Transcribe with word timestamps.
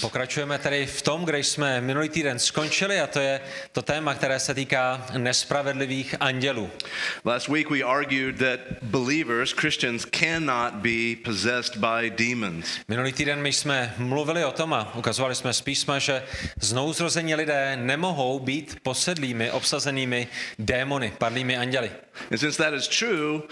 Pokračujeme 0.00 0.58
tedy 0.58 0.86
v 0.86 1.02
tom, 1.02 1.24
kde 1.24 1.38
jsme 1.38 1.80
minulý 1.80 2.08
týden 2.08 2.38
skončili 2.38 3.00
a 3.00 3.06
to 3.06 3.20
je 3.20 3.40
to 3.72 3.82
téma, 3.82 4.14
které 4.14 4.40
se 4.40 4.54
týká 4.54 5.06
nespravedlivých 5.18 6.14
andělů. 6.20 6.70
Last 7.24 7.48
week 7.48 7.70
we 7.70 7.82
argued 7.82 8.38
that 8.38 8.60
believers, 8.82 9.52
Christians, 9.52 10.04
cannot 10.04 10.74
be 10.74 11.16
possessed 11.24 11.76
by 11.76 12.10
demons. 12.10 12.66
Minulý 12.88 13.12
týden 13.12 13.42
my 13.42 13.52
jsme 13.52 13.94
mluvili 13.98 14.44
o 14.44 14.52
tom 14.52 14.74
a 14.74 14.94
ukazovali 14.94 15.34
jsme 15.34 15.52
z 15.52 15.60
písma, 15.60 15.98
že 15.98 16.22
znouzrození 16.60 17.34
lidé 17.34 17.76
nemohou 17.76 18.40
být 18.40 18.78
posedlými, 18.82 19.50
obsazenými 19.50 20.28
démony, 20.58 21.12
padlými 21.18 21.56
anděli. 21.56 21.90
And 22.30 22.38
since 22.38 22.62
that 22.62 22.74
is 22.74 22.88
true, 22.88 23.42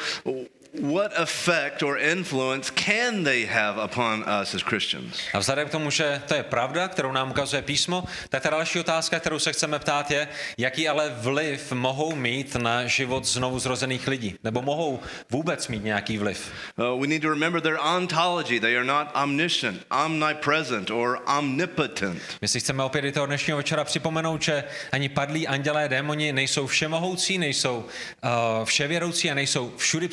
what 0.81 1.13
effect 1.19 1.83
or 1.83 1.99
influence 1.99 2.71
can 2.71 3.25
they 3.25 3.47
have 3.47 3.79
upon 3.85 4.25
us 4.43 4.55
as 4.55 4.63
Christians? 4.63 5.21
A 5.35 5.39
vzhledem 5.39 5.69
k 5.69 5.71
tomu, 5.71 5.91
že 5.91 6.23
to 6.29 6.35
je 6.35 6.43
pravda, 6.43 6.89
kterou 6.89 7.13
nám 7.13 7.31
ukazuje 7.31 7.63
písmo, 7.63 8.05
tak 8.29 8.43
ta 8.43 8.51
další 8.51 8.81
otázka, 8.81 9.21
kterou 9.21 9.39
se 9.39 9.53
chceme 9.53 9.79
ptát, 9.79 10.11
je, 10.11 10.29
jaký 10.59 10.89
ale 10.89 11.13
vliv 11.17 11.73
mohou 11.73 12.15
mít 12.15 12.55
na 12.55 12.87
život 12.87 13.25
znovu 13.25 13.59
zrozených 13.59 14.09
lidí, 14.09 14.39
nebo 14.45 14.63
mohou 14.63 15.01
vůbec 15.31 15.69
mít 15.69 15.85
nějaký 15.85 16.19
vliv. 16.19 16.53
Uh, 16.77 17.01
we 17.01 17.07
need 17.07 17.23
to 17.23 17.29
remember 17.29 17.61
their 17.61 17.79
ontology. 17.97 18.61
They 18.61 18.77
are 18.77 18.87
not 18.87 19.09
omniscient, 19.23 19.87
omnipresent, 20.05 20.91
or 20.91 21.19
omnipotent. 21.39 22.23
My 22.43 22.49
si 22.49 22.61
chceme 22.61 22.83
opět 22.83 23.05
i 23.05 23.13
toho 23.13 23.27
dnešního 23.27 23.57
večera 23.57 23.85
připomenout, 23.85 24.43
že 24.43 24.65
ani 24.93 25.09
padlí 25.09 25.49
andělé, 25.49 25.89
démoni 25.89 26.33
nejsou 26.33 26.67
všemohoucí, 26.67 27.39
nejsou 27.39 27.77
uh, 27.79 28.65
vševěroucí 28.65 29.31
a 29.31 29.35
nejsou 29.35 29.73
všudy 29.77 30.09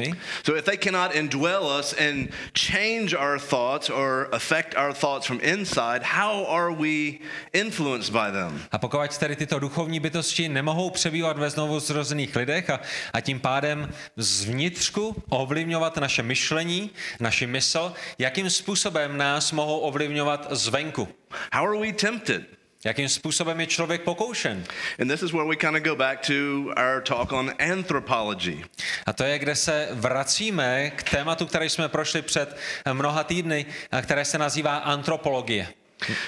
přítomnými. 0.00 0.20
So 0.44 0.58
if 0.58 0.64
they 0.64 0.76
cannot 0.76 1.14
indwell 1.14 1.66
us 1.78 1.94
and 1.98 2.28
change 2.54 3.14
our 3.14 3.38
thoughts 3.38 3.90
or 3.90 4.28
affect 4.32 4.74
our 4.76 4.92
thoughts 4.92 5.26
from 5.26 5.40
inside, 5.42 6.02
how 6.02 6.46
are 6.46 6.72
we 6.72 7.18
influenced 7.52 8.12
by 8.12 8.30
them? 8.32 8.62
A 8.72 8.78
pokud 8.78 9.18
tedy 9.18 9.36
tyto 9.36 9.58
duchovní 9.58 10.00
bytosti 10.00 10.48
nemohou 10.48 10.90
přebývat 10.90 11.38
ve 11.38 11.50
znovu 11.50 11.80
zrozených 11.80 12.36
lidech 12.36 12.70
a, 12.70 12.80
a 13.12 13.20
tím 13.20 13.40
pádem 13.40 13.92
zvnitřku 14.16 15.22
ovlivňovat 15.28 15.96
naše 15.96 16.22
myšlení, 16.22 16.90
naši 17.20 17.46
mysl, 17.46 17.92
jakým 18.18 18.50
způsobem 18.50 19.16
nás 19.16 19.52
mohou 19.52 19.78
ovlivňovat 19.78 20.46
zvenku? 20.50 21.08
How 21.52 21.66
are 21.66 21.78
we 21.78 21.92
tempted? 21.92 22.59
Jakým 22.84 23.08
způsobem 23.08 23.60
je 23.60 23.66
člověk 23.66 24.02
pokoušen? 24.02 24.64
And 25.00 25.10
this 25.10 25.22
is 25.22 25.32
where 25.32 25.48
we 25.48 25.56
kind 25.56 25.76
of 25.76 25.82
go 25.82 25.96
back 25.96 26.26
to 26.26 26.32
our 26.76 27.02
talk 27.02 27.32
on 27.32 27.52
anthropology. 27.72 28.64
A 29.06 29.12
to 29.12 29.24
je, 29.24 29.38
kde 29.38 29.56
se 29.56 29.88
vracíme 29.92 30.90
k 30.90 31.02
tématu, 31.02 31.46
který 31.46 31.68
jsme 31.68 31.88
prošli 31.88 32.22
před 32.22 32.56
mnoha 32.92 33.24
týdny, 33.24 33.66
a 33.92 34.02
které 34.02 34.24
se 34.24 34.38
nazývá 34.38 34.76
antropologie. 34.76 35.68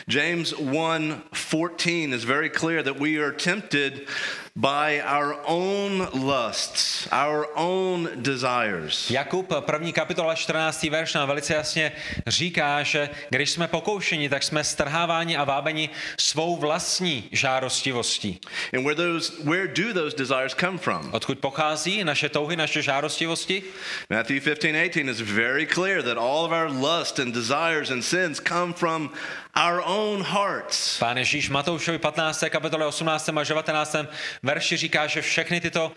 James 0.08 0.52
1:14 0.52 2.14
is 2.14 2.24
very 2.24 2.50
clear 2.50 2.84
that 2.84 2.98
we 2.98 3.16
are 3.16 3.32
tempted 3.32 4.08
by 4.56 5.00
our 5.00 5.36
own 5.46 6.08
lusts, 6.12 7.08
our 7.10 7.48
own 7.54 8.08
desires. 8.16 9.10
Jakub, 9.10 9.52
první 9.60 9.92
kapitola, 9.92 10.34
14. 10.34 10.82
verš 10.82 11.14
nám 11.14 11.28
velice 11.28 11.54
jasně 11.54 11.92
říká, 12.26 12.82
že 12.82 13.10
když 13.30 13.50
jsme 13.50 13.68
pokoušeni, 13.68 14.28
tak 14.28 14.42
jsme 14.42 14.64
strháváni 14.64 15.36
a 15.36 15.44
vábeni 15.44 15.90
svou 16.20 16.56
vlastní 16.56 17.28
žárostivostí. 17.32 18.40
And 18.76 18.84
where 18.84 18.94
those 18.94 19.32
where 19.44 19.68
do 19.68 19.94
those 19.94 20.16
desires 20.16 20.54
come 20.60 20.78
from? 20.78 21.10
Odkud 21.12 21.38
pochází 21.38 22.04
naše 22.04 22.28
touhy, 22.28 22.56
naše 22.56 22.82
žárostivosti? 22.82 23.62
Matthew 24.10 24.40
15:18 24.40 25.08
is 25.08 25.20
very 25.20 25.66
clear 25.66 26.02
that 26.02 26.18
all 26.18 26.44
of 26.44 26.52
our 26.52 26.68
lust 26.68 27.18
and 27.18 27.34
desires 27.34 27.90
and 27.90 28.04
sins 28.04 28.40
come 28.40 28.72
from 28.72 29.10
our 29.56 29.82
own 29.84 30.22
hearts. 30.22 30.98
Pán 30.98 31.18
Ježíš 31.18 31.50
Matoušovi 31.50 31.98
15. 31.98 32.50
kapitole 32.50 32.86
18. 32.86 33.28
a 33.28 33.44
19. 33.44 33.96
verši 34.42 34.76
říká, 34.76 35.06
že 35.06 35.22
všechny 35.22 35.60
tyto 35.60 35.92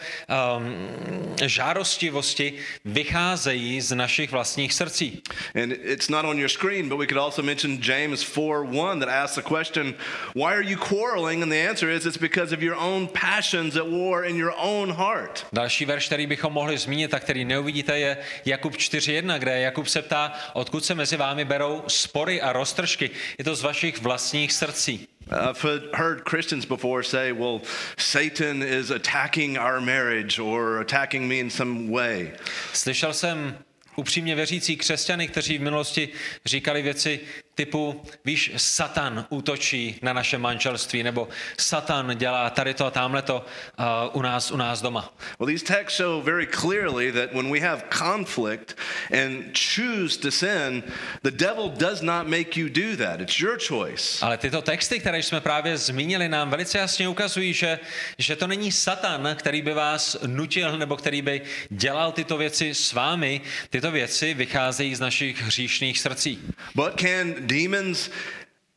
um, 0.57 1.35
žárostivosti 1.45 2.53
vycházejí 2.85 3.81
z 3.81 3.95
našich 3.95 4.31
vlastních 4.31 4.73
srdcí. 4.73 5.21
And 5.63 5.71
it's 5.71 6.09
not 6.09 6.25
on 6.25 6.39
your 6.39 6.49
screen, 6.49 6.89
but 6.89 6.99
we 6.99 7.07
could 7.07 7.17
also 7.17 7.43
mention 7.43 7.79
James 7.81 8.35
4:1 8.35 8.99
that 8.99 9.09
asks 9.09 9.35
the 9.35 9.55
question, 9.55 9.93
why 10.35 10.53
are 10.53 10.63
you 10.63 10.77
quarreling? 10.77 11.43
And 11.43 11.51
the 11.51 11.69
answer 11.69 11.89
is 11.89 12.05
it's 12.05 12.17
because 12.17 12.55
of 12.55 12.61
your 12.61 12.77
own 12.79 13.07
passions 13.07 13.75
at 13.75 13.87
war 13.87 14.25
in 14.25 14.35
your 14.35 14.53
own 14.57 14.93
heart. 14.93 15.45
Další 15.53 15.85
verš, 15.85 16.05
který 16.05 16.27
bychom 16.27 16.53
mohli 16.53 16.77
zmínit 16.77 17.13
a 17.13 17.19
který 17.19 17.45
neuvidíte, 17.45 17.99
je 17.99 18.17
Jakub 18.45 18.73
4.1, 18.73 19.39
kde 19.39 19.59
Jakub 19.59 19.87
se 19.87 20.01
ptá, 20.01 20.33
odkud 20.53 20.85
se 20.85 20.95
mezi 20.95 21.17
vámi 21.17 21.45
berou 21.45 21.83
spory 21.87 22.41
a 22.41 22.53
roztržky. 22.53 23.09
Je 23.37 23.43
to 23.43 23.55
z 23.55 23.61
vašich 23.61 24.01
vlastních 24.01 24.53
srdcí. 24.53 25.07
I've 25.31 25.59
heard 25.93 26.23
Christians 26.23 26.65
before 26.65 27.03
say, 27.03 27.31
well, 27.31 27.61
Satan 27.97 28.61
is 28.61 28.91
attacking 28.91 29.57
our 29.57 29.81
marriage 29.81 30.39
or 30.39 30.79
attacking 30.81 31.27
me 31.27 31.39
in 31.39 31.49
some 31.49 31.89
way. 31.89 32.31
Slyšel 32.73 33.13
jsem 33.13 33.57
upřímně 33.95 34.35
věřící 34.35 34.77
křesťany, 34.77 35.27
kteří 35.27 35.57
v 35.57 35.61
minulosti 35.61 36.09
říkali 36.45 36.81
věci 36.81 37.19
typu, 37.55 38.03
víš, 38.25 38.51
Satan 38.57 39.25
útočí 39.29 39.99
na 40.01 40.13
naše 40.13 40.37
manželství, 40.37 41.03
nebo 41.03 41.27
Satan 41.57 42.17
dělá 42.17 42.49
tady 42.49 42.73
to 42.73 42.85
a 42.85 42.91
tamhle 42.91 43.21
to 43.21 43.45
uh, 43.79 43.85
u, 44.13 44.21
nás, 44.21 44.51
u 44.51 44.57
nás 44.57 44.81
doma. 44.81 45.13
Well, 45.39 45.47
these 45.47 45.65
texts 45.65 45.97
show 45.97 46.23
very 46.23 46.47
clearly 46.47 47.11
that 47.11 47.33
when 47.33 47.51
we 47.51 47.59
have 47.59 47.83
conflict 47.89 48.77
and 49.11 49.57
choose 49.75 50.19
to 50.19 50.31
sin, 50.31 50.83
the 51.23 51.31
devil 51.31 51.69
does 51.69 52.01
not 52.01 52.27
make 52.27 52.59
you 52.59 52.69
do 52.69 52.97
that. 52.97 53.21
It's 53.21 53.39
your 53.39 53.57
choice. 53.67 54.25
Ale 54.25 54.37
tyto 54.37 54.61
texty, 54.61 54.99
které 54.99 55.23
jsme 55.23 55.41
právě 55.41 55.77
zmínili, 55.77 56.29
nám 56.29 56.49
velice 56.49 56.77
jasně 56.77 57.09
ukazují, 57.09 57.53
že, 57.53 57.79
že 58.17 58.35
to 58.35 58.47
není 58.47 58.71
Satan, 58.71 59.35
který 59.35 59.61
by 59.61 59.73
vás 59.73 60.17
nutil, 60.25 60.77
nebo 60.77 60.97
který 60.97 61.21
by 61.21 61.41
dělal 61.69 62.11
tyto 62.11 62.37
věci 62.37 62.73
s 62.73 62.93
vámi. 62.93 63.41
Tyto 63.69 63.91
věci 63.91 64.33
vycházejí 64.33 64.95
z 64.95 64.99
našich 64.99 65.41
hříšných 65.41 65.99
srdcí. 65.99 66.39
But 66.75 67.01
can 67.01 67.44
demons 67.47 68.09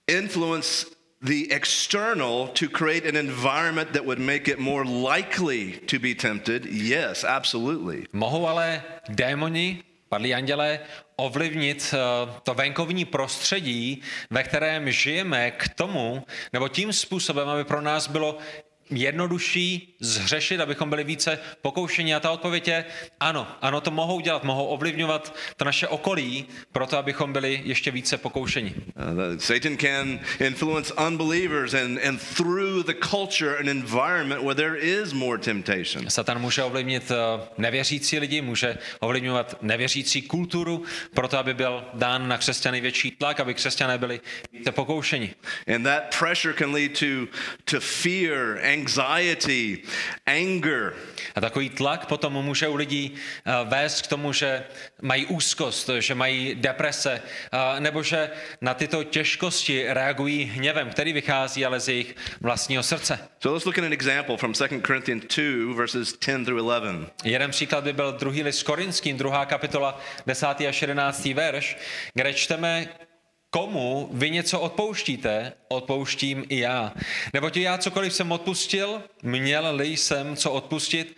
influence 0.06 0.86
the 1.22 1.50
external 1.52 2.48
to 2.48 2.68
create 2.68 3.06
an 3.06 3.16
environment 3.16 3.92
that 3.92 4.04
would 4.04 4.20
make 4.20 4.48
it 4.48 4.58
more 4.58 4.84
likely 4.84 5.72
to 5.86 5.98
be 5.98 6.14
tempted? 6.14 6.66
Yes, 6.66 7.24
absolutely. 7.24 8.06
Mohou 8.12 8.46
ale 8.46 8.82
démoni, 9.08 9.82
padlí 10.08 10.34
andělé, 10.34 10.80
ovlivnit 11.16 11.94
eh, 11.94 11.98
to 12.42 12.54
venkovní 12.54 13.04
prostředí, 13.04 14.02
ve 14.30 14.42
kterém 14.42 14.92
žijeme 14.92 15.50
k 15.50 15.68
tomu, 15.68 16.26
nebo 16.52 16.68
tím 16.68 16.92
způsobem, 16.92 17.48
aby 17.48 17.64
pro 17.64 17.80
nás 17.80 18.08
bylo 18.08 18.38
jednodušší 18.90 19.96
zhřešit, 20.00 20.60
abychom 20.60 20.90
byli 20.90 21.04
více 21.04 21.38
pokoušení? 21.62 22.14
A 22.14 22.20
ta 22.20 22.30
odpověď 22.30 22.68
je 22.68 22.84
ano, 23.20 23.46
ano, 23.60 23.80
to 23.80 23.90
mohou 23.90 24.20
dělat, 24.20 24.44
mohou 24.44 24.66
ovlivňovat 24.66 25.34
to 25.56 25.64
naše 25.64 25.88
okolí, 25.88 26.46
proto 26.72 26.98
abychom 26.98 27.32
byli 27.32 27.60
ještě 27.64 27.90
více 27.90 28.18
pokoušení. 28.18 28.74
Uh, 28.74 29.38
Satan 29.38 29.76
can 29.76 30.20
influence 30.40 30.94
unbelievers 31.06 31.74
and, 31.74 31.98
and 32.08 32.20
through 32.36 32.86
the 32.86 32.94
culture 33.10 33.58
an 33.58 33.68
environment 33.68 34.42
where 34.42 34.54
there 34.54 34.76
is 34.76 35.12
more 35.12 35.38
temptation. 35.38 36.10
Satan 36.10 36.40
může 36.40 36.62
ovlivnit 36.62 37.10
eh, 37.10 37.14
nevěřící 37.58 38.18
lidi, 38.18 38.40
může 38.42 38.78
ovlivňovat 39.00 39.62
nevěřící 39.62 40.22
kulturu, 40.22 40.84
proto 41.14 41.38
aby 41.38 41.54
byl 41.54 41.84
dán 41.94 42.28
na 42.28 42.38
křesťany 42.38 42.80
větší 42.80 43.10
tlak, 43.10 43.40
aby 43.40 43.54
křesťané 43.54 43.98
byli 43.98 44.20
více 44.52 44.72
pokoušeni. 44.72 45.34
And 45.74 45.82
that 45.82 46.16
pressure 46.18 46.54
can 46.54 46.72
lead 46.72 46.98
to, 46.98 47.06
to 47.64 47.80
fear, 47.80 48.58
anxiety, 48.78 49.82
anger. 50.26 50.94
A 51.34 51.40
takový 51.40 51.70
tlak 51.70 52.06
potom 52.06 52.32
může 52.32 52.68
u 52.68 52.76
lidí 52.76 53.14
eh, 53.14 53.52
vést 53.64 54.02
k 54.02 54.06
tomu, 54.06 54.32
že 54.32 54.64
mají 55.02 55.26
úzkost, 55.26 55.90
že 55.98 56.14
mají 56.14 56.54
deprese, 56.54 57.22
eh, 57.52 57.80
nebo 57.80 58.02
že 58.02 58.30
na 58.60 58.74
tyto 58.74 59.04
těžkosti 59.04 59.86
reagují 59.88 60.44
hněvem, 60.44 60.90
který 60.90 61.12
vychází 61.12 61.64
ale 61.64 61.80
z 61.80 61.88
jejich 61.88 62.16
vlastního 62.40 62.82
srdce. 62.82 63.18
So 63.40 63.54
let's 63.54 63.64
look 63.64 63.78
at 63.78 63.84
an 63.84 63.92
example 63.92 64.36
from 64.36 64.52
2 64.52 64.82
Corinthians 64.86 65.24
2, 65.36 65.74
verses 65.74 66.18
10 66.26 66.44
through 66.44 66.58
11. 66.58 67.12
Jeden 67.24 67.50
příklad 67.50 67.84
by 67.84 67.92
byl 67.92 68.12
druhý 68.12 68.42
list 68.42 68.62
Korinským, 68.62 69.16
druhá 69.16 69.46
kapitola, 69.46 70.00
10. 70.26 70.46
až 70.46 70.82
11. 70.82 71.24
verš, 71.24 71.76
kde 72.14 72.34
čteme, 72.34 72.88
komu 73.50 74.08
vy 74.12 74.30
něco 74.30 74.60
odpouštíte, 74.60 75.52
odpouštím 75.68 76.44
i 76.48 76.58
já. 76.58 76.92
Neboť 77.32 77.56
já 77.56 77.78
cokoliv 77.78 78.12
jsem 78.12 78.32
odpustil, 78.32 79.02
měl-li 79.22 79.96
jsem 79.96 80.36
co 80.36 80.50
odpustit, 80.52 81.16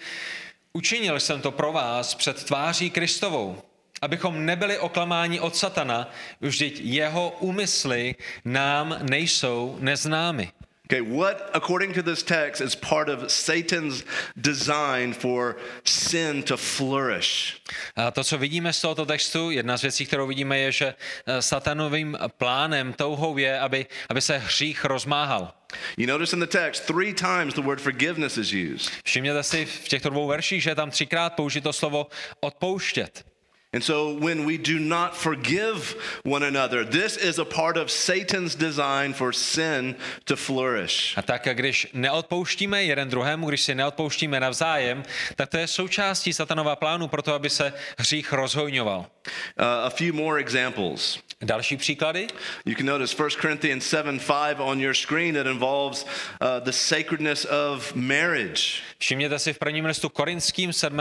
učinil 0.73 1.21
jsem 1.21 1.41
to 1.41 1.51
pro 1.51 1.73
vás 1.73 2.15
před 2.15 2.45
tváří 2.45 2.91
Kristovou, 2.91 3.63
abychom 4.03 4.47
nebyli 4.47 4.79
oklamáni 4.79 5.41
od 5.41 5.57
satana, 5.57 6.11
vždyť 6.41 6.81
jeho 6.85 7.37
úmysly 7.41 8.15
nám 8.45 8.99
nejsou 9.03 9.77
neznámy. 9.81 10.53
Okay, 10.91 11.03
what, 11.03 11.51
according 11.55 11.93
to 11.93 12.03
this 12.03 12.25
text, 12.25 12.61
is 12.61 12.75
part 12.75 13.09
of 13.09 13.31
Satan's 13.31 14.03
design 14.41 15.13
for 15.13 15.57
sin 15.85 16.43
to 16.43 16.57
flourish? 16.57 17.63
A 17.97 18.11
to, 18.11 18.25
co 18.25 18.39
vidíme 18.39 18.73
z 18.73 18.81
tohoto 18.81 19.07
textu, 19.07 19.51
jedna 19.51 19.77
z 19.77 19.83
věcí, 19.83 20.07
kterou 20.07 20.27
vidíme, 20.27 20.59
je, 20.59 20.73
že 20.73 20.95
eh, 21.27 21.43
satanovým 21.43 22.19
plánem, 22.39 22.93
touhou 22.93 23.39
je, 23.39 23.61
aby, 23.61 23.87
aby 24.09 24.21
se 24.21 24.39
hřích 24.39 24.85
rozmáhal. 24.85 25.53
You 25.97 26.07
notice 26.07 26.37
in 26.37 26.41
the 26.41 26.47
text, 26.47 26.87
three 26.87 27.15
times 27.15 27.55
the 27.55 27.63
word 27.63 27.81
forgiveness 27.81 28.37
is 28.37 28.53
used. 28.53 28.93
Všimněte 29.05 29.43
si 29.43 29.67
v 29.67 29.89
těchto 29.89 30.11
dvou 30.11 30.27
verších, 30.27 30.63
že 30.63 30.71
je 30.71 30.75
tam 30.75 30.91
třikrát 30.91 31.35
použito 31.35 31.73
slovo 31.73 32.07
odpouštět. 32.41 33.30
And 33.73 33.85
so 33.85 34.19
when 34.19 34.47
we 34.47 34.59
do 34.59 34.81
not 34.81 35.17
forgive 35.17 35.95
one 36.25 36.43
another, 36.43 36.85
this 36.85 37.17
is 37.17 37.39
a 37.39 37.45
part 37.45 37.77
of 37.77 37.89
Satan's 37.89 38.57
design 38.57 39.15
for 39.15 39.33
sin 39.33 39.95
to 40.25 40.37
flourish. 40.37 41.15
A 41.17 41.23
tak, 41.23 41.49
když 41.53 41.87
neodpouštíme 41.93 42.85
jeden 42.85 43.09
druhému, 43.09 43.49
když 43.49 43.61
si 43.61 43.75
neodpouštíme 43.75 44.41
navzájem, 44.41 45.03
tak 45.37 45.49
to 45.49 45.57
je 45.57 45.67
součástí 45.67 46.33
satanova 46.33 46.77
plánu 46.77 47.09
pro 47.09 47.23
to, 47.23 47.35
aby 47.35 47.51
se 47.51 47.73
hřích 47.99 48.33
rozhojňoval. 48.33 48.99
Uh, 48.99 49.65
a 49.87 49.91
few 49.91 50.13
more 50.13 50.41
examples. 50.41 51.19
Další 51.45 51.77
příklady? 51.77 52.27
You 52.65 52.75
can 52.77 52.87
notice 52.87 53.23
1 53.23 53.41
Corinthians 53.41 53.87
7 53.87 54.19
5 54.19 54.61
on 54.61 54.81
your 54.81 54.95
screen 54.95 55.35
that 55.35 55.47
involves 55.47 56.05
uh, 56.05 56.47
the 56.65 56.71
sacredness 56.71 57.45
of 57.45 57.95
marriage. 57.95 58.63
Všimněte 58.99 59.39
si 59.39 59.53
v 59.53 59.59
prvním 59.59 59.85
listu 59.85 60.09
Korinským 60.09 60.73
7. 60.73 61.01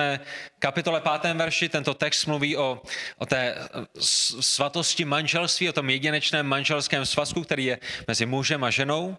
kapitole 0.59 1.01
5. 1.21 1.33
verši, 1.36 1.69
tento 1.69 1.94
text 1.94 2.25
mluví 2.25 2.57
o, 2.57 2.81
o 3.18 3.25
té 3.25 3.56
s- 4.00 4.36
svatosti 4.39 5.06
manželství, 5.06 5.69
o 5.69 5.74
tom 5.74 5.89
jedinečném 5.89 6.45
manželském 6.47 7.06
svazku, 7.06 7.41
který 7.44 7.65
je 7.65 7.80
mezi 8.07 8.25
mužem 8.25 8.63
a 8.63 8.69
ženou. 8.69 9.18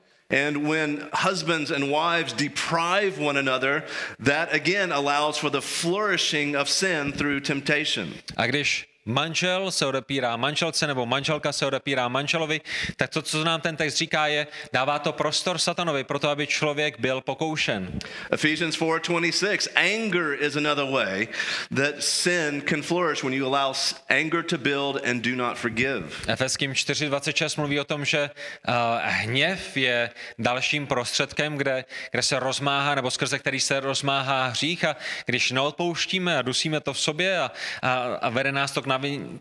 And 0.49 0.57
when 0.69 1.09
husbands 1.29 1.71
and 1.71 1.85
wives 1.85 2.33
deprive 2.33 3.19
one 3.19 3.39
another, 3.41 3.83
that 4.25 4.55
again 4.55 4.93
allows 4.93 5.39
for 5.39 5.51
the 5.51 5.61
flourishing 5.61 6.57
of 6.57 6.71
sin 6.71 7.13
through 7.13 7.41
temptation. 7.43 8.15
A 8.37 8.47
když 8.47 8.87
manžel 9.05 9.71
se 9.71 9.87
odepírá 9.87 10.37
manželce 10.37 10.87
nebo 10.87 11.07
manželka 11.07 11.53
se 11.53 11.67
odepírá 11.67 12.09
manželovi, 12.09 12.61
tak 12.97 13.11
to, 13.11 13.23
co 13.23 13.45
nám 13.45 13.61
ten 13.61 13.77
text 13.77 13.97
říká, 13.97 14.27
je, 14.27 14.47
dává 14.73 14.99
to 14.99 15.13
prostor 15.13 15.59
satanovi 15.59 16.05
pro 16.05 16.19
to, 16.19 16.29
aby 16.29 16.47
člověk 16.47 17.01
byl 17.01 17.21
pokoušen. 17.21 17.99
Ephesians 18.33 18.79
4:26 18.79 19.69
anger 19.75 20.37
is 20.41 20.57
another 20.57 20.85
way 20.85 21.29
that 21.77 21.95
sin 21.99 22.63
can 22.69 22.83
flourish 22.83 23.23
when 23.23 23.35
you 23.35 23.55
allow 23.55 23.77
anger 24.09 24.45
to 24.45 24.59
build 24.59 24.97
and 25.05 25.25
do 25.25 25.37
not 25.37 25.59
forgive. 25.59 26.05
Efeským 26.27 26.73
4.26 26.73 27.61
mluví 27.61 27.81
o 27.81 27.85
tom, 27.85 28.05
že 28.05 28.31
uh, 28.69 28.75
hněv 29.03 29.77
je 29.77 30.11
dalším 30.39 30.87
prostředkem, 30.87 31.57
kde, 31.57 31.85
kde 32.11 32.23
se 32.23 32.39
rozmáhá, 32.41 32.95
nebo 32.95 33.11
skrze 33.11 33.39
který 33.39 33.61
se 33.61 33.81
rozmáhá 33.81 34.47
hřích 34.47 34.85
a 34.85 34.97
když 35.27 35.51
neodpouštíme 35.51 36.39
a 36.39 36.43
dusíme 36.43 36.81
to 36.81 36.93
v 36.93 37.01
sobě 37.01 37.39
a, 37.39 37.51
a, 37.83 37.93
a 38.21 38.29
vede 38.29 38.53
nás 38.53 38.73
to 38.73 38.83
k, 38.83 38.90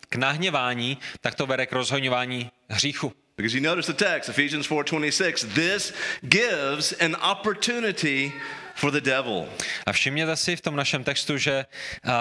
k 0.09 0.15
nahněvání, 0.15 0.97
tak 1.21 1.35
to 1.35 1.45
vede 1.45 1.65
k 1.65 1.73
rozhoňování 1.73 2.51
hříchu. 2.69 3.13
Because 3.37 3.57
you 3.57 3.63
notice 3.63 3.93
the 3.93 4.05
text, 4.05 4.29
Ephesians 4.29 4.67
4:26, 4.67 5.53
this 5.53 5.93
gives 6.21 6.93
an 6.99 7.15
opportunity 7.31 8.33
for 8.75 8.91
the 8.91 9.01
devil. 9.01 9.49
A 9.85 9.91
všimněte 9.91 10.35
si 10.35 10.55
v 10.55 10.61
tom 10.61 10.75
našem 10.75 11.03
textu, 11.03 11.37
že 11.37 11.65
uh, 12.05 12.11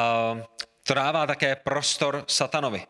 to 0.83 0.95
dává 0.95 1.27
také 1.27 1.57
prostor 1.57 2.25
satanovi. 2.27 2.87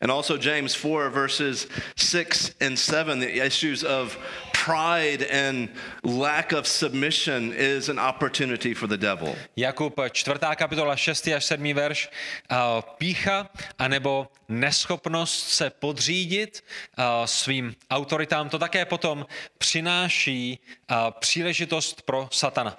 And 0.00 0.10
also 0.10 0.36
James 0.36 0.74
4 0.74 1.10
verses 1.10 1.68
6 1.96 2.52
and 2.60 2.76
7 2.76 3.20
the 3.20 3.46
issues 3.46 3.84
of 3.84 4.18
pride 4.64 5.26
and 5.30 5.68
lack 6.04 6.52
of 6.52 6.66
submission 6.66 7.52
is 7.52 7.88
an 7.88 7.98
opportunity 7.98 8.74
for 8.74 8.88
the 8.88 8.96
devil. 8.96 9.36
Jakub, 9.56 10.00
čtvrtá 10.12 10.54
kapitola, 10.54 10.96
6. 10.96 11.28
až 11.28 11.44
7. 11.44 11.74
verš, 11.74 12.10
pícha 12.98 13.50
anebo 13.78 14.28
neschopnost 14.48 15.48
se 15.48 15.70
podřídit 15.70 16.64
svým 17.24 17.74
autoritám, 17.90 18.48
to 18.48 18.58
také 18.58 18.84
potom 18.84 19.26
přináší 19.58 20.58
příležitost 21.20 22.02
pro 22.02 22.28
satana. 22.32 22.76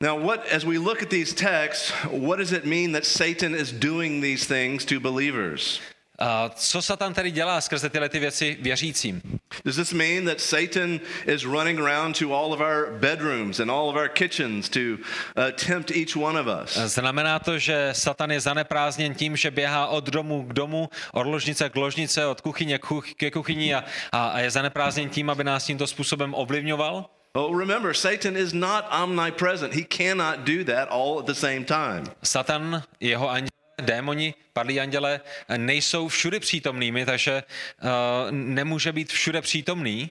Now, 0.00 0.26
what 0.26 0.52
as 0.52 0.64
we 0.64 0.78
look 0.78 1.02
at 1.02 1.08
these 1.08 1.34
texts, 1.34 1.92
what 2.10 2.38
does 2.38 2.52
it 2.52 2.64
mean 2.64 2.92
that 2.92 3.04
Satan 3.04 3.54
is 3.54 3.72
doing 3.72 4.22
these 4.22 4.46
things 4.46 4.84
to 4.84 5.00
believers? 5.00 5.80
Uh, 6.20 6.26
co 6.54 6.82
Satan 6.82 7.14
tedy 7.14 7.30
dělá 7.30 7.60
skrze 7.60 7.90
tyhle 7.90 8.08
ty 8.08 8.18
věci 8.18 8.58
věřícím? 8.60 9.22
Does 9.64 9.76
this 9.76 9.92
mean 9.92 10.24
that 10.24 10.40
Satan 10.40 11.00
is 11.26 11.44
running 11.44 11.80
around 11.80 12.18
to 12.18 12.34
all 12.34 12.52
of 12.52 12.60
our 12.60 12.98
bedrooms 13.00 13.60
and 13.60 13.70
all 13.70 13.88
of 13.88 13.96
our 13.96 14.08
kitchens 14.08 14.68
to 14.68 14.80
uh, 14.80 15.50
tempt 15.66 15.90
each 15.90 16.16
one 16.16 16.40
of 16.40 16.46
us? 16.46 16.76
Znamená 16.76 17.38
to, 17.38 17.58
že 17.58 17.88
Satan 17.92 18.30
je 18.30 18.40
zaneprázdněn 18.40 19.14
tím, 19.14 19.36
že 19.36 19.50
běhá 19.50 19.86
od 19.86 20.04
domu 20.04 20.42
k 20.42 20.52
domu, 20.52 20.88
od 21.12 21.26
ložnice 21.26 21.70
k 21.70 21.76
ložnice, 21.76 22.26
od 22.26 22.40
kuchyně 22.40 22.78
ke 23.16 23.30
kuchyni 23.30 23.74
a, 23.74 23.84
a, 24.12 24.28
a 24.28 24.38
je 24.38 24.50
zaneprázdněn 24.50 25.08
tím, 25.08 25.30
aby 25.30 25.44
nás 25.44 25.64
tímto 25.64 25.86
způsobem 25.86 26.34
ovlivňoval? 26.34 27.10
Well, 27.36 27.58
remember, 27.58 27.94
Satan 27.94 28.36
is 28.36 28.52
not 28.52 28.84
omnipresent. 29.02 29.74
He 29.74 29.82
cannot 29.82 30.44
do 30.44 30.64
that 30.64 30.88
all 30.90 31.18
at 31.18 31.26
the 31.26 31.34
same 31.34 31.64
time. 31.64 32.04
Satan, 32.22 32.82
jeho 33.00 33.30
anděle, 33.30 33.63
démoni, 33.82 34.34
padlí 34.52 34.80
anděle 34.80 35.20
nejsou 35.56 36.08
všude 36.08 36.40
přítomnými, 36.40 37.06
takže 37.06 37.42
uh, 37.82 37.90
nemůže 38.30 38.92
být 38.92 39.12
všude 39.12 39.42
přítomný. 39.42 40.10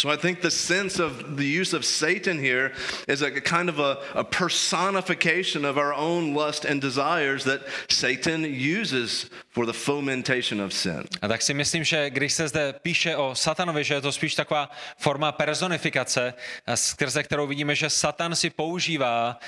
So 0.00 0.08
I 0.08 0.16
think 0.16 0.40
the 0.40 0.50
sense 0.50 0.98
of 0.98 1.36
the 1.36 1.60
use 1.60 1.76
of 1.76 1.84
Satan 1.84 2.38
here 2.38 2.72
is 3.08 3.22
a 3.22 3.30
kind 3.30 3.68
of 3.68 3.78
a, 3.78 3.98
a 4.14 4.24
personification 4.24 5.64
of 5.64 5.76
our 5.76 5.92
own 5.92 6.34
lust 6.34 6.64
and 6.64 6.80
desires 6.80 7.44
that 7.44 7.60
Satan 7.88 8.44
uses 8.44 9.30
for 9.50 9.66
the 9.66 9.72
fomentation 9.72 10.60
of 10.60 10.72
sin. 10.72 11.04
A 11.22 11.28
tak 11.28 11.42
si 11.42 11.54
myslím, 11.54 11.84
že 11.84 12.10
když 12.10 12.32
se 12.32 12.48
zde 12.48 12.72
píše 12.72 13.16
o 13.16 13.34
satanovi, 13.34 13.84
že 13.84 13.94
je 13.94 14.00
to 14.00 14.12
spíš 14.12 14.34
taková 14.34 14.70
forma 14.98 15.32
personifikace, 15.32 16.34
skrze 16.74 17.22
kterou 17.22 17.46
vidíme, 17.46 17.74
že 17.74 17.90
satan 17.90 18.36
si 18.36 18.50
používá 18.50 19.38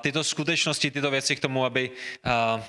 tyto 0.00 0.24
skutečnosti, 0.24 0.90
tyto 0.90 1.10
věci 1.10 1.36
k 1.36 1.40
tomu, 1.40 1.64
aby, 1.64 1.90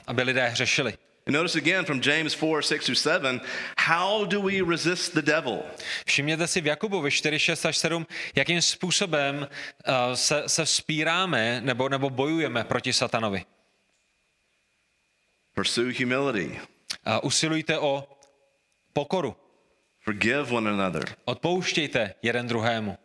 aby 0.07 0.21
lidé 0.23 0.47
hřešili. 0.47 0.93
And 1.27 1.35
notice 1.35 1.55
again 1.59 1.85
from 1.85 2.01
James 2.03 2.33
4 2.33 2.61
6 2.61 2.85
through 2.85 2.95
7 2.99 3.41
how 3.77 4.25
do 4.25 4.41
we 4.41 4.61
resist 4.61 5.13
the 5.13 5.21
devil? 5.21 5.63
Všimněte 6.05 6.47
si 6.47 6.61
v 6.61 6.65
Jakubovi 6.67 7.11
4, 7.11 7.39
6 7.39 7.65
až 7.65 7.77
7, 7.77 8.07
jakým 8.35 8.61
způsobem 8.61 9.47
a, 9.85 10.15
se, 10.15 10.43
se 10.47 10.65
vzpíráme 10.65 11.61
nebo, 11.61 11.89
nebo 11.89 12.09
bojujeme 12.09 12.63
proti 12.63 12.93
satanovi. 12.93 13.45
Pursue 15.55 15.93
humility, 15.99 16.59
A 17.05 17.23
usilujte 17.23 17.79
o 17.79 18.07
pokoru. 18.93 19.35
forgive 20.03 20.43
one 20.51 20.69
another, 20.69 21.03
Odpouštějte 21.25 22.13
jeden 22.21 22.47
druhému. 22.47 22.97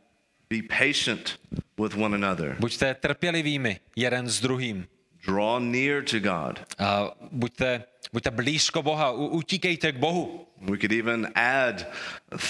be 0.51 0.57
patient 0.79 1.41
with 1.83 1.95
one 1.95 2.15
another, 2.17 2.57
Buďte 2.61 2.95
trpělivými 2.95 3.81
jeden 3.97 4.29
s 4.29 4.41
druhým. 4.41 4.87
draw 5.27 5.61
near 5.61 6.05
to 6.05 6.21
God. 6.21 6.61
A 6.79 7.11
buďte, 7.33 7.85
buďte 8.13 8.31
blízko 8.31 8.83
Boha, 8.83 9.11
utíkejte 9.11 9.93
k 9.93 9.97
Bohu. 9.97 10.47
We 10.61 10.79
could 10.79 10.93
even 10.93 11.29
add, 11.35 11.87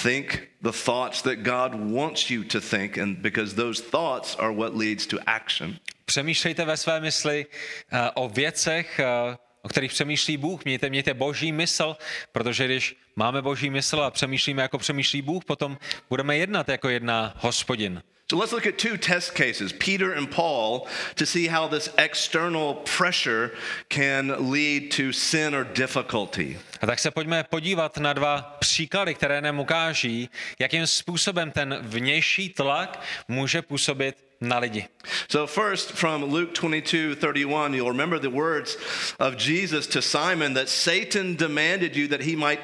think 0.02 0.48
the 0.62 0.70
thoughts 0.70 1.22
that 1.22 1.34
God 1.34 1.74
wants 1.74 2.30
you 2.30 2.44
to 2.44 2.60
think, 2.60 2.98
and 2.98 3.18
because 3.18 3.54
those 3.54 3.82
thoughts 3.82 4.36
are 4.38 4.54
what 4.54 4.76
leads 4.76 5.06
to 5.06 5.16
action. 5.26 5.76
Přemýšlejte 6.04 6.64
ve 6.64 6.76
své 6.76 7.00
mysli 7.00 7.46
eh, 7.92 8.10
o 8.14 8.28
věcech, 8.28 9.00
eh, 9.00 9.36
o 9.62 9.68
kterých 9.68 9.92
přemýšlí 9.92 10.36
Bůh. 10.36 10.64
Mějte, 10.64 10.90
mějte 10.90 11.14
boží 11.14 11.52
mysl, 11.52 11.96
protože 12.32 12.64
když 12.64 12.96
máme 13.16 13.42
boží 13.42 13.70
mysl 13.70 14.00
a 14.00 14.10
přemýšlíme, 14.10 14.62
jako 14.62 14.78
přemýšlí 14.78 15.22
Bůh, 15.22 15.44
potom 15.44 15.78
budeme 16.10 16.36
jednat, 16.36 16.68
jako 16.68 16.88
jedná 16.88 17.34
hospodin. 17.38 18.02
So 18.28 18.36
let's 18.36 18.50
look 18.50 18.66
at 18.66 18.76
two 18.76 18.96
test 18.96 19.36
cases, 19.36 19.72
Peter 19.72 20.12
and 20.12 20.28
Paul, 20.28 20.88
to 21.14 21.24
see 21.24 21.46
how 21.46 21.68
this 21.68 21.88
external 21.96 22.74
pressure 22.74 23.52
can 23.88 24.50
lead 24.50 24.90
to 24.92 25.12
sin 25.12 25.54
or 25.54 25.62
difficulty. 25.62 26.58
A 26.82 26.86
tak 26.86 26.98
se 26.98 27.10
pojďme 27.10 27.44
podívat 27.44 27.98
na 27.98 28.12
dva 28.12 28.56
příklady, 28.58 29.14
které 29.14 29.40
nám 29.40 29.60
ukáží, 29.60 30.30
jakým 30.58 30.86
způsobem 30.86 31.50
ten 31.50 31.78
vnější 31.82 32.48
tlak 32.48 33.02
může 33.28 33.62
působit 33.62 34.16
na 34.40 34.58
lidi. 34.58 34.88
So, 35.28 35.46
first 35.46 35.92
from 35.92 36.22
Luke 36.24 36.52
22 36.60 37.14
31, 37.14 37.74
you'll 37.74 37.92
remember 37.92 38.18
the 38.18 38.36
words 38.36 38.76
of 39.18 39.36
Jesus 39.36 39.86
to 39.86 40.02
Simon 40.02 40.54
that 40.54 40.68
Satan 40.68 41.36
demanded 41.36 41.96
you 41.96 42.08
that 42.08 42.20
he 42.20 42.36
might 42.36 42.60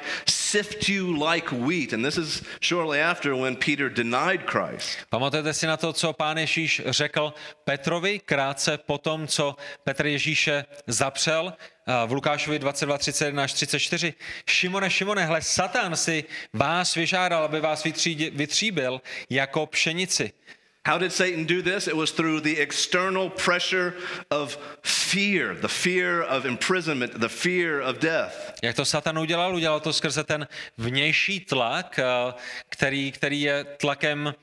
sift 0.53 0.89
you 0.89 1.13
like 1.31 1.51
wheat. 1.51 1.93
And 1.93 2.05
this 2.05 2.17
is 2.17 2.43
shortly 2.61 2.99
after 2.99 3.35
when 3.35 3.55
Peter 3.55 3.89
denied 3.89 4.45
Christ. 4.45 4.97
Pamatujete 5.09 5.53
si 5.53 5.67
na 5.67 5.77
to, 5.77 5.93
co 5.93 6.13
pán 6.13 6.37
Ježíš 6.37 6.81
řekl 6.85 7.33
Petrovi 7.63 8.19
krátce 8.19 8.77
po 8.77 8.97
tom, 8.97 9.27
co 9.27 9.55
Petr 9.83 10.05
Ježíše 10.05 10.65
zapřel 10.87 11.53
v 12.07 12.11
Lukášovi 12.11 12.59
22, 12.59 12.97
31 12.97 13.43
až 13.43 13.53
34. 13.53 14.13
Šimone, 14.49 14.89
Šimone, 14.89 15.25
hle, 15.25 15.41
Satan 15.41 15.95
si 15.95 16.23
vás 16.53 16.95
vyžádal, 16.95 17.43
aby 17.43 17.59
vás 17.59 17.83
vytříbil 18.31 19.01
jako 19.29 19.65
pšenici. 19.65 20.31
How 20.85 20.97
did 20.97 21.13
Satan 21.13 21.45
do 21.45 21.61
this? 21.61 21.87
It 21.87 21.95
was 21.95 22.11
through 22.11 22.41
the 22.41 22.59
external 22.59 23.29
pressure 23.29 23.95
of 24.29 24.57
fear, 24.81 25.55
the 25.55 25.69
fear 25.69 26.23
of 26.23 26.45
imprisonment, 26.45 27.21
the 27.21 27.29
fear 27.29 27.79
of 27.79 27.99
death. 27.99 28.59
Jak 28.63 28.75
to 28.75 28.85
Satan 28.85 29.19
udělal? 29.19 29.55
Udělal 29.55 29.79
to 29.79 29.93
skrze 29.93 30.23
ten 30.23 30.47
vnější 30.77 31.39
tlak, 31.39 31.99
eh, 31.99 32.33
který, 32.69 33.11
který 33.11 33.41
je 33.41 33.63
tlakem 33.63 34.35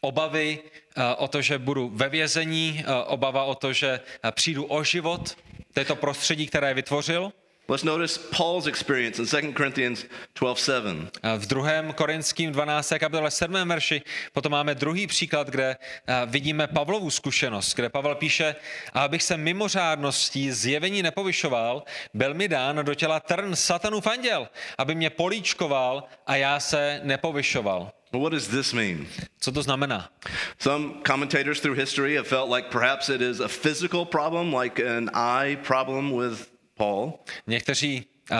obavy 0.00 0.58
eh, 0.96 1.14
o 1.14 1.28
to, 1.28 1.42
že 1.42 1.58
budu 1.58 1.90
ve 1.94 2.08
vězení, 2.08 2.84
eh, 2.86 3.04
obava 3.06 3.44
o 3.44 3.54
to, 3.54 3.72
že 3.72 4.00
přijdu 4.30 4.64
o 4.64 4.84
život, 4.84 5.36
to 5.74 5.80
je 5.80 5.84
to 5.84 5.96
prostředí, 5.96 6.46
které 6.46 6.74
vytvořil. 6.74 7.32
Let's 7.70 7.84
notice 7.84 8.18
Paul's 8.36 8.66
experience 8.66 9.18
in 9.18 9.26
2 9.26 9.52
Corinthians 9.52 10.04
12:7. 10.34 11.10
V 11.38 11.46
druhém 11.46 11.92
Korinským 11.92 12.52
12. 12.52 12.98
kapitole 12.98 13.30
7. 13.30 13.68
verši 13.68 14.02
potom 14.32 14.52
máme 14.52 14.74
druhý 14.74 15.06
příklad, 15.06 15.48
kde 15.48 15.76
vidíme 16.26 16.66
Pavlovu 16.66 17.10
zkušenost, 17.10 17.74
kde 17.74 17.88
Pavel 17.88 18.14
píše, 18.14 18.54
a 18.92 19.02
abych 19.04 19.22
se 19.22 19.36
mimořádností 19.36 20.52
zjevení 20.52 21.02
nepovyšoval, 21.02 21.82
byl 22.14 22.34
mi 22.34 22.48
dán 22.48 22.76
do 22.82 22.94
těla 22.94 23.20
trn 23.20 23.56
satanův 23.56 24.06
anděl, 24.06 24.48
aby 24.78 24.94
mě 24.94 25.10
políčkoval 25.10 26.04
a 26.26 26.36
já 26.36 26.60
se 26.60 27.00
nepovyšoval. 27.04 27.92
What 28.12 28.32
does 28.32 28.48
this 28.48 28.72
mean? 28.72 29.06
Co 29.40 29.52
to 29.52 29.62
znamená? 29.62 30.08
Some 30.58 30.94
commentators 31.06 31.60
through 31.60 31.78
history 31.78 32.16
have 32.16 32.28
felt 32.28 32.50
like 32.50 32.68
perhaps 32.70 33.08
it 33.08 33.20
is 33.20 33.40
a 33.40 33.48
physical 33.48 34.04
problem, 34.04 34.54
like 34.54 34.96
an 34.96 35.10
eye 35.14 35.56
problem 35.56 36.16
with 36.18 36.57
Paul. 36.78 37.12
Někteří 37.46 38.06
uh, 38.30 38.36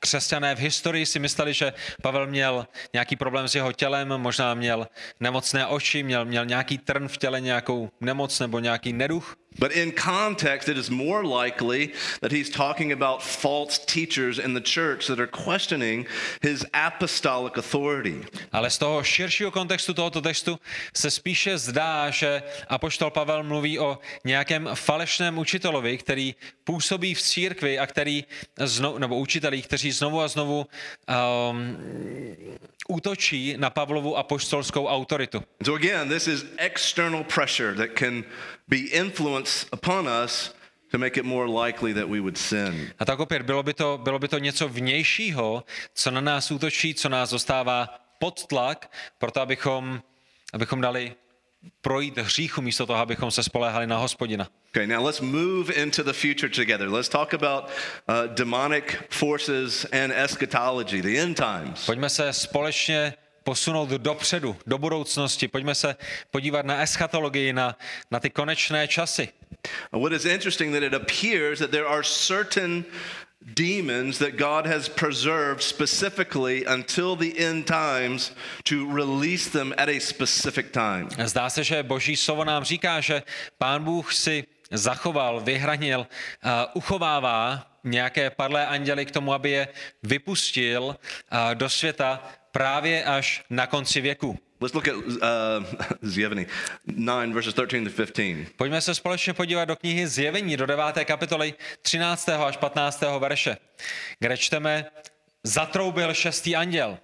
křesťané 0.00 0.54
v 0.54 0.58
historii 0.58 1.06
si 1.06 1.18
mysleli, 1.18 1.54
že 1.54 1.72
Pavel 2.02 2.26
měl 2.26 2.66
nějaký 2.92 3.16
problém 3.16 3.48
s 3.48 3.54
jeho 3.54 3.72
tělem, 3.72 4.08
možná 4.08 4.54
měl 4.54 4.88
nemocné 5.20 5.66
oči, 5.66 6.02
měl, 6.02 6.24
měl 6.24 6.46
nějaký 6.46 6.78
trn 6.78 7.08
v 7.08 7.16
těle, 7.16 7.40
nějakou 7.40 7.90
nemoc 8.00 8.40
nebo 8.40 8.58
nějaký 8.58 8.92
neduch. 8.92 9.36
But 9.58 9.72
in 9.72 9.92
context, 9.92 10.68
it 10.68 10.76
is 10.76 10.90
more 10.90 11.24
likely 11.24 11.90
that 12.20 12.32
he's 12.32 12.50
talking 12.50 12.92
about 12.92 13.22
false 13.22 13.78
teachers 13.78 14.38
in 14.38 14.54
the 14.54 14.60
church 14.60 15.06
that 15.06 15.18
are 15.18 15.26
questioning 15.26 16.06
his 16.42 16.64
apostolic 16.72 17.52
authority. 17.56 18.24
Ale 18.52 18.70
z 18.70 18.78
toho 18.78 19.02
širšího 19.02 19.50
kontextu 19.50 19.94
tohoto 19.94 20.20
textu 20.20 20.58
se 20.96 21.10
spíše 21.10 21.58
zdá, 21.58 22.10
že 22.10 22.42
apoštol 22.68 23.10
Pavel 23.10 23.42
mluví 23.42 23.78
o 23.78 23.98
nějakém 24.24 24.68
falešném 24.74 25.38
učitelovi, 25.38 25.98
který 25.98 26.34
působí 26.64 27.14
v 27.14 27.22
církvi 27.22 27.78
a 27.78 27.86
který, 27.86 28.24
znovu, 28.58 28.98
nebo 28.98 29.18
učitelích, 29.18 29.66
kteří 29.66 29.89
znovu 29.92 30.20
a 30.20 30.28
znovu 30.28 30.66
um, 30.66 31.76
útočí 32.88 33.54
na 33.58 33.70
Pavlovu 33.70 34.16
apoštolskou 34.16 34.86
autoritu. 34.86 35.42
So 35.62 35.74
again, 35.74 36.08
this 36.08 36.26
is 36.26 36.44
external 36.58 37.24
pressure 37.24 37.74
that 37.74 37.90
can 37.98 38.24
be 38.68 38.76
influenced 38.76 39.68
upon 39.72 40.08
us 40.24 40.54
to 40.90 40.98
make 40.98 41.20
it 41.20 41.24
more 41.24 41.46
likely 41.46 41.94
that 41.94 42.08
we 42.08 42.20
would 42.20 42.38
sin. 42.38 42.90
A 42.98 43.04
tak 43.04 43.20
opět 43.20 43.42
bylo 43.42 43.62
by 43.62 43.74
to, 43.74 43.98
bylo 44.02 44.18
by 44.18 44.28
to 44.28 44.38
něco 44.38 44.68
vnějšího, 44.68 45.64
co 45.94 46.10
na 46.10 46.20
nás 46.20 46.50
útočí, 46.50 46.94
co 46.94 47.08
nás 47.08 47.30
dostává 47.30 47.88
pod 48.18 48.46
tlak, 48.46 48.92
proto 49.18 49.40
abychom, 49.40 50.02
abychom 50.52 50.80
dali 50.80 51.14
projít 51.80 52.18
hříchu 52.18 52.62
místo 52.62 52.86
toho, 52.86 52.98
abychom 52.98 53.30
se 53.30 53.42
spoléhali 53.42 53.86
na 53.86 53.98
hospodina. 53.98 54.48
Okay, 54.70 54.86
now 54.86 55.06
let's 55.06 55.20
move 55.20 55.74
into 55.74 56.02
the 56.02 56.12
future 56.12 56.48
together. 56.48 56.88
Let's 56.88 57.08
talk 57.08 57.34
about 57.34 57.64
uh, 57.64 58.34
demonic 58.34 58.96
forces 59.10 59.84
and 59.84 60.12
eschatology, 60.12 61.02
the 61.02 61.18
end 61.18 61.36
times. 61.36 61.86
Pojďme 61.86 62.08
se 62.10 62.32
společně 62.32 63.14
posunout 63.44 63.88
dopředu, 63.88 64.56
do 64.66 64.78
budoucnosti. 64.78 65.48
Pojďme 65.48 65.74
se 65.74 65.96
podívat 66.30 66.66
na 66.66 66.82
eschatologii, 66.82 67.52
na, 67.52 67.76
na 68.10 68.20
ty 68.20 68.30
konečné 68.30 68.88
časy. 68.88 69.28
What 69.92 70.12
is 70.12 70.24
interesting 70.24 70.74
that 70.74 70.82
it 70.82 70.94
appears 70.94 71.58
that 71.58 71.70
there 71.70 71.86
are 71.86 72.02
certain 72.02 72.84
demons 73.54 74.18
that 74.18 74.36
God 74.36 74.66
has 74.66 74.88
preserved 74.88 75.62
specifically 75.62 76.64
until 76.64 77.16
the 77.16 77.38
end 77.38 77.66
times 77.66 78.32
to 78.64 78.86
release 78.86 79.48
them 79.48 79.74
at 79.78 79.88
a 79.88 80.00
specific 80.00 80.72
time. 80.72 81.08
Zdá 81.24 81.50
se, 81.50 81.64
že 81.64 81.82
Boží 81.82 82.16
slovo 82.16 82.44
nám 82.44 82.64
říká, 82.64 83.00
že 83.00 83.22
Pán 83.58 83.84
Bůh 83.84 84.14
si 84.14 84.44
zachoval, 84.70 85.40
vyhranil, 85.40 86.00
uh, 86.00 86.50
uchovává 86.74 87.66
nějaké 87.84 88.30
padlé 88.30 88.66
anděly 88.66 89.06
k 89.06 89.10
tomu, 89.10 89.32
aby 89.32 89.50
je 89.50 89.68
vypustil 90.02 90.84
uh, 90.84 91.54
do 91.54 91.68
světa 91.68 92.22
právě 92.52 93.04
až 93.04 93.44
na 93.50 93.66
konci 93.66 94.00
věku. 94.00 94.38
Let's 94.60 94.74
look 94.74 94.88
at 94.88 94.94
uh, 94.94 95.64
Zjevení 96.02 96.46
9 96.86 97.32
verses 97.32 97.54
13 97.54 97.84
to 97.84 97.90
15. 97.90 98.46
Pojďme 98.56 98.80
se 98.80 98.94
společně 98.94 99.32
podívat 99.32 99.64
do 99.64 99.76
knihy 99.76 100.06
Zjevení 100.06 100.56
do 100.56 100.66
9. 100.66 100.84
kapitoly 101.04 101.54
13. 101.82 102.28
až 102.28 102.56
15. 102.56 103.04
verše, 103.18 103.56
kde 104.18 104.36
čteme 104.36 104.86
Zatroubil 105.44 106.14
šestý 106.14 106.56
anděl. 106.56 106.98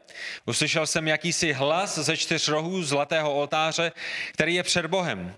Uslyšel 0.47 0.87
jsem 0.87 1.09
jakýsi 1.09 1.53
hlas 1.53 1.99
ze 1.99 2.17
čtyř 2.17 2.49
rohů 2.49 2.83
zlatého 2.83 3.35
oltáře, 3.35 3.93
který 4.33 4.55
je 4.55 4.63
před 4.63 4.87
Bohem. 4.87 5.35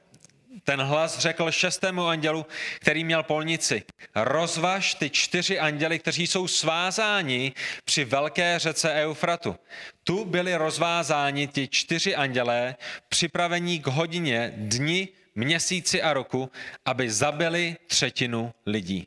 Ten 0.64 0.80
hlas 0.80 1.18
řekl 1.18 1.50
šestému 1.50 2.06
andělu, 2.06 2.46
který 2.80 3.04
měl 3.04 3.22
polnici, 3.22 3.82
rozvaž 4.14 4.94
ty 4.94 5.10
čtyři 5.10 5.58
anděly, 5.58 5.98
kteří 5.98 6.26
jsou 6.26 6.48
svázáni 6.48 7.52
při 7.84 8.04
velké 8.04 8.58
řece 8.58 8.92
Eufratu. 8.94 9.56
Tu 10.04 10.24
byli 10.24 10.56
rozvázáni 10.56 11.46
ti 11.46 11.68
čtyři 11.68 12.14
andělé, 12.14 12.76
připravení 13.08 13.78
k 13.78 13.86
hodině, 13.86 14.52
dni, 14.56 15.08
měsíci 15.34 16.02
a 16.02 16.12
roku, 16.12 16.50
aby 16.84 17.10
zabili 17.10 17.76
třetinu 17.86 18.54
lidí. 18.66 19.06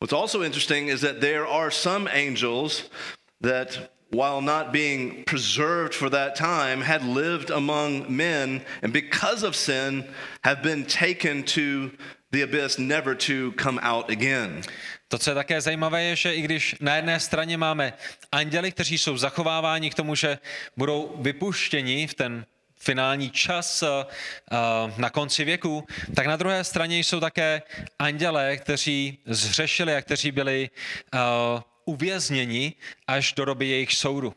What's 0.00 0.12
also 0.12 0.42
interesting 0.42 0.88
is 0.88 1.00
that 1.00 1.18
there 1.20 1.46
are 1.46 1.70
some 1.70 2.10
angels 2.10 2.90
that 3.42 3.93
while 4.14 4.40
not 4.40 4.72
being 4.72 5.24
preserved 5.24 5.94
for 5.94 6.10
that 6.10 6.36
time, 6.36 6.80
had 6.80 7.02
lived 7.02 7.50
among 7.50 8.04
men, 8.08 8.60
and 8.82 8.92
because 8.92 9.42
of 9.42 9.56
sin, 9.56 10.04
have 10.44 10.62
been 10.62 10.84
taken 10.84 11.42
to 11.42 11.90
the 12.30 12.42
abyss, 12.42 12.78
never 12.78 13.14
to 13.14 13.52
come 13.52 13.78
out 13.82 14.10
again. 14.10 14.62
To, 15.08 15.18
co 15.18 15.30
je 15.30 15.34
také 15.34 15.60
zajímavé, 15.60 16.02
je, 16.02 16.16
že 16.16 16.34
i 16.34 16.42
když 16.42 16.76
na 16.80 16.96
jedné 16.96 17.20
straně 17.20 17.56
máme 17.56 17.92
anděly, 18.32 18.72
kteří 18.72 18.98
jsou 18.98 19.16
zachováváni 19.16 19.90
k 19.90 19.94
tomu, 19.94 20.14
že 20.14 20.38
budou 20.76 21.16
vypuštěni 21.20 22.06
v 22.06 22.14
ten 22.14 22.46
finální 22.76 23.30
čas 23.30 23.82
uh, 23.82 23.88
na 24.98 25.10
konci 25.10 25.44
věku, 25.44 25.84
tak 26.14 26.26
na 26.26 26.36
druhé 26.36 26.64
straně 26.64 26.98
jsou 26.98 27.20
také 27.20 27.62
andělé, 27.98 28.56
kteří 28.56 29.18
zřešili 29.26 29.96
a 29.96 30.02
kteří 30.02 30.30
byli 30.30 30.70
uh, 31.14 31.20
uvězněni 31.84 32.74
až 33.06 33.32
do 33.32 33.44
doby 33.44 33.66
jejich 33.68 33.92
soudu. 33.92 34.34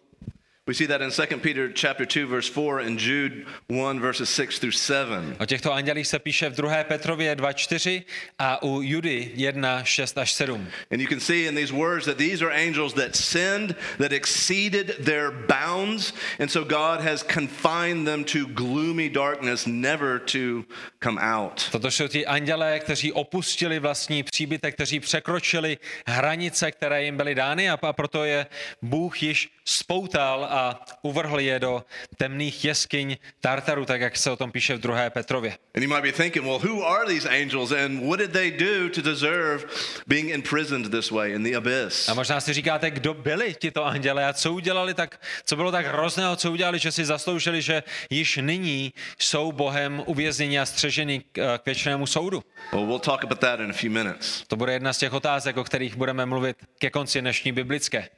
We 0.68 0.74
see 0.74 0.88
that 0.88 1.02
in 1.02 1.12
2 1.12 1.40
Peter 1.40 1.72
chapter 1.74 2.06
2 2.06 2.28
verse 2.28 2.50
4 2.50 2.80
and 2.80 3.00
Jude 3.00 3.46
1 3.68 4.00
verses 4.02 4.30
6 4.30 4.60
through 4.60 4.76
7. 4.76 5.36
O 5.40 5.46
těchto 5.46 5.74
andělích 5.74 6.08
se 6.08 6.20
píše 6.20 6.50
v 6.50 6.56
2. 6.56 6.84
Petrově 6.84 7.36
2:4 7.36 8.04
a 8.40 8.64
u 8.64 8.82
Judy 8.82 9.32
1:6 9.36 10.18
až 10.18 10.34
7. 10.34 10.68
And 10.92 11.02
you 11.02 11.08
can 11.08 11.20
see 11.20 11.48
in 11.48 11.56
these 11.56 11.74
words 11.74 12.06
that 12.06 12.18
these 12.18 12.46
are 12.46 12.68
angels 12.68 12.94
that 12.94 13.16
sinned, 13.16 13.76
that 13.98 14.12
exceeded 14.12 15.06
their 15.06 15.32
bounds, 15.32 16.14
and 16.40 16.52
so 16.52 16.66
God 16.66 17.02
has 17.02 17.24
confined 17.24 18.06
them 18.06 18.24
to 18.24 18.40
gloomy 18.54 19.10
darkness 19.10 19.66
never 19.66 20.20
to 20.20 20.66
come 21.04 21.22
out. 21.22 21.70
Toto 21.72 21.92
jsou 21.92 22.08
ti 22.08 22.26
andělé, 22.26 22.80
kteří 22.80 23.12
opustili 23.12 23.80
vlastní 23.80 24.24
příbytek, 24.24 24.76
kteří 24.76 25.00
překročili 25.00 25.78
hranice, 26.08 26.72
které 26.72 27.04
jim 27.04 27.18
byly 27.18 27.36
dány 27.36 27.70
a 27.70 27.78
proto 27.94 28.24
je 28.24 28.46
Bůh 28.82 29.24
již 29.24 29.50
spoutal 29.66 30.48
a 30.58 30.86
uvrhl 31.02 31.40
je 31.40 31.60
do 31.60 31.84
temných 32.18 32.66
jeskyň 32.66 33.18
Tartaru, 33.42 33.86
tak 33.86 34.02
jak 34.02 34.18
se 34.18 34.32
o 34.32 34.36
tom 34.36 34.52
píše 34.52 34.76
v 34.76 34.80
2. 34.80 35.10
Petrově. 35.10 35.58
And 35.76 35.84
you 35.84 35.90
might 35.90 36.04
be 36.04 36.12
thinking, 36.12 36.46
well, 36.46 36.60
who 36.60 36.86
are 36.86 37.06
these 37.06 37.30
angels 37.30 37.72
and 37.72 38.02
what 38.02 38.20
did 38.20 38.32
they 38.32 38.52
do 38.52 38.90
to 38.90 39.02
deserve 39.02 39.66
being 40.08 40.30
imprisoned 40.30 40.92
this 40.92 41.12
way 41.12 41.34
in 41.34 41.44
the 41.44 41.56
abyss? 41.56 42.10
A 42.10 42.14
možná 42.14 42.42
si 42.42 42.54
říkáte, 42.54 42.92
kdo 42.92 43.14
byli 43.14 43.56
tito 43.60 43.86
anděle 43.86 44.26
a 44.26 44.34
co 44.34 44.54
udělali 44.54 44.94
tak, 44.94 45.22
co 45.46 45.56
bylo 45.56 45.72
tak 45.72 45.86
hrozného, 45.86 46.36
co 46.36 46.52
udělali, 46.52 46.80
že 46.80 46.92
si 46.92 47.06
zasloužili, 47.06 47.62
že 47.62 47.84
již 48.10 48.40
nyní 48.42 48.94
jsou 49.20 49.52
Bohem 49.52 50.04
uvězněni 50.06 50.60
a 50.60 50.66
střeženi 50.66 51.20
k, 51.32 51.58
k 51.58 51.66
věčnému 51.66 52.08
soudu. 52.08 52.44
Well, 52.74 52.86
we'll 52.86 53.00
talk 53.00 53.24
about 53.24 53.40
that 53.40 53.60
in 53.60 53.70
a 53.70 53.74
few 53.74 53.92
minutes. 53.92 54.44
To 54.48 54.56
bude 54.56 54.74
jedna 54.74 54.94
z 54.94 54.98
těch 54.98 55.14
otázek, 55.14 55.58
o 55.58 55.64
kterých 55.64 55.96
budeme 55.96 56.26
mluvit 56.26 56.58
ke 56.80 56.90
konci 56.90 57.22
dnešní 57.22 57.52
biblické. 57.52 58.10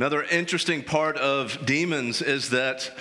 Another 0.00 0.22
interesting 0.30 0.84
part 0.84 1.16
of 1.16 1.58
demons 1.66 2.22
is 2.22 2.50
that 2.50 2.92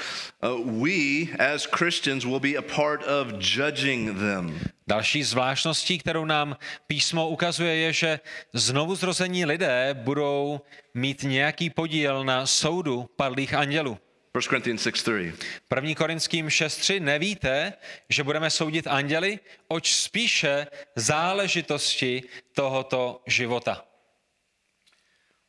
uh, 0.41 0.57
we 0.59 1.29
as 1.37 1.67
Christians 1.67 2.25
will 2.25 2.39
be 2.39 2.55
a 2.55 2.61
part 2.63 3.03
of 3.03 3.37
judging 3.37 4.17
them. 4.17 4.59
Další 4.87 5.23
zvláštností, 5.23 5.97
kterou 5.97 6.25
nám 6.25 6.57
písmo 6.87 7.29
ukazuje, 7.29 7.75
je, 7.75 7.93
že 7.93 8.19
znovu 8.53 8.95
zrození 8.95 9.45
lidé 9.45 9.89
budou 9.93 10.61
mít 10.93 11.23
nějaký 11.23 11.69
podíl 11.69 12.23
na 12.23 12.45
soudu 12.45 13.09
padlých 13.15 13.53
andělů. 13.53 13.97
1 14.35 14.41
Corinthians 14.41 14.87
6:3. 14.87 15.33
1. 15.75 15.95
Korinským 15.95 16.47
6.3 16.47 16.99
nevíte, 16.99 17.73
že 18.09 18.23
budeme 18.23 18.49
soudit 18.49 18.87
anděly, 18.87 19.39
oč 19.67 19.93
spíše 19.93 20.67
záležitosti 20.95 22.23
tohoto 22.53 23.21
života. 23.27 23.83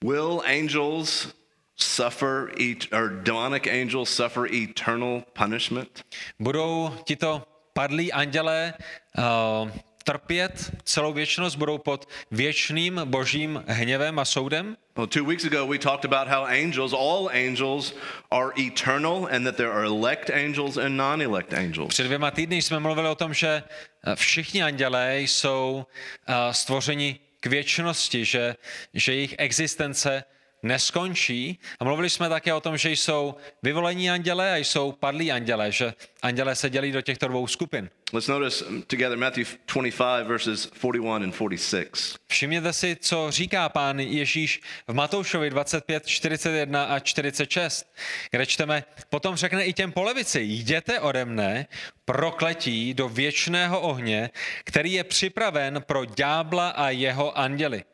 Will 0.04 0.42
angels 0.46 1.37
suffer 1.80 2.50
et- 2.60 2.92
or 2.92 3.08
demonic 3.08 3.66
angels 3.66 4.10
suffer 4.10 4.46
eternal 4.54 5.22
punishment? 5.32 6.04
Budou 6.38 6.94
tito 7.04 7.42
padlí 7.72 8.12
andělé 8.12 8.74
uh, 9.18 9.70
trpět 10.04 10.70
celou 10.84 11.12
věčnost, 11.12 11.56
budou 11.56 11.78
pod 11.78 12.08
věčným 12.30 13.00
božím 13.04 13.64
hněvem 13.66 14.18
a 14.18 14.24
soudem? 14.24 14.76
Well, 14.96 15.06
two 15.06 15.24
weeks 15.24 15.44
ago 15.44 15.66
we 15.66 15.78
talked 15.78 16.12
about 16.12 16.28
how 16.28 16.44
angels, 16.44 16.92
all 16.92 17.28
angels, 17.28 17.94
are 18.30 18.50
eternal 18.58 19.28
and 19.30 19.44
that 19.44 19.56
there 19.56 19.70
are 19.70 19.84
elect 19.84 20.30
angels 20.30 20.76
and 20.76 20.96
non 20.96 21.22
elect 21.22 21.52
angels. 21.52 21.88
Před 21.88 22.04
dvěma 22.04 22.30
týdny 22.30 22.62
jsme 22.62 22.80
mluvili 22.80 23.08
o 23.08 23.14
tom, 23.14 23.34
že 23.34 23.62
eh, 24.06 24.16
všichni 24.16 24.62
andělé 24.62 25.20
jsou 25.20 25.86
eh, 26.26 26.34
stvořeni 26.54 27.20
k 27.40 27.46
věčnosti, 27.46 28.24
že, 28.24 28.56
že 28.94 29.14
jejich 29.14 29.34
existence 29.38 30.24
neskončí. 30.62 31.58
A 31.80 31.84
mluvili 31.84 32.10
jsme 32.10 32.28
také 32.28 32.54
o 32.54 32.60
tom, 32.60 32.76
že 32.76 32.90
jsou 32.90 33.34
vyvolení 33.62 34.10
andělé 34.10 34.54
a 34.54 34.56
jsou 34.56 34.92
padlí 34.92 35.32
andělé, 35.32 35.72
že 35.72 35.94
andělé 36.22 36.54
se 36.54 36.70
dělí 36.70 36.92
do 36.92 37.00
těchto 37.00 37.28
dvou 37.28 37.46
skupin. 37.46 37.90
Let's 38.12 38.28
notice 38.28 38.64
together 38.86 39.18
Matthew 39.18 39.46
25, 39.66 40.26
verses 40.26 40.70
41 40.70 41.14
and 41.14 41.32
46. 41.32 42.16
Všimněte 42.26 42.72
si, 42.72 42.96
co 43.00 43.26
říká 43.30 43.68
pán 43.68 44.00
Ježíš 44.00 44.60
v 44.88 44.94
Matoušovi 44.94 45.50
25, 45.50 46.06
41 46.06 46.84
a 46.84 46.98
46, 46.98 47.86
kde 48.30 48.46
čteme, 48.46 48.84
potom 49.10 49.36
řekne 49.36 49.64
i 49.64 49.72
těm 49.72 49.92
polevici, 49.92 50.40
jděte 50.40 51.00
ode 51.00 51.24
mne, 51.24 51.66
prokletí 52.04 52.94
do 52.94 53.08
věčného 53.08 53.80
ohně, 53.80 54.30
který 54.64 54.92
je 54.92 55.04
připraven 55.04 55.82
pro 55.86 56.04
ďábla 56.04 56.68
a 56.68 56.88
jeho 56.88 57.38
anděly. 57.38 57.84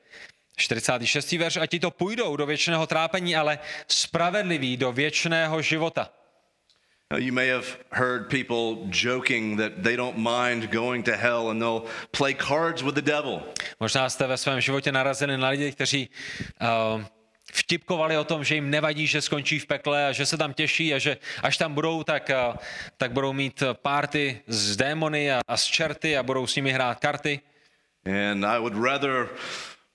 46. 0.57 1.33
verš, 1.33 1.57
a 1.57 1.67
ti 1.67 1.81
to 1.81 1.91
půjdou 1.91 2.37
do 2.37 2.47
věčného 2.47 2.87
trápení, 2.87 3.37
ale 3.37 3.59
spravedliví 3.89 4.77
do 4.77 4.93
věčného 4.93 5.63
života. 5.63 6.11
You 7.19 7.33
may 7.33 7.49
have 7.49 7.67
heard 7.91 8.29
people 8.29 8.89
joking 8.91 9.59
that 9.59 9.73
they 9.83 9.97
don't 9.97 10.17
mind 10.17 10.71
going 10.73 11.05
to 11.05 11.13
hell 11.17 11.51
and 11.51 11.61
they'll 11.61 11.85
play 12.11 12.35
cards 12.35 12.83
with 12.83 12.95
the 12.95 13.03
devil. 13.03 13.43
Možná 13.81 14.11
jste 14.11 14.27
ve 14.27 14.37
svém 14.37 14.61
životě 14.61 14.93
narazili 14.93 15.39
na 15.39 15.49
lidi, 15.49 15.73
kteří 15.73 16.09
uh, 16.63 17.03
vtipkovali 17.53 18.17
o 18.17 18.25
tom, 18.25 18.45
že 18.45 18.55
jim 18.55 18.71
nevadí, 18.71 19.07
že 19.07 19.21
skončí 19.21 19.59
v 19.59 19.67
pekle 19.67 20.07
a 20.07 20.13
že 20.13 20.27
se 20.27 20.37
tam 20.37 20.53
těší 20.53 20.95
a 20.95 20.99
že 20.99 21.17
až 21.43 21.57
tam 21.57 21.75
budou, 21.75 22.03
tak, 22.03 22.31
uh, 22.49 22.57
tak 22.97 23.13
budou 23.13 23.33
mít 23.33 23.63
párty 23.73 24.41
s 24.47 24.77
démony 24.77 25.33
a, 25.33 25.41
a 25.49 25.57
s 25.57 25.65
čerty 25.65 26.17
a 26.17 26.23
budou 26.23 26.47
s 26.47 26.57
nimi 26.57 26.73
hrát 26.73 27.01
karty. 27.01 27.41
And 28.07 28.45
I 28.45 28.59
would 28.59 28.77
rather 28.77 29.29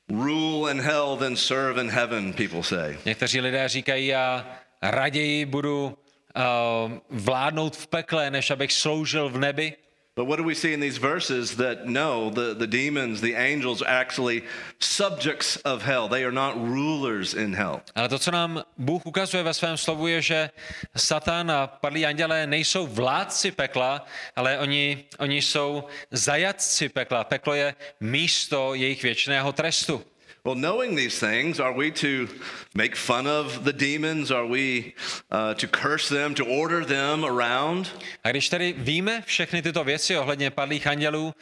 rule 0.10 0.72
in 0.72 0.80
hell 0.80 1.16
than 1.18 1.36
serve 1.36 1.82
in 1.82 1.90
heaven, 1.90 2.34
people 2.34 2.64
say. 2.64 2.98
Někteří 3.06 3.42
lidé 3.42 3.70
říkají, 3.70 4.08
já 4.08 4.46
raději 4.82 5.46
budu 5.46 5.86
uh, 5.86 6.92
vládnout 7.10 7.76
v 7.76 7.88
pekle, 7.88 8.32
než 8.32 8.52
abych 8.52 8.74
sloužil 8.74 9.30
v 9.30 9.38
nebi. 9.38 9.74
But 10.20 10.28
what 10.28 10.36
do 10.36 10.44
we 10.44 10.54
see 10.54 10.74
in 10.74 10.82
these 10.82 10.98
verses? 10.98 11.56
That 11.56 11.88
no, 11.88 12.30
the, 12.30 12.54
the 12.54 12.68
demons, 12.68 13.22
the 13.22 13.36
angels, 13.36 13.82
are 13.82 13.88
actually 13.88 14.44
subjects 14.80 15.56
of 15.64 15.82
hell. 15.82 16.10
They 16.10 16.26
are 16.26 16.32
not 16.32 16.60
rulers 16.60 17.34
in 17.34 17.54
hell. 17.54 17.82
Ale 17.96 18.10
to, 18.10 18.20
co 18.20 18.32
nám 18.32 18.64
Bůh 18.78 19.06
ukazuje 19.06 19.44
ve 19.44 19.54
svém 19.54 19.78
slovu, 19.78 20.08
je, 20.08 20.22
že 20.22 20.50
Satan 20.96 21.52
a 21.52 21.68
padlí 21.68 22.06
andělé 22.06 22.48
nejsou 22.48 22.88
vládci 22.88 23.52
pekla, 23.52 24.06
ale 24.36 24.60
oni, 24.60 25.06
oni 25.20 25.42
jsou 25.42 25.84
zajatci 26.12 26.90
pekla. 26.90 27.24
Peklo 27.24 27.54
je 27.54 27.76
místo 28.00 28.74
jejich 28.74 29.04
věčného 29.04 29.52
trestu. 29.52 30.04
Well, 30.46 30.56
knowing 30.56 30.96
these 30.96 31.20
things, 31.28 31.60
are 31.60 31.74
we 31.74 31.92
to 31.92 32.28
make 32.76 32.96
fun 32.96 33.28
of 33.28 33.64
the 33.64 33.74
demons? 33.74 34.32
Are 34.32 34.48
we 34.48 34.94
uh, 35.32 35.54
to 35.54 35.68
curse 35.68 36.10
them, 36.10 36.34
to 36.36 36.44
order 36.46 36.86
them 36.86 37.26
around? 37.26 37.88
A 38.24 38.32
když 38.32 38.50
tedy 38.50 38.76
víme 38.78 39.24
všechny 39.26 39.62
tyto 39.62 39.84
věci 39.84 40.18
ohledně 40.18 40.52
padlých 40.52 40.88
andělů, 40.88 41.34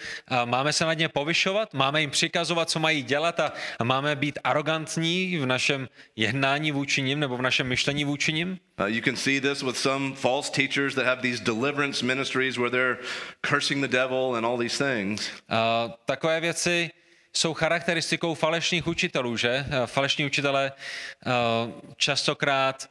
máme 0.45 0.73
se 0.73 0.85
nad 0.85 0.93
ně 0.93 1.09
povyšovat, 1.09 1.73
máme 1.73 2.01
jim 2.01 2.09
přikazovat, 2.09 2.69
co 2.69 2.79
mají 2.79 3.03
dělat 3.03 3.39
a 3.39 3.53
a 3.79 3.83
máme 3.83 4.15
být 4.15 4.39
arrogantní 4.43 5.37
v 5.37 5.45
našem 5.45 5.87
jednání 6.15 6.71
vůči 6.71 7.01
nim 7.01 7.19
nebo 7.19 7.37
v 7.37 7.41
našem 7.41 7.67
myšlení 7.67 8.05
vůči 8.05 8.33
nim? 8.33 8.57
Uh, 8.79 8.85
you 8.85 9.01
can 9.01 9.15
see 9.15 9.41
this 9.41 9.61
with 9.63 9.77
some 9.77 10.15
false 10.15 10.51
teachers 10.51 10.95
that 10.95 11.05
have 11.05 11.21
these 11.21 11.43
deliverance 11.43 12.05
ministries 12.05 12.57
where 12.57 12.69
they're 12.69 12.97
cursing 13.41 13.81
the 13.81 13.97
devil 13.97 14.35
and 14.35 14.45
all 14.45 14.57
these 14.57 14.77
things. 14.77 15.29
A 15.49 15.89
takové 16.05 16.39
věci 16.41 16.89
jsou 17.37 17.53
charakteristikou 17.53 18.33
falešných 18.33 18.87
učitelů, 18.87 19.37
že? 19.37 19.65
A 19.83 19.85
Falešní 19.85 20.25
učitelé 20.25 20.71
a, 20.71 21.31
častokrát 21.97 22.89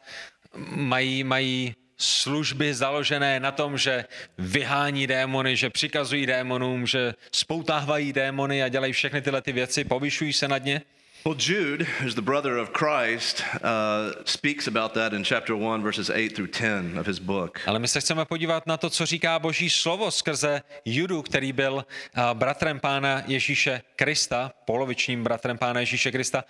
mají, 0.71 1.25
mají 1.25 1.75
služby 1.99 2.75
založené 2.75 3.41
na 3.41 3.53
tom, 3.53 3.79
že 3.79 4.05
vyhání 4.39 5.07
démony, 5.07 5.57
že 5.57 5.71
přikazují 5.71 6.27
démonům, 6.27 6.87
že 6.87 7.15
spoutávají 7.33 8.13
démony 8.13 8.63
a 8.63 8.69
dělají 8.69 8.93
všechny 8.93 9.23
tyhle 9.23 9.43
ty 9.43 9.53
věci, 9.53 9.85
povyšují 9.85 10.33
se 10.33 10.49
nad 10.49 10.65
ně. 10.65 10.83
Well, 11.27 11.35
Jude, 11.35 11.83
who's 12.01 12.15
the 12.15 12.23
brother 12.23 12.57
of 12.57 12.73
Christ, 12.73 13.43
uh, 13.61 14.13
speaks 14.25 14.69
about 14.69 14.95
that 14.95 15.13
in 15.13 15.25
chapter 15.25 15.57
1, 15.57 15.83
verses 15.83 16.09
8 16.09 16.37
through 16.37 16.53
10 16.53 16.99
of 16.99 17.07
his 17.07 17.19
book. 17.19 17.61
Ale 17.67 17.79
my 17.79 17.89
se 17.89 18.01
chceme 18.01 18.25
podívat 18.25 18.67
na 18.67 18.77
to, 18.77 18.91
co 18.91 19.07
říká 19.07 19.39
Boží 19.39 19.71
slovo 19.71 20.11
skrze 20.11 20.63
Judu, 20.85 21.23
který 21.23 21.53
byl 21.53 21.85
a, 22.15 22.35
bratrem 22.35 22.81
pána 22.81 23.23
Ježíše 23.27 23.83
Krista, 23.97 24.53
polovičním 24.65 25.25
bratrem 25.25 25.59
pána 25.59 25.81
Ježíše 25.81 26.13
Krista. 26.13 26.45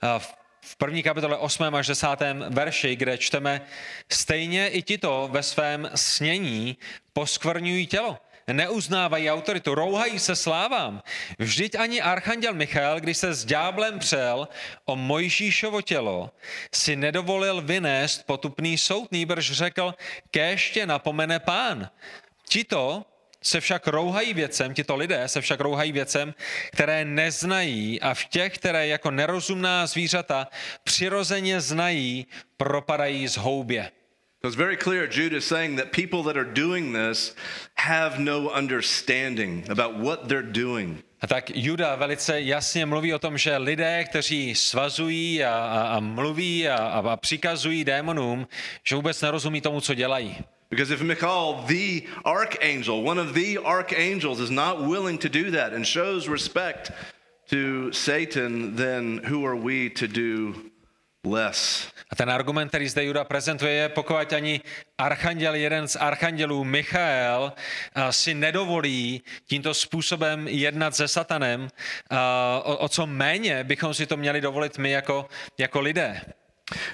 A 0.00 0.18
v 0.18 0.34
v 0.64 0.76
první 0.76 1.02
kapitole 1.02 1.36
8. 1.36 1.74
až 1.74 1.86
10. 1.86 2.06
verši, 2.48 2.96
kde 2.96 3.18
čteme, 3.18 3.60
stejně 4.08 4.68
i 4.68 4.82
tito 4.82 5.28
ve 5.32 5.42
svém 5.42 5.90
snění 5.94 6.76
poskvrňují 7.12 7.86
tělo. 7.86 8.18
Neuznávají 8.52 9.30
autoritu, 9.30 9.74
rouhají 9.74 10.18
se 10.18 10.36
slávám. 10.36 11.02
Vždyť 11.38 11.74
ani 11.74 12.00
archanděl 12.00 12.54
Michael, 12.54 13.00
když 13.00 13.16
se 13.16 13.34
s 13.34 13.44
ďáblem 13.44 13.98
přel 13.98 14.48
o 14.84 14.96
Mojžíšovo 14.96 15.82
tělo, 15.82 16.30
si 16.74 16.96
nedovolil 16.96 17.62
vynést 17.62 18.26
potupný 18.26 18.78
soud, 18.78 19.12
nýbrž 19.12 19.52
řekl, 19.52 19.94
kéž 20.30 20.70
tě 20.70 20.86
napomene 20.86 21.38
pán. 21.38 21.90
Tito 22.48 23.04
se 23.42 23.60
však 23.60 23.86
rouhají 23.86 24.34
věcem, 24.34 24.74
tito 24.74 24.96
lidé 24.96 25.28
se 25.28 25.40
však 25.40 25.60
rouhají 25.60 25.92
věcem, 25.92 26.34
které 26.72 27.04
neznají 27.04 28.00
a 28.00 28.14
v 28.14 28.24
těch, 28.24 28.54
které 28.54 28.86
jako 28.86 29.10
nerozumná 29.10 29.86
zvířata 29.86 30.48
přirozeně 30.84 31.60
znají, 31.60 32.26
propadají 32.56 33.28
z 33.28 33.36
houbě. 33.36 33.90
So 34.42 34.48
it's 34.48 34.56
very 34.56 34.76
clear 34.76 35.06
Jude 35.06 35.34
is 35.34 35.44
saying 35.44 35.76
that 35.76 35.92
people 35.92 36.24
that 36.24 36.36
are 36.36 36.52
doing 36.52 36.92
this 36.92 37.32
have 37.74 38.18
no 38.18 38.50
understanding 38.50 39.64
about 39.68 40.00
what 40.00 40.28
they're 40.28 40.42
doing. 40.42 41.00
A 41.22 41.28
tak 41.28 41.50
Juda 41.54 41.94
velice 41.96 42.40
jasně 42.40 42.86
mluví 42.86 43.14
o 43.14 43.18
tom, 43.18 43.38
že 43.38 43.56
lidé, 43.56 44.04
kteří 44.04 44.54
svazují 44.54 45.44
a, 45.44 45.54
a, 45.54 45.96
a 45.96 46.00
mluví 46.00 46.68
a, 46.68 46.76
a, 46.76 47.16
přikazují 47.16 47.84
démonům, 47.84 48.48
že 48.84 48.96
vůbec 48.96 49.22
nerozumí 49.22 49.60
tomu, 49.60 49.80
co 49.80 49.94
dělají. 49.94 50.36
Because 50.70 50.94
if 50.94 51.02
Michael, 51.02 51.64
the 51.66 52.00
archangel, 52.24 53.08
one 53.08 53.20
of 53.20 53.34
the 53.34 53.58
archangels, 53.64 54.40
is 54.40 54.50
not 54.50 54.80
willing 54.80 55.20
to 55.20 55.28
do 55.28 55.50
that 55.50 55.72
and 55.72 55.86
shows 55.86 56.28
respect 56.28 56.90
to 57.50 57.92
Satan, 57.92 58.74
then 58.74 59.20
who 59.30 59.46
are 59.46 59.56
we 59.56 59.90
to 59.90 60.08
do 60.08 60.71
less? 61.24 61.88
A 62.10 62.16
ten 62.16 62.30
argument, 62.30 62.68
který 62.68 62.88
zde 62.88 63.04
Juda 63.04 63.24
prezentuje, 63.24 63.72
je, 63.72 63.88
pokud 63.88 64.32
ani 64.32 64.60
archanděl, 64.98 65.54
jeden 65.54 65.88
z 65.88 65.96
archandělů, 65.96 66.64
Michael, 66.64 67.52
a, 67.94 68.12
si 68.12 68.34
nedovolí 68.34 69.22
tímto 69.46 69.74
způsobem 69.74 70.48
jednat 70.48 70.96
se 70.96 71.08
satanem, 71.08 71.68
a, 72.10 72.60
o, 72.64 72.76
o 72.76 72.88
co 72.88 73.06
méně 73.06 73.64
bychom 73.64 73.94
si 73.94 74.06
to 74.06 74.16
měli 74.16 74.40
dovolit 74.40 74.78
my 74.78 74.90
jako, 74.90 75.28
jako 75.58 75.80
lidé. 75.80 76.20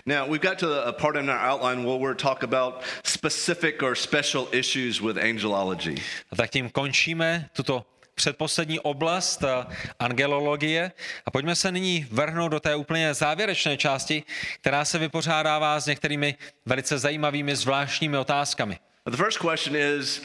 Now, 0.06 0.26
we've 0.26 0.48
got 0.48 0.58
to 0.58 0.86
a 0.86 0.92
part 0.92 1.16
in 1.16 1.30
our 1.30 1.38
outline 1.38 1.84
where 1.84 1.98
we're 1.98 2.14
talk 2.14 2.42
about 2.42 2.82
specific 3.04 3.82
or 3.82 3.94
special 3.94 4.48
issues 4.52 5.00
with 5.00 5.16
angelology. 5.16 6.02
A 6.32 6.36
tak 6.36 6.50
tím 6.50 6.70
končíme 6.70 7.48
tuto 7.52 7.84
předposlední 8.18 8.80
oblast 8.80 9.42
eh, 9.42 9.74
angelologie 9.98 10.92
a 11.26 11.30
pojďme 11.30 11.54
se 11.54 11.72
nyní 11.72 12.06
vrhnout 12.10 12.50
do 12.52 12.60
té 12.60 12.76
úplně 12.76 13.14
závěrečné 13.14 13.76
části, 13.76 14.22
která 14.60 14.84
se 14.84 14.98
vypořádává 14.98 15.80
s 15.80 15.86
některými 15.86 16.34
velice 16.66 16.98
zajímavými 16.98 17.56
zvláštními 17.56 18.18
otázkami. 18.18 18.78
The 19.04 19.16
first 19.16 19.38
question 19.38 19.76
is 19.76 20.22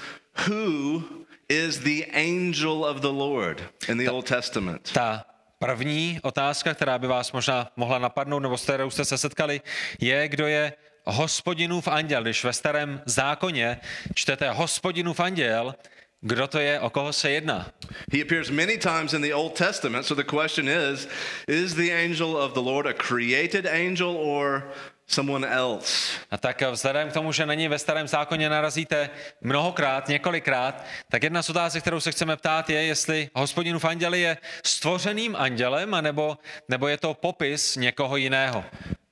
Who 0.47 1.03
is 1.49 1.77
the 1.77 2.06
angel 2.13 2.86
of 2.86 2.97
the 2.97 3.13
Lord 3.13 3.63
in 3.88 3.97
the 3.97 4.10
Old 4.10 4.25
Testament? 4.25 4.91
Ta 4.91 5.25
první 5.60 6.19
otázka, 6.23 6.73
která 6.73 6.99
by 6.99 7.08
vás 7.08 7.32
možná 7.32 7.71
mohla 7.75 7.99
napadnout, 7.99 8.39
nebo 8.39 8.58
s 8.58 8.63
kterou 8.63 8.89
jste 8.89 9.06
se 9.06 9.17
setkali, 9.17 9.62
je, 9.99 10.27
kdo 10.27 10.47
je 10.47 10.73
hospodinův 11.06 11.88
anděl. 11.88 12.23
Když 12.23 12.43
ve 12.43 12.53
starém 12.53 13.01
zákoně 13.06 13.79
čtete 14.15 14.49
hospodinův 14.49 15.19
anděl, 15.19 15.75
kdo 16.23 16.47
to 16.47 16.59
je, 16.59 16.79
o 16.79 16.89
koho 16.89 17.13
se 17.13 17.31
jedná? 17.31 17.67
He 18.13 18.21
appears 18.21 18.49
many 18.49 18.77
times 18.77 19.13
in 19.13 19.21
the 19.21 19.33
Old 19.33 19.53
Testament, 19.53 20.05
so 20.05 20.23
the 20.23 20.29
question 20.29 20.69
is 20.69 21.07
Is 21.47 21.73
the 21.73 21.91
angel 21.91 22.38
of 22.38 22.53
the 22.53 22.59
Lord 22.59 22.88
a 22.88 22.93
created 22.93 23.67
angel 23.67 24.15
or 24.17 24.63
someone 25.07 25.47
else? 25.47 26.13
A 26.31 26.38
tak 26.38 26.62
vzhledem 26.71 27.09
k 27.09 27.13
tomu, 27.13 27.31
že 27.31 27.45
na 27.45 27.53
něj 27.53 27.67
ve 27.67 27.79
starém 27.79 28.07
zákoně 28.07 28.49
narazíte 28.49 29.09
mnohokrát, 29.41 30.07
několikrát, 30.07 30.86
tak 31.12 31.23
jedna 31.23 31.43
z 31.43 31.49
otázek, 31.49 31.81
kterou 31.81 31.99
se 31.99 32.12
chceme 32.12 32.38
ptát, 32.38 32.69
je, 32.69 32.83
jestli 32.83 33.29
hospodinův 33.36 33.86
anděl 33.86 34.13
je 34.13 34.38
stvořeným 34.65 35.36
andělem, 35.36 35.93
anebo, 35.93 36.38
nebo 36.69 36.88
je 36.88 36.97
to 36.97 37.13
popis 37.13 37.75
někoho 37.75 38.17
jiného. 38.17 38.65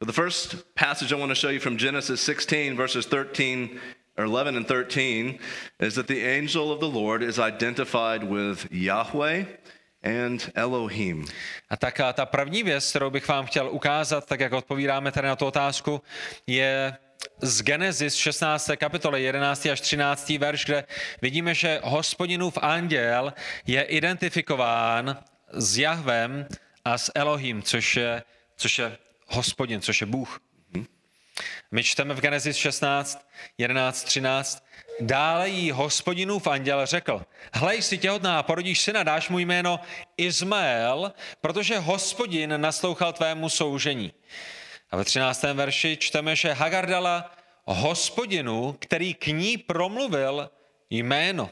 The 0.05 0.11
first 0.11 0.55
passage 0.73 1.15
I 1.15 1.19
want 1.19 1.31
to 1.31 1.35
show 1.35 1.51
you 1.51 1.59
from 1.59 1.77
Genesis 1.77 2.23
16, 2.23 2.77
verses 2.77 3.05
13 3.05 3.69
or 4.21 4.25
11 4.25 4.57
and 4.57 4.67
13, 4.67 5.39
is 5.79 5.93
that 5.95 6.07
the 6.07 6.23
angel 6.37 6.71
of 6.71 6.79
the 6.79 6.99
Lord 6.99 7.23
is 7.23 7.39
identified 7.39 8.23
with 8.23 8.67
Yahweh 8.71 9.45
and 10.03 10.51
Elohim. 10.55 11.25
A 11.69 11.77
tak 11.77 11.99
a 11.99 12.13
ta 12.13 12.25
první 12.25 12.63
věc, 12.63 12.89
kterou 12.89 13.09
bych 13.09 13.27
vám 13.27 13.45
chtěl 13.45 13.69
ukázat, 13.71 14.25
tak 14.25 14.39
jak 14.39 14.53
odpovídáme 14.53 15.11
tady 15.11 15.27
na 15.27 15.35
tu 15.35 15.45
otázku, 15.45 16.01
je 16.47 16.97
z 17.41 17.61
Genesis 17.61 18.15
16. 18.15 18.71
kapitoly 18.75 19.23
11. 19.23 19.65
až 19.65 19.81
13. 19.81 20.29
verš, 20.29 20.65
kde 20.65 20.83
vidíme, 21.21 21.55
že 21.55 21.79
hospodinův 21.83 22.57
anděl 22.61 23.33
je 23.67 23.81
identifikován 23.81 25.17
s 25.51 25.77
Jahvem 25.77 26.47
a 26.85 26.97
s 26.97 27.11
Elohim, 27.15 27.61
což 27.61 27.95
je, 27.95 28.23
což 28.57 28.79
je 28.79 28.97
hospodin, 29.27 29.81
což 29.81 30.01
je 30.01 30.07
Bůh. 30.07 30.39
My 31.71 31.83
čteme 31.83 32.13
v 32.13 32.19
Genesis 32.19 32.57
16, 32.57 33.27
11, 33.57 34.03
13. 34.03 34.63
Dále 34.99 35.49
jí 35.49 35.71
hospodinův 35.71 36.47
anděl 36.47 36.85
řekl, 36.85 37.25
hlej, 37.53 37.81
si 37.81 37.97
těhotná 37.97 38.39
a 38.39 38.43
porodíš 38.43 38.81
syna, 38.81 39.03
dáš 39.03 39.29
mu 39.29 39.39
jméno 39.39 39.79
Izmael, 40.17 41.13
protože 41.41 41.79
hospodin 41.79 42.61
naslouchal 42.61 43.13
tvému 43.13 43.49
soužení. 43.49 44.13
A 44.91 44.97
ve 44.97 45.05
13. 45.05 45.43
verši 45.43 45.97
čteme, 45.97 46.35
že 46.35 46.53
Hagar 46.53 46.87
dala 46.87 47.31
hospodinu, 47.65 48.75
který 48.79 49.13
k 49.13 49.27
ní 49.27 49.57
promluvil 49.57 50.49
jméno. 50.89 51.49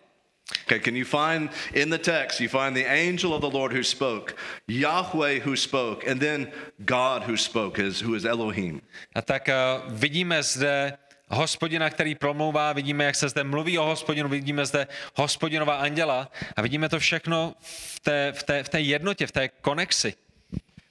Okay, 0.65 0.79
can 0.79 0.95
you 0.95 1.05
find 1.05 1.49
in 1.73 1.89
the 1.89 1.97
text, 1.97 2.39
you 2.39 2.49
find 2.49 2.75
the 2.75 2.85
angel 2.85 3.33
of 3.33 3.41
the 3.41 3.49
Lord 3.49 3.71
who 3.71 3.83
spoke, 3.83 4.35
Yahweh 4.67 5.39
who 5.39 5.55
spoke, 5.55 6.07
and 6.07 6.19
then 6.19 6.51
God 6.85 7.23
who 7.23 7.37
spoke, 7.37 7.79
is, 7.79 7.99
who 7.99 8.15
is 8.15 8.25
Elohim. 8.25 8.81
A 9.15 9.21
tak 9.21 9.49
uh, 9.49 9.53
vidíme 9.89 10.43
zde 10.43 10.97
hospodina, 11.29 11.89
který 11.89 12.15
promlouvá, 12.15 12.73
vidíme, 12.73 13.03
jak 13.03 13.15
se 13.15 13.29
zde 13.29 13.43
mluví 13.43 13.77
o 13.77 13.85
hospodinu, 13.85 14.29
vidíme 14.29 14.65
zde 14.65 14.87
hospodinova 15.15 15.75
anděla 15.75 16.31
a 16.55 16.61
vidíme 16.61 16.89
to 16.89 16.99
všechno 16.99 17.55
v 17.61 17.99
té, 17.99 18.33
v 18.35 18.43
té, 18.43 18.63
v 18.63 18.69
té 18.69 18.79
jednotě, 18.79 19.27
v 19.27 19.31
té 19.31 19.47
konexi. 19.47 20.13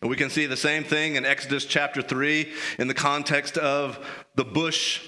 And 0.00 0.10
we 0.10 0.16
can 0.16 0.30
see 0.30 0.46
the 0.46 0.56
same 0.56 0.82
thing 0.82 1.16
in 1.16 1.26
Exodus 1.26 1.66
chapter 1.66 2.02
3 2.02 2.46
in 2.78 2.88
the 2.88 2.94
context 2.94 3.56
of 3.56 3.98
the 4.36 4.44
bush 4.44 5.00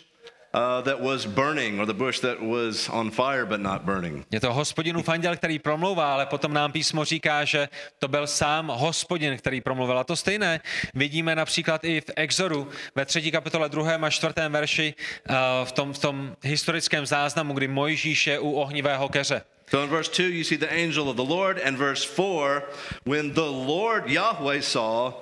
uh, 0.55 0.83
that 0.83 1.01
was 1.01 1.27
burning, 1.27 1.81
or 1.81 1.87
the 1.87 1.95
bush 1.95 2.21
that 2.21 2.41
was 2.41 2.89
on 2.89 3.11
fire 3.11 3.47
but 3.47 3.61
not 3.61 3.83
burning. 3.83 4.27
Je 4.31 4.41
to 4.41 4.53
hospodinův 4.53 5.09
anděl, 5.09 5.37
který 5.37 5.59
promlouvá, 5.59 6.15
ale 6.15 6.27
potom 6.27 6.53
nám 6.53 6.73
písmo 6.73 7.05
říká, 7.05 7.45
že 7.45 7.69
to 7.99 8.09
byl 8.09 8.27
sám 8.27 8.69
hospodin, 8.69 9.37
který 9.37 9.61
promluvil. 9.61 9.99
A 9.99 10.05
to 10.05 10.17
stejné 10.17 10.61
vidíme 10.95 11.35
například 11.37 11.85
i 11.85 12.01
v 12.01 12.11
Exodu 12.17 12.69
ve 12.95 13.05
třetí 13.05 13.31
kapitole 13.31 13.69
druhém 13.69 14.05
a 14.05 14.11
čtvrtém 14.11 14.53
verši 14.53 14.95
uh, 15.29 15.37
v, 15.65 15.73
tom, 15.73 15.93
v 15.93 15.99
tom 15.99 16.37
historickém 16.43 17.07
záznamu, 17.07 17.53
kdy 17.53 17.69
Mojžíš 17.69 18.27
je 18.27 18.39
u 18.39 18.53
ohnivého 18.53 19.09
keře. 19.09 19.43
So 19.71 19.85
in 19.85 19.89
verse 19.89 20.09
2, 20.09 20.29
you 20.31 20.43
see 20.43 20.57
the 20.57 20.67
angel 20.67 21.09
of 21.09 21.17
the 21.17 21.23
Lord, 21.23 21.61
and 21.65 21.79
verse 21.79 22.05
4, 22.05 22.65
when 23.05 23.31
the 23.35 23.47
Lord 23.47 24.09
Yahweh 24.09 24.63
saw 24.63 25.13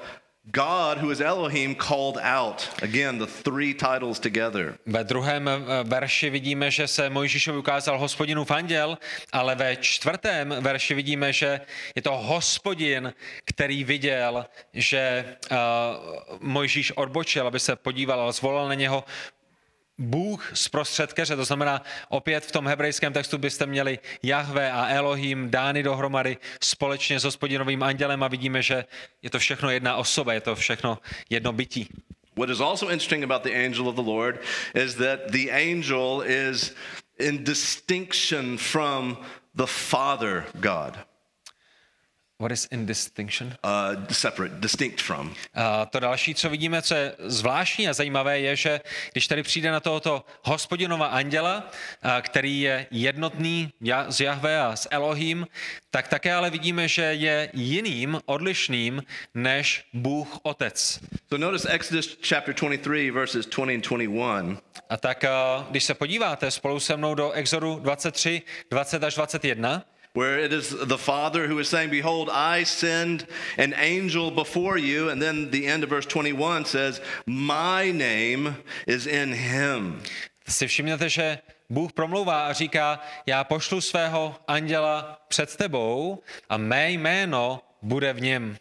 God, 0.52 0.98
who 0.98 1.10
is 1.10 1.20
Elohim, 1.20 1.74
called 1.74 2.18
out. 2.22 2.68
Again, 2.82 3.18
the 3.18 3.26
three 3.26 3.74
titles 3.74 4.18
together. 4.18 4.78
Ve 4.86 5.04
druhém 5.04 5.48
eh, 5.48 5.84
verši 5.84 6.30
vidíme, 6.30 6.70
že 6.70 6.88
se 6.88 7.10
Mojžíšovi 7.10 7.58
ukázal 7.58 7.98
hospodinův 7.98 8.50
anděl, 8.50 8.98
ale 9.32 9.54
ve 9.54 9.76
čtvrtém 9.76 10.54
verši 10.60 10.94
vidíme, 10.94 11.32
že 11.32 11.60
je 11.94 12.02
to 12.02 12.16
hospodin, 12.16 13.14
který 13.44 13.84
viděl, 13.84 14.46
že 14.74 15.24
uh, 15.50 15.56
Mojžíš 16.40 16.92
odbočil, 16.92 17.46
aby 17.46 17.60
se 17.60 17.76
podíval 17.76 18.28
a 18.28 18.32
zvolal 18.32 18.68
na 18.68 18.74
něho 18.74 19.04
Bůh 19.98 20.50
zprostřed 20.54 21.12
keře, 21.12 21.36
to 21.36 21.44
znamená, 21.44 21.82
opět 22.08 22.44
v 22.44 22.52
tom 22.52 22.66
hebrejském 22.66 23.12
textu 23.12 23.38
byste 23.38 23.66
měli 23.66 23.98
Jahve 24.22 24.72
a 24.72 24.88
Elohim 24.88 25.50
dány 25.50 25.82
dohromady 25.82 26.36
společně 26.60 27.20
s 27.20 27.24
hospodinovým 27.24 27.82
andělem 27.82 28.22
a 28.22 28.28
vidíme, 28.28 28.62
že 28.62 28.84
je 29.22 29.30
to 29.30 29.38
všechno 29.38 29.70
jedna 29.70 29.96
osoba, 29.96 30.32
je 30.32 30.40
to 30.40 30.56
všechno 30.56 30.98
jedno 31.30 31.52
bytí. 31.52 31.88
What 32.36 32.50
is 32.50 32.60
also 32.60 32.88
interesting 32.88 33.24
about 33.24 33.42
the 33.42 33.64
angel 33.64 33.88
of 33.88 33.96
the 33.96 34.02
Lord 34.02 34.40
is 34.74 34.94
that 34.94 35.20
the 35.30 35.50
angel 35.50 36.22
is 36.26 36.74
in 37.18 37.44
distinction 37.44 38.58
from 38.58 39.18
the 39.54 39.66
Father 39.66 40.44
God. 40.60 41.07
What 42.40 42.52
is 42.52 42.68
in 42.70 42.86
distinction? 42.86 43.54
Uh, 43.64 44.06
separate, 44.12 44.60
distinct 44.60 45.02
from. 45.02 45.34
A 45.54 45.86
to 45.86 46.00
další, 46.00 46.34
co 46.34 46.50
vidíme, 46.50 46.82
co 46.82 46.94
je 46.94 47.14
zvláštní 47.18 47.88
a 47.88 47.92
zajímavé, 47.92 48.40
je, 48.40 48.56
že 48.56 48.80
když 49.12 49.26
tady 49.26 49.42
přijde 49.42 49.70
na 49.70 49.80
tohoto 49.80 50.24
hospodinova 50.42 51.06
anděla, 51.06 51.70
a 52.02 52.20
který 52.20 52.60
je 52.60 52.86
jednotný 52.90 53.72
z 54.08 54.20
Jahve 54.20 54.60
a 54.60 54.76
s 54.76 54.88
Elohim, 54.90 55.46
tak 55.90 56.08
také 56.08 56.34
ale 56.34 56.50
vidíme, 56.50 56.88
že 56.88 57.02
je 57.02 57.50
jiným, 57.52 58.20
odlišným 58.26 59.02
než 59.34 59.84
Bůh 59.92 60.38
Otec. 60.42 61.00
So 61.28 61.38
notice 61.38 61.68
Exodus 61.68 62.18
chapter 62.28 62.54
23 62.54 63.10
verses 63.10 63.46
20 63.46 63.72
and 63.72 63.88
21. 63.88 64.56
A 64.90 64.96
tak, 64.96 65.24
a 65.24 65.66
když 65.70 65.84
se 65.84 65.94
podíváte 65.94 66.50
spolu 66.50 66.80
se 66.80 66.96
mnou 66.96 67.14
do 67.14 67.30
Exodu 67.30 67.78
23, 67.82 68.42
20 68.70 69.04
až 69.04 69.14
21, 69.14 69.84
where 70.18 70.40
it 70.40 70.52
is 70.52 70.70
the 70.70 70.98
Father 70.98 71.46
who 71.46 71.60
is 71.60 71.68
saying, 71.68 71.90
Behold, 71.90 72.28
I 72.28 72.64
send 72.64 73.24
an 73.56 73.72
angel 73.78 74.32
before 74.32 74.76
you. 74.76 75.10
And 75.10 75.22
then 75.22 75.50
the 75.50 75.68
end 75.68 75.84
of 75.84 75.90
verse 75.90 76.06
21 76.06 76.64
says, 76.64 77.00
My 77.26 77.92
name 77.92 78.56
is 78.86 79.06
in 79.06 79.32
him. 79.32 80.02
Si 80.48 80.66
všimněte, 80.66 81.08
že 81.08 81.38
Bůh 81.70 81.92
promlouvá 81.92 82.46
a 82.46 82.52
říká, 82.52 83.00
já 83.26 83.44
pošlu 83.44 83.80
svého 83.80 84.36
anděla 84.48 85.18
před 85.28 85.56
tebou 85.56 86.22
a 86.48 86.56
mé 86.56 86.90
jméno 86.90 87.60
bude 87.82 88.12
v 88.12 88.20
něm. 88.20 88.56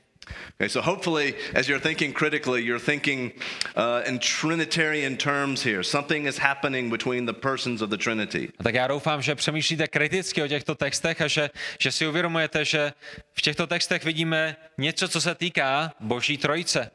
Okay, 0.59 0.69
so 0.69 0.81
hopefully, 0.81 1.35
as 1.53 1.67
you're 1.67 1.81
thinking 1.81 2.13
critically, 2.13 2.63
you're 2.63 2.83
thinking 2.85 3.31
uh, 3.75 4.01
in 4.07 4.19
Trinitarian 4.19 5.17
terms 5.17 5.63
here. 5.63 5.83
Something 5.83 6.27
is 6.27 6.37
happening 6.37 6.89
between 6.89 7.25
the 7.25 7.33
persons 7.33 7.81
of 7.81 7.89
the 7.89 7.97
Trinity. 7.97 8.49
A 8.59 8.63
tak 8.63 8.75
já 8.75 8.87
doufám, 8.87 9.21
že 9.21 9.35
přemýšlíte 9.35 9.87
kriticky 9.87 10.43
o 10.43 10.47
těchto 10.47 10.75
textech 10.75 11.21
a 11.21 11.27
že, 11.27 11.49
že 11.79 11.91
si 11.91 12.07
uvědomujete, 12.07 12.65
že 12.65 12.93
v 13.33 13.41
těchto 13.41 13.67
textech 13.67 14.03
vidíme 14.03 14.55
něco, 14.77 15.07
co 15.07 15.21
se 15.21 15.35
týká 15.35 15.93
Boží 15.99 16.37
trojice. 16.37 16.91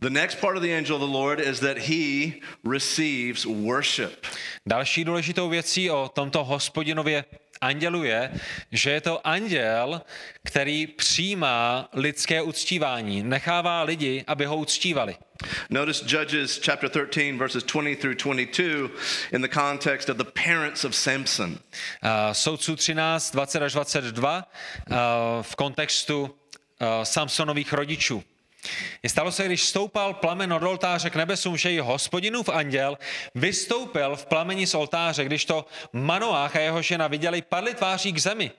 The 0.00 0.10
next 0.10 0.40
part 0.40 0.56
of 0.56 0.62
the 0.62 0.72
angel 0.72 0.96
of 0.96 1.02
the 1.02 1.18
Lord 1.18 1.40
is 1.40 1.60
that 1.60 1.76
he 1.76 2.40
receives 2.64 3.44
worship. 3.44 4.26
Další 4.66 5.04
důležitou 5.04 5.48
věcí 5.48 5.90
o 5.90 6.10
tomto 6.14 6.44
hospodinově 6.44 7.24
andělu 7.60 8.04
je, 8.04 8.32
že 8.72 8.90
je 8.90 9.00
to 9.00 9.26
anděl, 9.26 10.02
který 10.44 10.86
přijímá 10.86 11.88
lidské 11.92 12.42
uctívání, 12.42 13.22
nechává 13.22 13.82
lidi, 13.82 14.24
aby 14.26 14.44
ho 14.44 14.56
uctívali. 14.56 15.16
Notice 15.70 16.04
Judges 16.08 16.60
chapter 16.64 17.06
13 17.06 17.38
verses 17.38 17.64
20 17.64 18.00
through 18.00 18.16
22 18.16 18.90
in 19.32 19.42
the 19.42 19.48
context 19.48 20.08
of 20.08 20.16
the 20.16 20.24
parents 20.44 20.84
of 20.84 20.94
Samson. 20.94 21.50
Uh, 21.50 21.58
soudců 22.32 22.76
13, 22.76 23.30
20 23.32 23.62
až 23.62 23.72
22 23.72 24.36
uh, 24.36 24.96
v 25.42 25.56
kontextu 25.56 26.20
uh, 26.22 26.28
Samsonových 27.02 27.72
rodičů. 27.72 28.24
Stalo 29.06 29.32
se, 29.32 29.46
když 29.46 29.62
stoupal 29.62 30.14
plamen 30.14 30.52
od 30.52 30.62
oltáře 30.62 31.10
k 31.10 31.16
nebesům, 31.16 31.56
že 31.56 31.72
i 31.72 31.78
hospodinův 31.78 32.48
anděl 32.48 32.98
vystoupil 33.34 34.16
v 34.16 34.26
plameni 34.26 34.66
z 34.66 34.74
oltáře, 34.74 35.24
když 35.24 35.44
to 35.44 35.66
Manoách 35.92 36.56
a 36.56 36.60
jeho 36.60 36.82
žena 36.82 37.08
viděli, 37.08 37.42
padli 37.42 37.74
tváří 37.74 38.12
k 38.12 38.18
zemi. 38.18 38.50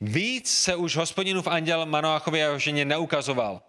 Víc 0.00 0.50
se 0.54 0.76
už 0.76 0.96
hospodinův 0.96 1.46
anděl 1.46 1.86
Manoáchovi 1.86 2.42
a 2.42 2.46
jeho 2.46 2.58
ženě 2.58 2.84
neukazoval. 2.84 3.62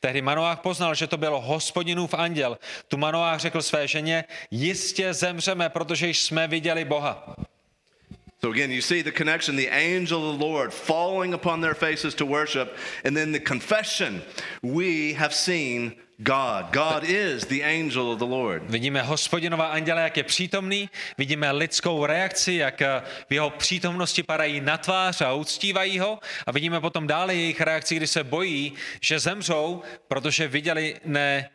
Tehdy 0.00 0.22
Manoách 0.22 0.60
poznal, 0.60 0.94
že 0.94 1.06
to 1.06 1.16
byl 1.16 1.40
hospodinův 1.40 2.14
anděl. 2.14 2.58
Tu 2.88 2.96
Manoách 2.96 3.40
řekl 3.40 3.62
své 3.62 3.88
ženě, 3.88 4.24
jistě 4.50 5.14
zemřeme, 5.14 5.68
protože 5.68 6.08
jsme 6.08 6.48
viděli 6.48 6.84
Boha. 6.84 7.36
So 8.42 8.50
again, 8.50 8.70
you 8.70 8.82
see 8.82 9.02
the 9.02 9.12
connection, 9.12 9.56
the 9.56 9.68
angel 9.68 10.30
of 10.30 10.38
the 10.38 10.44
Lord 10.44 10.72
falling 10.72 11.32
upon 11.32 11.62
their 11.62 11.74
faces 11.74 12.14
to 12.16 12.26
worship, 12.26 12.76
and 13.04 13.16
then 13.16 13.32
the 13.32 13.40
confession, 13.40 14.22
we 14.62 15.14
have 15.14 15.32
seen 15.32 15.94
God. 16.22 16.72
God 16.72 17.04
is 17.04 17.46
the 17.46 17.62
angel 17.62 18.12
of 18.12 18.18
the 18.18 18.26
Lord. 18.26 18.62
Vidíme 18.70 19.02
hospodinova 19.02 19.66
anděla, 19.66 20.00
jak 20.00 20.16
je 20.16 20.24
přítomný, 20.24 20.90
vidíme 21.18 21.52
lidskou 21.52 22.06
reakci, 22.06 22.52
jak 22.52 22.82
eh, 22.82 23.02
v 23.28 23.34
jeho 23.34 23.50
přítomnosti 23.50 24.22
padají 24.22 24.60
na 24.60 24.78
tvář 24.78 25.20
a 25.20 25.32
uctívají 25.32 25.98
ho 25.98 26.18
a 26.46 26.52
vidíme 26.52 26.80
potom 26.80 27.06
dále 27.06 27.34
jejich 27.34 27.60
reakci, 27.60 27.96
kdy 27.96 28.06
se 28.06 28.24
bojí, 28.24 28.72
že 29.00 29.18
zemřou, 29.18 29.82
protože 30.08 30.48
viděli 30.48 30.96
ne 31.04 31.50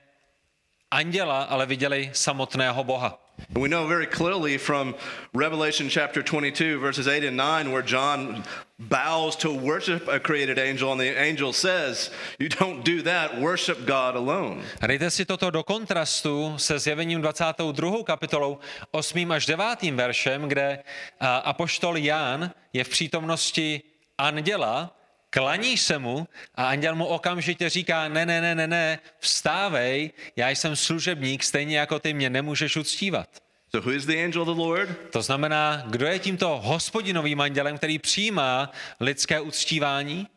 anděla, 0.91 1.44
ale 1.44 1.65
viděli 1.65 2.10
samotného 2.13 2.84
Boha. 2.84 3.20
We 3.54 3.67
know 3.67 3.88
very 3.88 4.08
clearly 4.08 4.58
from 4.58 4.95
Revelation 5.34 5.89
chapter 5.89 6.23
22, 6.23 6.80
verses 6.80 7.08
8 7.08 7.23
and 7.23 7.38
9, 7.38 7.71
where 7.71 7.82
John 7.82 8.43
bows 8.80 9.36
to 9.38 9.51
worship 9.51 10.08
a 10.08 10.19
created 10.19 10.58
angel, 10.58 10.91
and 10.91 10.99
the 10.99 11.19
angel 11.19 11.54
says, 11.54 12.12
You 12.39 12.49
don't 12.49 12.84
do 12.84 13.01
that, 13.04 13.39
worship 13.41 13.86
God 13.86 14.15
alone. 14.15 14.63
Dejte 14.82 15.10
si 15.12 15.25
toto 15.25 15.51
do 15.51 15.63
kontrastu 15.63 16.54
se 16.58 16.80
zjevením 16.80 17.21
22. 17.21 18.04
kapitolou 18.04 18.60
8. 18.91 19.32
až 19.32 19.45
9. 19.45 19.82
veršem, 19.82 20.47
kde 20.47 20.84
apoštol 21.19 21.97
Jan 21.97 22.51
je 22.73 22.84
v 22.84 22.89
přítomnosti 22.89 23.82
anděla, 24.17 24.95
klaní 25.34 25.78
se 25.78 26.00
mu 26.00 26.28
a 26.56 26.67
anděl 26.67 26.96
mu 26.96 27.06
okamžitě 27.06 27.70
říká, 27.70 28.08
ne, 28.08 28.26
ne, 28.26 28.41
ne, 28.41 28.56
ne, 28.56 28.67
ne, 28.67 29.00
vstávej, 29.20 30.12
já 30.36 30.50
jsem 30.50 30.76
služebník, 30.76 31.44
stejně 31.44 31.78
jako 31.78 32.00
ty 32.00 32.13
mě 32.13 32.30
nemůžeš 32.30 32.78
uctívat. 32.78 33.30
So, 33.72 33.89
who 33.89 33.96
is 33.96 34.06
the 34.06 34.24
angel 34.24 34.41
of 34.41 34.48
the 34.48 34.62
Lord? 34.62 34.89
To 35.12 35.22
znamená, 35.22 35.84
kdo 35.88 36.06
je 36.06 36.20
tímto 36.20 36.60
hospodinovým 36.63 37.41
andělem, 37.41 37.78
který 37.78 38.00
přijímá 38.00 38.72
lidské 39.00 39.41
uctívání? 39.41 40.28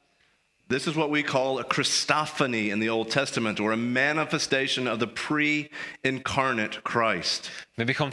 This 0.69 0.87
is 0.87 0.95
what 0.95 1.11
we 1.11 1.23
call 1.23 1.59
a 1.59 1.65
Christophany 1.75 2.71
in 2.71 2.81
the 2.81 2.91
Old 2.91 3.15
Testament, 3.15 3.61
or 3.61 3.73
a 3.73 3.77
manifestation 3.77 4.89
of 4.89 4.99
the 4.99 5.07
pre 5.07 5.69
incarnate 6.03 6.81
Christ. 6.89 7.51
My 7.77 7.85
bychom 7.85 8.11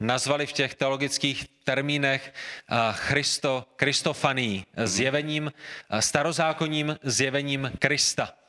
nazvali 0.00 0.46
v 0.46 0.52
těch 0.52 0.74
teologických 0.74 1.46
termínech 1.64 2.32
uh, 2.70 2.76
Christo, 2.92 3.64
Kristofaní, 3.76 4.66
zjevením, 4.76 5.44
uh, 5.44 5.98
starozákonním 5.98 6.98
zjevením 7.02 7.72
Krista. 7.78 8.43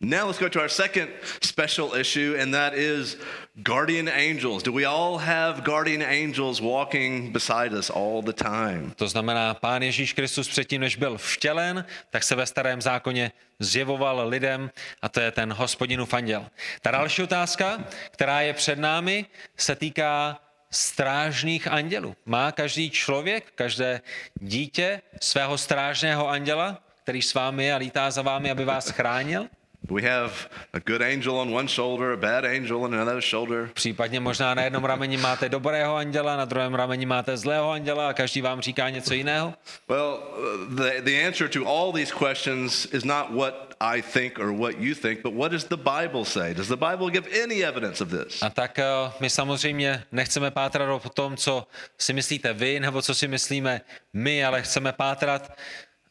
Now 0.00 0.26
let's 0.26 0.38
go 0.38 0.48
to 0.48 0.60
our 0.60 0.68
second 0.68 1.08
special 1.42 1.94
issue, 2.00 2.36
and 2.40 2.54
that 2.54 2.74
is 2.74 3.16
guardian 3.62 4.08
angels. 4.08 4.62
Do 4.62 4.72
we 4.72 4.84
all 4.84 5.18
have 5.18 5.64
guardian 5.64 6.02
angels 6.02 6.60
walking 6.60 7.32
beside 7.32 7.72
us 7.72 7.90
all 7.90 8.22
the 8.22 8.32
time? 8.32 8.92
To 8.96 9.08
znamená, 9.08 9.54
pán 9.54 9.82
Ježíš 9.82 10.12
Kristus 10.12 10.48
předtím, 10.48 10.80
než 10.80 10.96
byl 10.96 11.18
vtělen, 11.18 11.84
tak 12.10 12.22
se 12.22 12.34
ve 12.34 12.46
starém 12.46 12.82
zákoně 12.82 13.32
zjevoval 13.58 14.28
lidem 14.28 14.70
a 15.02 15.08
to 15.08 15.20
je 15.20 15.30
ten 15.30 15.52
hospodinův 15.52 16.14
anděl. 16.14 16.46
Ta 16.82 16.90
další 16.90 17.22
otázka, 17.22 17.84
která 18.10 18.40
je 18.40 18.52
před 18.54 18.78
námi, 18.78 19.26
se 19.56 19.76
týká 19.76 20.40
strážných 20.70 21.68
andělů. 21.68 22.16
Má 22.26 22.52
každý 22.52 22.90
člověk, 22.90 23.52
každé 23.54 24.00
dítě 24.40 25.02
svého 25.20 25.58
strážného 25.58 26.28
anděla, 26.28 26.82
který 27.02 27.22
s 27.22 27.34
vámi 27.34 27.64
je 27.64 27.74
a 27.74 27.76
lítá 27.76 28.10
za 28.10 28.22
vámi, 28.22 28.50
aby 28.50 28.64
vás 28.64 28.90
chránil? 28.90 29.48
We 29.90 30.02
have 30.02 30.32
a 30.72 30.80
good 30.80 31.02
angel 31.02 31.38
on 31.38 31.54
one 31.54 31.68
shoulder, 31.68 32.12
a 32.12 32.16
bad 32.16 32.44
angel 32.44 32.84
on 32.84 32.94
another 32.94 33.20
shoulder. 33.20 33.70
Případně 33.74 34.20
možná 34.20 34.54
na 34.54 34.62
jednom 34.62 34.84
rameni 34.84 35.16
máte 35.16 35.48
dobrého 35.48 35.96
anděla, 35.96 36.36
na 36.36 36.44
druhém 36.44 36.74
rameni 36.74 37.06
máte 37.06 37.36
zlého 37.36 37.70
anděla 37.70 38.08
a 38.08 38.12
každý 38.12 38.40
vám 38.40 38.60
říká 38.60 38.90
něco 38.90 39.14
jiného? 39.14 39.54
Well, 39.88 40.20
the, 40.68 41.00
the 41.00 41.26
answer 41.26 41.48
to 41.48 41.66
all 41.66 41.92
these 41.92 42.14
questions 42.14 42.88
is 42.92 43.04
not 43.04 43.30
what 43.30 43.68
I 43.80 44.02
think 44.02 44.38
or 44.38 44.52
what 44.52 44.78
you 44.78 44.94
think, 44.94 45.22
but 45.22 45.34
what 45.34 45.52
does 45.52 45.64
the 45.64 45.76
Bible 45.76 46.24
say? 46.24 46.54
Does 46.54 46.68
the 46.68 46.76
Bible 46.76 47.10
give 47.10 47.28
any 47.44 47.64
evidence 47.64 48.04
of 48.04 48.10
this? 48.10 48.42
A 48.42 48.50
tak 48.50 48.78
eh, 48.78 48.84
my 49.20 49.30
samozřejmě 49.30 50.04
nechceme 50.12 50.50
pátrat 50.50 50.88
o 51.04 51.08
tom, 51.08 51.36
co 51.36 51.66
si 51.98 52.12
myslíte 52.12 52.52
vy, 52.52 52.80
nebo 52.80 53.02
co 53.02 53.14
si 53.14 53.28
myslíme 53.28 53.80
my, 54.12 54.44
ale 54.44 54.62
chceme 54.62 54.92
pátrat 54.92 55.58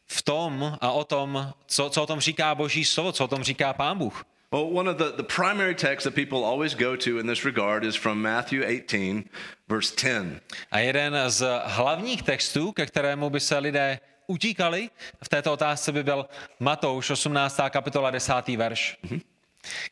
v 0.07 0.21
tom 0.21 0.77
a 0.81 0.91
o 0.91 1.03
tom, 1.03 1.53
co, 1.65 1.89
co 1.89 2.03
o 2.03 2.05
tom 2.05 2.19
říká 2.19 2.55
Boží 2.55 2.85
slovo, 2.85 3.11
co 3.11 3.25
o 3.25 3.27
tom 3.27 3.43
říká 3.43 3.73
Pán 3.73 3.97
Bůh. 3.97 4.25
Well, 4.51 4.77
one 4.77 4.91
of 4.91 4.97
the, 4.97 5.11
the 5.17 5.23
primary 5.23 5.75
texts 5.75 6.03
that 6.03 6.15
people 6.15 6.45
always 6.45 6.73
go 6.73 6.97
to 6.97 7.19
in 7.19 7.27
this 7.27 7.45
regard 7.45 7.83
is 7.83 7.95
from 7.95 8.21
Matthew 8.21 8.63
18, 8.63 9.29
verse 9.67 9.95
10. 9.95 10.41
A 10.71 10.79
jeden 10.79 11.15
z 11.27 11.61
hlavních 11.65 12.23
textů, 12.23 12.71
ke 12.71 12.85
kterému 12.85 13.29
by 13.29 13.39
se 13.39 13.57
lidé 13.57 13.99
utíkali 14.27 14.89
v 15.23 15.29
této 15.29 15.53
otázce, 15.53 15.91
by 15.91 16.03
byl 16.03 16.25
Matouš 16.59 17.09
18. 17.09 17.59
kapitola 17.69 18.11
10. 18.11 18.47
verš. 18.47 18.97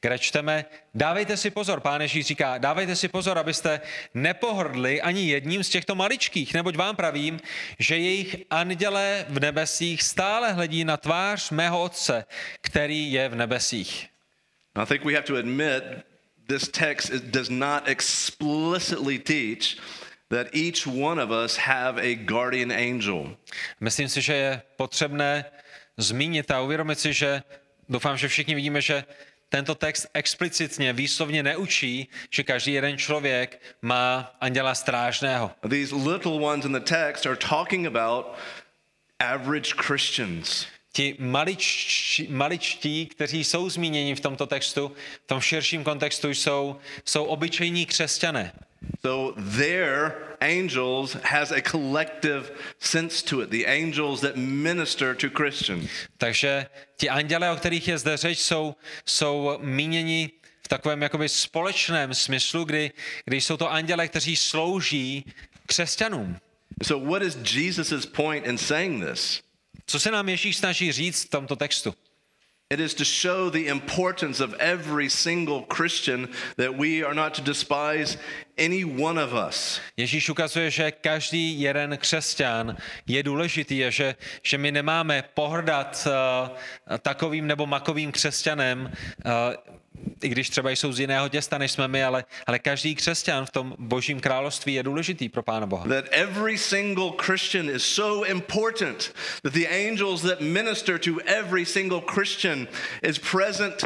Kde 0.02 0.20
čteme, 0.20 0.66
dávejte 0.94 1.38
si 1.38 1.50
pozor, 1.50 1.80
pán 1.80 2.02
Ježíš 2.02 2.26
říká, 2.26 2.58
dávejte 2.58 2.96
si 2.96 3.08
pozor, 3.08 3.38
abyste 3.38 3.82
nepohrdli 4.14 5.02
ani 5.02 5.30
jedním 5.30 5.64
z 5.64 5.70
těchto 5.70 5.96
maličkých, 5.96 6.54
neboť 6.54 6.76
vám 6.76 6.96
pravím, 6.96 7.40
že 7.80 7.98
jejich 7.98 8.36
andělé 8.50 9.26
v 9.30 9.40
nebesích 9.40 10.04
stále 10.04 10.54
hledí 10.54 10.86
na 10.86 10.98
tvář 10.98 11.52
mého 11.52 11.82
otce, 11.82 12.26
který 12.62 13.12
je 13.12 13.30
v 13.30 13.36
nebesích. 13.36 14.08
I 14.76 14.86
think 14.86 15.06
we 15.06 15.14
have 15.14 15.26
to 15.26 15.36
admit 15.36 15.84
this 16.48 16.68
text 16.68 17.12
does 17.12 17.50
not 17.50 17.88
explicitly 17.88 19.20
teach 19.20 19.78
that 20.30 20.48
each 20.54 20.88
one 20.88 21.24
of 21.24 21.30
us 21.32 21.58
have 21.58 21.98
a 22.02 22.16
guardian 22.16 22.72
angel. 22.72 23.38
Myslím 23.80 24.10
si, 24.10 24.22
že 24.22 24.34
je 24.34 24.62
potřebné 24.76 25.46
zmínit 25.98 26.52
a 26.52 26.62
uvědomit 26.62 27.00
si, 27.00 27.14
že 27.14 27.44
doufám, 27.90 28.18
že 28.18 28.28
všichni 28.28 28.56
vidíme, 28.56 28.82
že 28.82 29.04
tento 29.50 29.76
text 29.76 30.08
explicitně, 30.14 30.94
výslovně 30.94 31.44
neučí, 31.44 32.08
že 32.32 32.44
každý 32.44 32.74
jeden 32.74 32.98
člověk 32.98 33.62
má 33.82 34.36
anděla 34.42 34.76
strážného. 34.76 35.52
These 35.70 35.96
little 35.96 36.32
ones 36.32 36.66
in 36.66 36.72
the 36.72 36.80
text 36.80 37.26
are 37.26 37.36
talking 37.36 37.88
about 37.88 38.26
average 39.20 39.74
Christians. 39.78 40.66
Ti 40.94 41.16
maličtí, 41.20 42.28
maličtí, 42.30 43.06
kteří 43.06 43.44
jsou 43.44 43.70
zmíněni 43.70 44.16
v 44.16 44.20
tomto 44.20 44.48
textu, 44.48 44.96
v 45.24 45.28
tom 45.28 45.42
širším 45.42 45.84
kontextu 45.84 46.30
jsou, 46.30 46.78
jsou 47.06 47.24
obyčejní 47.24 47.86
křesťané. 47.86 48.52
So 49.02 49.41
their 49.58 50.15
angels 50.41 51.17
has 51.24 51.52
a 51.52 51.62
collective 51.62 52.52
sense 52.80 53.21
to 53.21 53.41
it. 53.41 53.50
The 53.50 53.65
angels 53.65 54.21
that 54.21 54.36
minister 54.36 55.15
to 55.15 55.30
Christians. 55.30 55.89
Takže 56.17 56.65
ti 56.98 57.10
anděle, 57.10 57.52
o 57.52 57.56
kterých 57.56 57.88
je 57.88 57.98
zde 57.98 58.17
řeč, 58.17 58.39
jsou, 58.39 58.76
jsou 59.06 59.60
míněni 59.62 60.32
v 60.65 60.67
takovém 60.67 61.02
jakoby 61.02 61.30
společném 61.30 62.13
smyslu, 62.13 62.63
kdy, 62.63 62.91
kdy 63.26 63.41
jsou 63.41 63.58
to 63.58 63.71
anděle, 63.71 64.08
kteří 64.08 64.36
slouží 64.36 65.26
křesťanům. 65.65 66.38
So 66.84 67.10
what 67.12 67.21
is 67.21 67.38
Jesus' 67.54 68.06
point 68.06 68.45
in 68.45 68.58
saying 68.58 69.06
this? 69.06 69.41
Co 69.86 70.00
se 70.00 70.12
nám 70.12 70.30
Ježíš 70.30 70.58
snaží 70.58 70.91
říct 70.91 71.26
v 71.26 71.30
tomto 71.30 71.56
textu? 71.56 71.95
It 72.71 72.80
is 72.80 72.95
to 72.95 73.06
show 73.06 73.51
the 73.51 73.67
importance 73.67 74.39
of 74.39 74.56
every 74.56 75.08
single 75.08 75.62
Christian 75.62 76.30
that 76.58 76.75
we 76.75 77.04
are 77.04 77.13
not 77.13 77.36
to 77.36 77.41
despise 77.43 78.17
any 78.58 78.84
one 78.84 79.21
of 79.21 79.34
us. 79.34 79.80
Ježíš 79.97 80.30
ukazuje, 80.30 80.71
že 80.71 80.91
každý 80.91 81.62
jeden 81.62 81.97
křesťan 81.97 82.78
je 83.08 83.23
důležitý 83.23 83.86
a 83.86 83.89
že, 83.89 84.15
že 84.43 84.58
my 84.58 84.71
nemáme 84.71 85.23
pohrdat 85.34 86.08
uh, 86.08 86.97
takovým 86.97 87.47
nebo 87.47 87.65
makovým 87.65 88.12
křesťanem, 88.12 88.91
uh, 89.25 89.32
i 90.24 90.30
když 90.30 90.50
třeba 90.50 90.70
jsou 90.70 90.91
z 90.91 91.00
jiného 91.00 91.30
těsta, 91.30 91.58
než 91.58 91.72
jsme 91.72 91.88
my, 91.88 92.04
ale, 92.04 92.26
ale 92.48 92.60
každý 92.60 92.96
křesťan 92.96 93.46
v 93.46 93.52
tom 93.52 93.76
božím 93.80 94.20
království 94.20 94.74
je 94.74 94.84
důležitý 94.84 95.30
pro 95.30 95.44
Pána 95.44 95.65
Boha. 95.65 95.88
That 95.88 96.06
every 96.12 96.58
single 96.58 97.12
Christian 97.26 97.70
is 97.70 97.84
so 97.84 98.28
important 98.28 99.13
that 99.44 99.54
the 99.54 99.68
angels 99.68 100.22
that 100.22 100.41
minister 100.41 101.00
to 101.00 101.20
every 101.26 101.65
single 101.65 102.02
Christian 102.02 102.68
is 103.02 103.20
present 103.20 103.84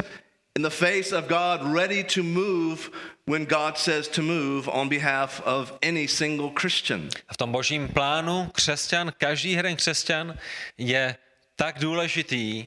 in 0.56 0.62
the 0.62 0.70
face 0.70 1.12
of 1.12 1.28
God, 1.28 1.74
ready 1.76 2.04
to 2.04 2.22
move 2.22 2.90
when 3.26 3.46
God 3.46 3.78
says 3.78 4.08
to 4.08 4.22
move 4.22 4.68
on 4.68 4.88
behalf 4.88 5.40
of 5.44 5.72
any 5.82 6.08
single 6.08 6.50
Christian. 6.60 7.08
V 7.32 7.36
tom 7.36 7.52
božím 7.52 7.88
plánu 7.88 8.50
křesťan, 8.52 9.12
každý 9.18 9.52
jeden 9.52 9.76
křesťan 9.76 10.34
je 10.78 11.16
tak 11.56 11.78
důležitý, 11.78 12.66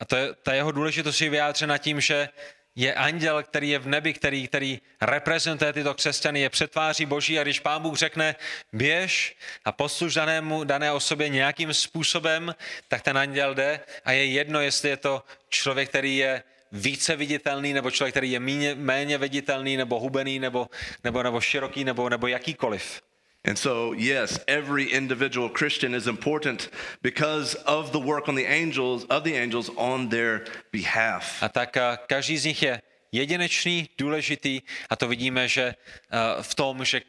a 0.00 0.04
to 0.04 0.16
je, 0.16 0.34
ta 0.42 0.54
jeho 0.54 0.72
důležitost 0.72 1.20
je 1.20 1.30
vyjádřena 1.30 1.78
tím, 1.78 2.00
že 2.00 2.28
je 2.76 2.94
anděl, 2.94 3.42
který 3.42 3.70
je 3.70 3.78
v 3.78 3.86
nebi, 3.86 4.12
který, 4.12 4.48
který 4.48 4.80
reprezentuje 5.00 5.72
tyto 5.72 5.94
křesťany, 5.94 6.40
je 6.40 6.50
přetváří 6.50 7.06
Boží 7.06 7.38
a 7.38 7.42
když 7.42 7.60
Pán 7.60 7.82
Bůh 7.82 7.96
řekne 7.98 8.36
běž 8.72 9.36
a 9.64 9.72
posluž 9.72 10.14
danému, 10.14 10.64
dané 10.64 10.92
osobě 10.92 11.28
nějakým 11.28 11.74
způsobem, 11.74 12.54
tak 12.88 13.02
ten 13.02 13.18
anděl 13.18 13.54
jde 13.54 13.80
a 14.04 14.12
je 14.12 14.24
jedno, 14.26 14.60
jestli 14.60 14.88
je 14.88 14.96
to 14.96 15.22
člověk, 15.48 15.88
který 15.88 16.16
je 16.16 16.42
více 16.72 17.16
viditelný, 17.16 17.72
nebo 17.72 17.90
člověk, 17.90 18.12
který 18.12 18.32
je 18.32 18.40
méně, 18.40 18.74
méně 18.74 19.18
viditelný, 19.18 19.76
nebo 19.76 20.00
hubený, 20.00 20.38
nebo, 20.38 20.68
nebo, 21.04 21.22
nebo 21.22 21.40
široký, 21.40 21.84
nebo, 21.84 22.08
nebo 22.08 22.26
jakýkoliv. 22.26 23.02
And 23.44 23.58
so, 23.58 23.92
yes, 23.92 24.38
every 24.48 24.90
individual 24.90 25.50
Christian 25.50 25.94
is 25.94 26.06
important 26.06 26.70
because 27.02 27.54
of 27.66 27.92
the 27.92 28.00
work 28.00 28.28
on 28.28 28.34
the 28.34 28.46
angels 28.46 29.04
of 29.10 29.22
the 29.24 29.34
angels 29.34 29.70
on 29.76 30.08
their 30.08 30.46
behalf. 30.72 31.42
A 31.42 31.48
tak 31.48 31.76
každý 32.08 32.38
z 32.38 32.44
nich 32.44 32.62
je 32.62 32.82
jedinečný, 33.12 33.88
důležitý 33.98 34.60
a 34.90 34.96
to 34.96 35.08
vidíme, 35.08 35.48
že 35.48 35.74
uh, 35.74 36.42
v 36.42 36.54
tom, 36.54 36.84
že 36.84 37.00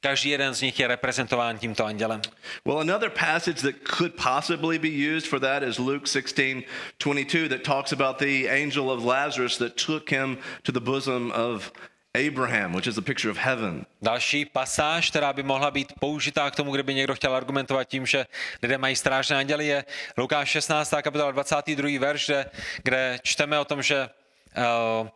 každý 0.00 0.30
jeden 0.30 0.54
z 0.54 0.60
nich 0.62 0.80
je 0.80 0.88
reprezentován 0.88 1.58
tímto 1.58 1.84
andělem. 1.84 2.20
Well, 2.64 2.80
another 2.80 3.10
passage 3.10 3.60
that 3.62 3.84
could 3.84 4.16
possibly 4.16 4.78
be 4.78 4.88
used 4.88 5.28
for 5.28 5.40
that 5.40 5.62
is 5.62 5.78
Luke 5.78 6.06
16 6.06 6.64
22, 6.98 7.48
that 7.48 7.64
talks 7.64 7.92
about 7.92 8.18
the 8.18 8.48
angel 8.48 8.90
of 8.90 9.04
Lazarus 9.04 9.58
that 9.58 9.76
took 9.76 10.10
him 10.10 10.38
to 10.62 10.72
the 10.72 10.80
bosom 10.80 11.32
of 11.32 11.72
Abraham, 12.14 12.72
which 12.72 12.86
is 12.86 12.98
a 12.98 13.02
picture 13.02 13.30
of 13.30 13.36
heaven. 13.36 13.86
Další 14.02 14.44
pasáž, 14.44 15.10
která 15.10 15.32
by 15.32 15.42
mohla 15.42 15.70
být 15.70 15.92
použitá 16.00 16.50
k 16.50 16.56
tomu, 16.56 16.72
kdyby 16.72 16.94
někdo 16.94 17.14
chtěl 17.14 17.34
argumentovat 17.34 17.84
tím, 17.84 18.06
že 18.06 18.26
lidé 18.62 18.78
mají 18.78 18.96
strážné 18.96 19.36
anděly, 19.36 19.66
je 19.66 19.84
Lukáš 20.16 20.48
16. 20.50 20.94
kapitola 21.02 21.30
22. 21.30 22.00
verš, 22.00 22.26
kde, 22.26 22.50
kde 22.82 23.18
čteme 23.22 23.58
o 23.58 23.64
tom, 23.64 23.82
že 23.82 24.08
uh, 24.08 25.08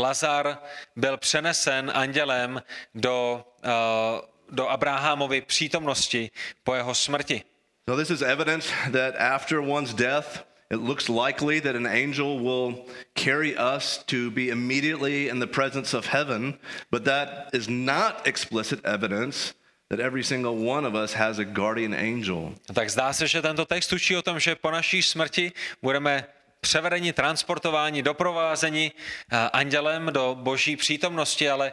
Lazar 0.00 0.58
byl 0.96 1.16
přenesen 1.16 1.92
andělem 1.94 2.62
do, 2.94 3.44
uh, 3.64 4.20
do 4.50 4.68
Abrahamovy 4.68 5.40
přítomnosti 5.40 6.30
po 6.64 6.74
jeho 6.74 6.94
smrti. 6.94 7.42
So, 7.88 8.02
this 8.02 8.10
is 8.10 8.22
evidence 8.22 8.68
that 8.92 9.14
after 9.18 9.58
one's 9.58 9.94
death, 9.94 10.44
it 10.72 10.80
looks 10.80 11.08
likely 11.08 11.60
that 11.60 11.76
an 11.76 11.86
angel 11.86 12.40
will 12.40 12.86
carry 13.14 13.54
us 13.56 14.02
to 14.06 14.30
be 14.30 14.48
immediately 14.48 15.28
in 15.28 15.38
the 15.38 15.46
presence 15.46 15.92
of 15.92 16.06
heaven, 16.06 16.58
but 16.90 17.04
that 17.04 17.50
is 17.52 17.68
not 17.68 18.26
explicit 18.26 18.80
evidence 18.84 19.52
that 19.90 20.00
every 20.00 20.22
single 20.22 20.56
one 20.56 20.86
of 20.86 20.94
us 20.94 21.12
has 21.12 21.38
a 21.38 21.44
guardian 21.44 21.92
angel. 21.92 22.54
Tak 22.72 22.90
zdá 22.90 23.12
se, 23.12 23.28
že 23.28 23.42
tento 23.42 23.64
text 23.64 23.92
učí 23.92 24.16
o 24.16 24.22
tom, 24.22 24.40
že 24.40 24.54
po 24.54 24.70
naší 24.70 25.02
smrti 25.02 25.52
budeme 25.82 26.24
převedeni, 26.60 27.12
transportováni, 27.12 28.02
doprovázeni 28.02 28.92
eh, 28.96 29.36
andělem 29.52 30.06
do 30.12 30.36
boží 30.40 30.76
přítomnosti, 30.76 31.50
ale 31.50 31.72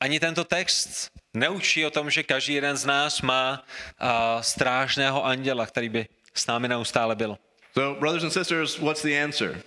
ani 0.00 0.20
tento 0.20 0.44
text 0.44 1.10
neučí 1.34 1.86
o 1.86 1.90
tom, 1.90 2.10
že 2.10 2.22
každý 2.22 2.54
jeden 2.54 2.76
z 2.76 2.84
nás 2.84 3.22
má 3.22 3.64
eh, 3.64 4.06
strážného 4.40 5.24
anděla, 5.24 5.66
který 5.66 5.88
by 5.88 6.06
s 6.34 6.46
námi 6.46 6.68
neustále 6.68 7.16
byl. 7.16 7.38
So, 7.74 7.94
brothers 7.94 8.22
and 8.22 8.32
sisters, 8.32 8.78
what's 8.78 9.02
the 9.02 9.16
answer? 9.16 9.58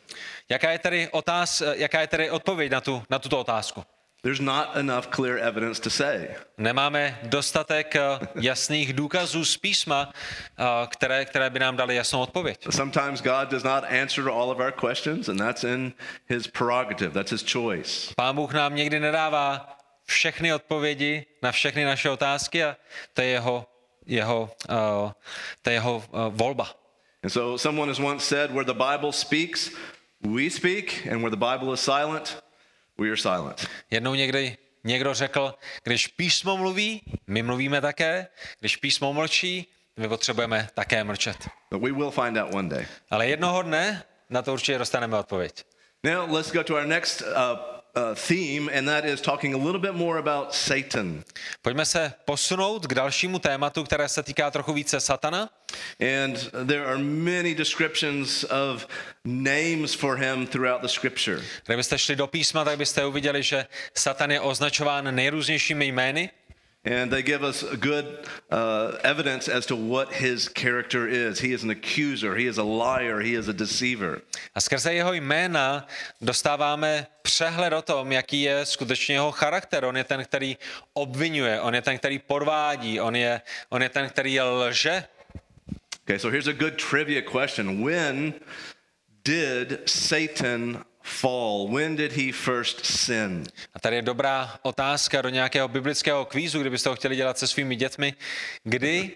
Jaká 0.49 0.71
je 0.71 0.79
tedy, 0.79 1.07
otáz, 1.11 1.61
eh, 1.61 1.73
jaká 1.75 2.01
je 2.01 2.07
tedy 2.07 2.29
odpověď 2.29 2.71
na, 2.71 2.81
tu, 2.81 3.03
na 3.09 3.19
tuto 3.19 3.39
otázku? 3.39 3.83
There's 4.21 4.39
not 4.39 4.75
enough 4.75 5.07
clear 5.11 5.37
evidence 5.37 5.81
to 5.81 5.89
say. 5.89 6.27
Nemáme 6.57 7.19
dostatek 7.23 7.95
eh, 7.95 8.01
jasných 8.35 8.93
důkazů 8.93 9.45
z 9.45 9.57
písma, 9.57 10.13
eh, 10.59 10.63
které, 10.87 11.25
které 11.25 11.49
by 11.49 11.59
nám 11.59 11.77
dali 11.77 11.95
jasnou 11.95 12.19
odpověď. 12.19 12.67
Sometimes 12.69 13.21
God 13.21 13.49
does 13.49 13.63
not 13.63 13.83
answer 13.83 14.23
to 14.23 14.33
all 14.33 14.51
of 14.51 14.59
our 14.59 14.71
questions, 14.71 15.29
and 15.29 15.37
that's 15.37 15.63
in 15.63 15.93
His 16.29 16.47
prerogative, 16.47 17.11
that's 17.11 17.31
His 17.31 17.43
choice. 17.53 18.13
Pán 18.15 18.35
Bůh 18.35 18.53
nám 18.53 18.75
někdy 18.75 18.99
nedává 18.99 19.77
všechny 20.05 20.53
odpovědi 20.53 21.25
na 21.43 21.51
všechny 21.51 21.85
naše 21.85 22.09
otázky 22.09 22.63
a 22.63 22.77
to 23.13 23.21
je 23.21 23.27
jeho, 23.27 23.67
jeho, 24.05 24.49
uh, 24.69 25.11
to 25.61 25.69
je 25.69 25.73
jeho 25.73 25.95
uh, 25.97 26.03
volba. 26.29 26.86
And 27.23 27.31
so, 27.31 27.57
someone 27.57 27.87
has 27.87 27.99
once 27.99 28.23
said, 28.25 28.51
where 28.51 28.65
the 28.65 28.73
Bible 28.73 29.11
speaks, 29.11 29.71
we 30.21 30.49
speak, 30.49 31.07
and 31.11 31.21
where 31.21 31.29
the 31.29 31.37
Bible 31.37 31.73
is 31.73 31.79
silent, 31.79 32.43
we 32.97 33.07
are 33.07 33.17
silent. 33.17 33.67
Jednou 33.91 34.13
někdy 34.13 34.57
někdo 34.83 35.13
řekl, 35.13 35.53
když 35.83 36.07
písmo 36.07 36.57
mluví, 36.57 37.01
my 37.27 37.43
mluvíme 37.43 37.81
také, 37.81 38.27
když 38.59 38.75
písmo 38.75 39.13
mlčí, 39.13 39.67
my 39.97 40.07
potřebujeme 40.07 40.69
také 40.73 41.03
mlčet. 41.03 41.47
But 41.71 41.81
we 41.81 41.91
will 41.91 42.11
find 42.11 42.37
out 42.37 42.53
one 42.53 42.69
day. 42.69 42.85
Ale 43.09 43.27
jednoho 43.27 43.61
dne 43.61 44.03
na 44.29 44.41
to 44.41 44.53
určitě 44.53 44.77
dostaneme 44.77 45.17
odpověď. 45.17 45.63
Now, 46.03 46.33
let's 46.33 46.51
go 46.51 46.63
to 46.63 46.73
our 46.73 46.85
next 46.85 47.21
uh, 47.21 47.27
uh, 47.27 47.76
theme, 48.15 48.69
and 48.77 48.87
that 48.87 49.05
is 49.05 49.21
talking 49.21 49.53
a 49.53 49.57
little 49.57 49.81
bit 49.81 49.93
more 49.95 50.19
about 50.19 50.53
Satan. 50.55 51.23
Pojďme 51.61 51.85
se 51.85 52.13
posunout 52.25 52.87
k 52.87 52.93
dalšímu 52.93 53.39
tématu, 53.39 53.83
které 53.83 54.09
se 54.09 54.23
týká 54.23 54.51
trochu 54.51 54.73
více 54.73 54.99
satana. 54.99 55.49
And 56.23 56.51
there 56.67 56.85
are 56.85 56.97
many 56.97 57.55
descriptions 57.55 58.43
of 58.43 58.87
names 59.25 59.93
for 59.93 60.17
him 60.17 60.47
throughout 60.47 60.81
the 60.81 60.87
scripture. 60.87 61.41
Kdybyste 61.65 61.97
šli 61.99 62.15
do 62.15 62.27
písma, 62.27 62.63
tak 62.65 62.77
byste 62.77 63.05
uviděli, 63.05 63.43
že 63.43 63.65
Satan 63.93 64.31
je 64.31 64.39
označován 64.41 65.15
nejrůznějšími 65.15 65.85
jmény. 65.85 66.29
And 66.87 67.11
they 67.11 67.21
give 67.21 67.43
us 67.43 67.63
good 67.63 68.05
uh, 68.49 68.93
evidence 69.03 69.49
as 69.49 69.65
to 69.65 69.75
what 69.75 70.13
his 70.13 70.47
character 70.47 71.05
is. 71.05 71.39
He 71.39 71.51
is 71.51 71.63
an 71.63 71.69
accuser, 71.69 72.33
he 72.33 72.47
is 72.47 72.57
a 72.57 72.63
liar, 72.63 73.19
he 73.19 73.33
is 73.35 73.49
a 73.49 73.53
deceiver. 73.53 74.21
A 74.55 74.61
skrze 74.61 74.93
jeho 74.93 75.13
jména 75.13 75.87
dostáváme 76.21 77.07
přehled 77.21 77.73
o 77.73 77.81
tom, 77.81 78.11
jaký 78.11 78.41
je 78.41 78.65
skutečně 78.65 79.15
jeho 79.15 79.31
charakter. 79.31 79.85
On 79.85 79.97
je 79.97 80.03
ten, 80.03 80.23
který 80.23 80.57
obvinuje, 80.93 81.61
on 81.61 81.75
je 81.75 81.81
ten, 81.81 81.97
který 81.97 82.19
podvádí, 82.19 83.01
on 83.01 83.15
je, 83.15 83.41
on 83.69 83.83
je 83.83 83.89
ten, 83.89 84.09
který 84.09 84.41
lže. 84.41 85.03
Okay, 86.03 86.19
so 86.19 86.31
here's 86.31 86.47
a 86.47 86.53
good 86.53 86.77
trivia 86.89 87.21
question. 87.21 87.83
When 87.85 88.33
did 89.25 89.89
Satan 89.89 90.85
fall? 91.07 91.67
When 91.67 91.95
did 91.95 92.11
he 92.11 92.31
first 92.31 92.85
sin? 92.85 93.43
A 93.73 93.79
tady 93.79 93.95
je 93.95 94.01
dobrá 94.01 94.59
otázka 94.61 95.21
do 95.21 95.29
nějakého 95.29 95.67
biblického 95.67 96.25
kvízu, 96.25 96.61
kdybyste 96.61 96.89
ho 96.89 96.95
chtěli 96.95 97.15
dělat 97.15 97.37
se 97.37 97.47
svými 97.47 97.75
dětmi. 97.75 98.13
Kdy 98.63 99.15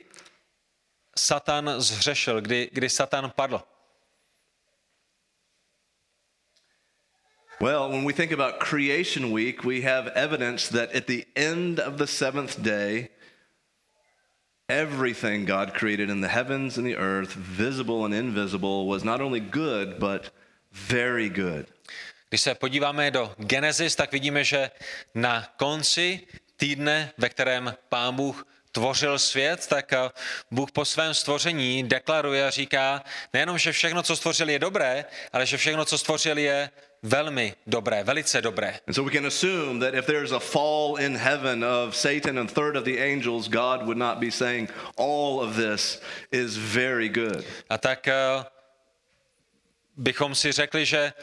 Satan 1.18 1.74
zhřešil, 1.78 2.42
kdy, 2.42 2.70
kdy 2.74 2.90
Satan 2.90 3.32
padl? 3.36 3.62
Well, 7.62 7.90
when 7.90 8.06
we 8.06 8.14
think 8.14 8.32
about 8.32 8.60
creation 8.60 9.32
week, 9.32 9.64
we 9.64 9.82
have 9.82 10.08
evidence 10.16 10.70
that 10.70 10.96
at 10.96 11.06
the 11.06 11.26
end 11.36 11.80
of 11.80 11.98
the 11.98 12.08
seventh 12.08 12.64
day, 12.64 13.10
everything 14.68 15.46
God 15.46 15.74
created 15.74 16.10
in 16.10 16.22
the 16.22 16.28
heavens 16.28 16.78
and 16.78 16.88
the 16.88 16.98
earth, 16.98 17.34
visible 17.34 18.06
and 18.06 18.16
invisible, 18.16 18.88
was 18.88 19.04
not 19.04 19.22
only 19.22 19.40
good, 19.40 20.00
but 20.00 20.32
very 20.72 21.30
good. 21.30 21.68
Když 22.32 22.42
se 22.42 22.56
podíváme 22.56 23.12
do 23.12 23.34
Genesis, 23.38 23.96
tak 23.96 24.12
vidíme, 24.12 24.44
že 24.44 24.72
na 25.16 25.48
konci 25.58 26.20
týdne, 26.58 27.12
ve 27.18 27.30
kterém 27.30 27.76
Pán 27.90 28.16
Bůh 28.16 28.48
tvořil 28.72 29.20
svět, 29.20 29.68
tak 29.68 29.94
eh, 29.94 30.10
Bůh 30.52 30.72
po 30.72 30.86
svém 30.86 31.14
stvoření 31.14 31.84
deklaruje 31.84 32.48
a 32.48 32.50
říká 32.50 33.04
nejenom, 33.34 33.58
že 33.58 33.72
všechno, 33.72 34.04
co 34.04 34.16
stvořil, 34.16 34.50
je 34.50 34.60
dobré, 34.60 35.06
ale 35.34 35.46
že 35.46 35.58
všechno, 35.58 35.86
co 35.86 35.98
stvořil, 35.98 36.38
je 36.38 36.70
velmi 37.04 37.56
dobré, 37.68 38.04
velice 38.04 38.42
dobré. 38.42 38.80
And 38.88 38.94
so 38.94 39.12
we 39.12 39.18
can 39.18 39.28
assume 39.28 39.80
that 39.80 39.94
if 39.94 40.06
there's 40.06 40.32
a 40.32 40.40
fall 40.40 40.96
in 41.00 41.18
heaven 41.18 41.66
of 41.66 41.96
Satan 41.96 42.40
and 42.40 42.54
third 42.54 42.76
of 42.76 42.84
the 42.84 42.98
angels, 43.00 43.48
God 43.48 43.82
would 43.82 43.98
not 43.98 44.18
be 44.18 44.32
saying 44.32 44.70
all 44.98 45.40
of 45.40 45.56
this 45.56 46.02
is 46.32 46.56
very 46.56 47.10
good. 47.10 47.46
A 47.70 47.78
tak 47.78 48.08
uh, 48.08 48.44
bychom 49.98 50.36
si 50.36 50.52
řekli, 50.52 50.86
že 50.86 51.14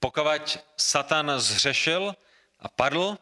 pokud 0.00 0.58
Satan 0.76 1.32
zřešil 1.36 2.14
a 2.60 2.68
padl 2.68 3.18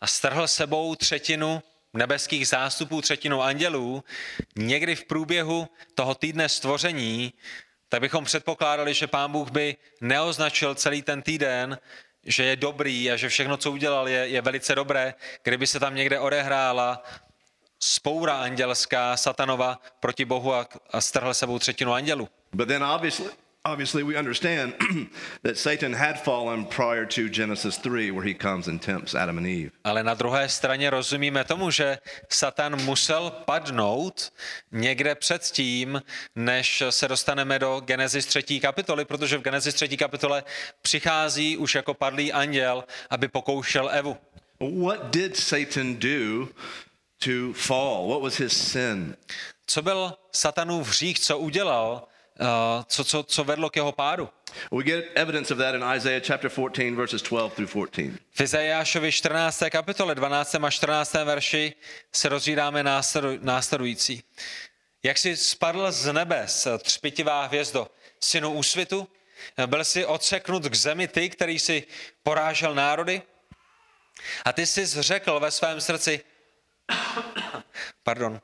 a 0.00 0.06
strhl 0.06 0.48
sebou 0.48 0.94
třetinu 0.94 1.62
nebeských 1.94 2.48
zástupů, 2.48 3.00
třetinu 3.00 3.42
andělů, 3.42 4.04
někdy 4.56 4.96
v 4.96 5.04
průběhu 5.04 5.68
toho 5.94 6.14
týdne 6.14 6.48
stvoření, 6.48 7.32
tak 7.88 8.00
bychom 8.00 8.24
předpokládali, 8.24 8.94
že 8.94 9.06
pán 9.06 9.32
Bůh 9.32 9.50
by 9.50 9.76
neoznačil 10.00 10.74
celý 10.74 11.02
ten 11.02 11.22
týden, 11.22 11.78
že 12.24 12.44
je 12.44 12.56
dobrý 12.56 13.10
a 13.10 13.16
že 13.16 13.28
všechno, 13.28 13.56
co 13.56 13.72
udělal, 13.72 14.08
je, 14.08 14.28
je 14.28 14.40
velice 14.40 14.74
dobré, 14.74 15.14
kdyby 15.42 15.66
se 15.66 15.80
tam 15.80 15.94
někde 15.94 16.20
odehrála 16.20 17.02
spoura 17.80 18.40
andělská, 18.40 19.16
satanova 19.16 19.80
proti 20.00 20.24
Bohu 20.24 20.54
a, 20.54 20.68
a 20.90 21.00
strhl 21.00 21.34
sebou 21.34 21.58
třetinu 21.58 21.92
andělů. 21.92 22.28
But 22.52 22.68
then 22.68 22.84
obviously 22.84 23.30
obviously 23.66 24.02
we 24.02 24.16
understand 24.16 24.74
that 25.42 25.58
Satan 25.58 25.92
had 25.92 26.20
fallen 26.20 26.64
prior 26.64 27.06
to 27.06 27.28
Genesis 27.28 27.78
3, 27.78 28.10
where 28.10 28.24
he 28.24 28.34
comes 28.34 28.68
and 28.68 28.82
tempts 28.82 29.14
Adam 29.14 29.38
and 29.38 29.46
Eve. 29.46 29.70
Ale 29.84 30.02
na 30.02 30.14
druhé 30.14 30.48
straně 30.48 30.90
rozumíme 30.90 31.44
tomu, 31.44 31.70
že 31.70 31.98
Satan 32.28 32.84
musel 32.84 33.30
padnout 33.30 34.32
někde 34.72 35.14
před 35.14 35.42
tím, 35.42 36.02
než 36.36 36.82
se 36.90 37.08
dostaneme 37.08 37.58
do 37.58 37.80
Genesis 37.80 38.26
3. 38.26 38.60
kapitoly, 38.60 39.04
protože 39.04 39.38
v 39.38 39.42
Genesis 39.42 39.74
3. 39.74 39.96
kapitole 39.96 40.44
přichází 40.82 41.56
už 41.56 41.74
jako 41.74 41.94
padlý 41.94 42.32
anděl, 42.32 42.84
aby 43.10 43.28
pokoušel 43.28 43.90
Evu. 43.92 44.16
What 44.60 45.10
did 45.10 45.36
Satan 45.36 45.96
do 45.96 46.48
to 47.18 47.52
fall? 47.52 48.08
What 48.08 48.22
was 48.22 48.36
his 48.36 48.72
sin? 48.72 49.16
Co 49.66 49.82
byl 49.82 50.12
Satanův 50.32 50.88
hřích, 50.88 51.20
co 51.20 51.38
udělal, 51.38 52.08
co, 52.86 53.04
co, 53.04 53.22
co 53.22 53.44
vedlo 53.44 53.70
k 53.70 53.76
jeho 53.76 53.92
pádu? 53.92 54.28
We 54.72 54.82
get 54.82 55.04
evidence 55.14 55.54
of 55.54 55.58
that 55.58 55.74
in 55.74 55.84
Isaiah 55.96 56.22
chapter 56.26 56.50
14, 56.50 56.96
verses 56.96 57.22
12 57.22 57.54
through 57.54 57.70
14. 57.70 58.18
V 58.32 58.40
Izajášovi 58.40 59.12
14. 59.12 59.62
kapitole 59.70 60.14
12. 60.14 60.54
a 60.54 60.70
14. 60.70 61.12
verši 61.12 61.74
se 62.12 62.28
rozvídáme 62.28 62.82
následu- 62.84 63.38
následující. 63.42 64.22
Jak 65.02 65.18
jsi 65.18 65.36
spadl 65.36 65.92
z 65.92 66.12
nebes, 66.12 66.68
třpitivá 66.78 67.46
hvězdo, 67.46 67.88
synu 68.20 68.52
úsvitu, 68.52 69.08
byl 69.66 69.84
jsi 69.84 70.06
odseknut 70.06 70.68
k 70.68 70.74
zemi 70.74 71.08
ty, 71.08 71.30
který 71.30 71.58
jsi 71.58 71.86
porážel 72.22 72.74
národy? 72.74 73.22
A 74.44 74.52
ty 74.52 74.66
jsi 74.66 74.86
řekl 74.86 75.40
ve 75.40 75.50
svém 75.50 75.80
srdci, 75.80 76.20
pardon, 78.02 78.40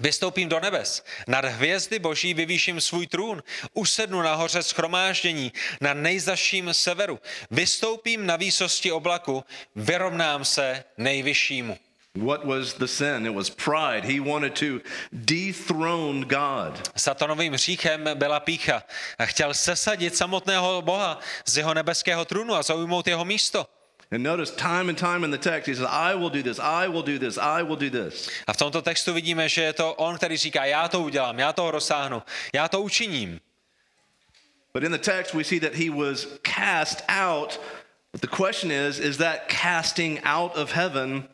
Vystoupím 0.00 0.48
do 0.48 0.60
nebes, 0.60 1.04
nad 1.28 1.44
hvězdy 1.44 1.98
boží 1.98 2.34
vyvýším 2.34 2.80
svůj 2.80 3.06
trůn, 3.06 3.42
usednu 3.74 4.22
na 4.22 4.34
hoře 4.34 4.62
schromáždění, 4.62 5.52
na 5.80 5.94
nejzaším 5.94 6.74
severu, 6.74 7.20
vystoupím 7.50 8.26
na 8.26 8.36
výsosti 8.36 8.92
oblaku, 8.92 9.44
vyrovnám 9.76 10.44
se 10.44 10.84
nejvyššímu. 10.98 11.78
What 12.16 12.44
was 12.46 12.74
the 12.74 12.86
sin? 12.86 13.26
It 13.26 13.34
was 13.34 13.50
pride. 13.50 14.04
He 14.04 14.20
wanted 14.20 14.54
to 14.54 14.80
dethrone 15.12 16.24
God. 16.24 16.90
Satanovým 16.96 17.52
hříchem 17.52 18.08
byla 18.14 18.40
pícha 18.40 18.82
a 19.18 19.26
chtěl 19.26 19.54
sesadit 19.54 20.16
samotného 20.16 20.82
Boha 20.82 21.18
z 21.46 21.56
jeho 21.56 21.74
nebeského 21.74 22.24
trůnu 22.24 22.54
a 22.54 22.62
zaujmout 22.62 23.06
jeho 23.06 23.24
místo. 23.24 23.66
And 24.10 24.22
notice 24.22 24.52
time 24.52 24.88
and 24.88 24.98
time 24.98 25.24
in 25.24 25.30
the 25.30 25.38
text, 25.38 25.66
he 25.66 25.74
says, 25.74 25.86
I 25.90 26.14
will 26.14 26.30
do 26.30 26.42
this, 26.42 26.60
I 26.60 26.86
will 26.86 27.02
do 27.02 27.18
this, 27.18 27.38
I 27.38 27.62
will 27.62 27.76
do 27.76 27.90
this. 27.90 28.30
A 28.46 28.52
v 28.52 28.56
tomto 28.56 28.82
textu 28.82 29.12
vidíme, 29.12 29.48
že 29.48 29.62
je 29.62 29.72
to 29.72 29.94
on, 29.94 30.16
který 30.16 30.36
říká, 30.36 30.64
já 30.64 30.88
to 30.88 31.00
udělám, 31.00 31.38
já 31.38 31.52
toho 31.52 31.70
rozsáhnu, 31.70 32.22
já 32.52 32.68
to 32.68 32.80
učiním. 32.80 33.40
But 34.74 34.84
in 34.84 34.92
the 34.92 34.98
text, 34.98 35.34
we 35.34 35.44
see 35.44 35.60
that 35.60 35.74
he 35.74 35.90
was 35.90 36.26
cast 36.42 37.02
out. 37.08 37.60
But 38.12 38.20
the 38.20 38.28
question 38.28 38.70
is, 38.70 38.98
is 38.98 39.16
that 39.16 39.48
casting 39.48 40.20
out 40.24 40.56
of 40.56 40.72
heaven 40.72 41.28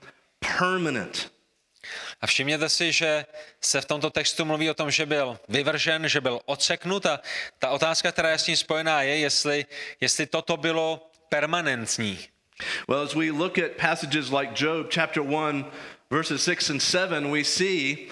permanent? 0.58 1.32
A 2.20 2.26
všimněte 2.26 2.68
si, 2.68 2.92
že 2.92 3.26
se 3.60 3.80
v 3.80 3.84
tomto 3.84 4.10
textu 4.10 4.44
mluví 4.44 4.70
o 4.70 4.74
tom, 4.74 4.90
že 4.90 5.06
byl 5.06 5.38
vyvržen, 5.48 6.08
že 6.08 6.20
byl 6.20 6.40
odseknut 6.44 7.06
a 7.06 7.20
ta 7.58 7.70
otázka, 7.70 8.12
která 8.12 8.30
je 8.30 8.38
s 8.38 8.44
tím 8.44 8.56
spojená, 8.56 9.02
je, 9.02 9.18
jestli, 9.18 9.66
jestli 10.00 10.26
toto 10.26 10.56
bylo 10.56 11.10
permanentní. 11.28 12.31
Well, 12.88 13.02
as 13.02 13.14
we 13.14 13.30
look 13.30 13.58
at 13.58 13.76
passages 13.76 14.30
like 14.30 14.54
Job 14.54 14.86
chapter 14.90 15.22
1, 15.22 15.64
verses 16.10 16.42
6 16.42 16.70
and 16.70 16.82
7, 16.82 17.30
we 17.30 17.44
see 17.44 18.08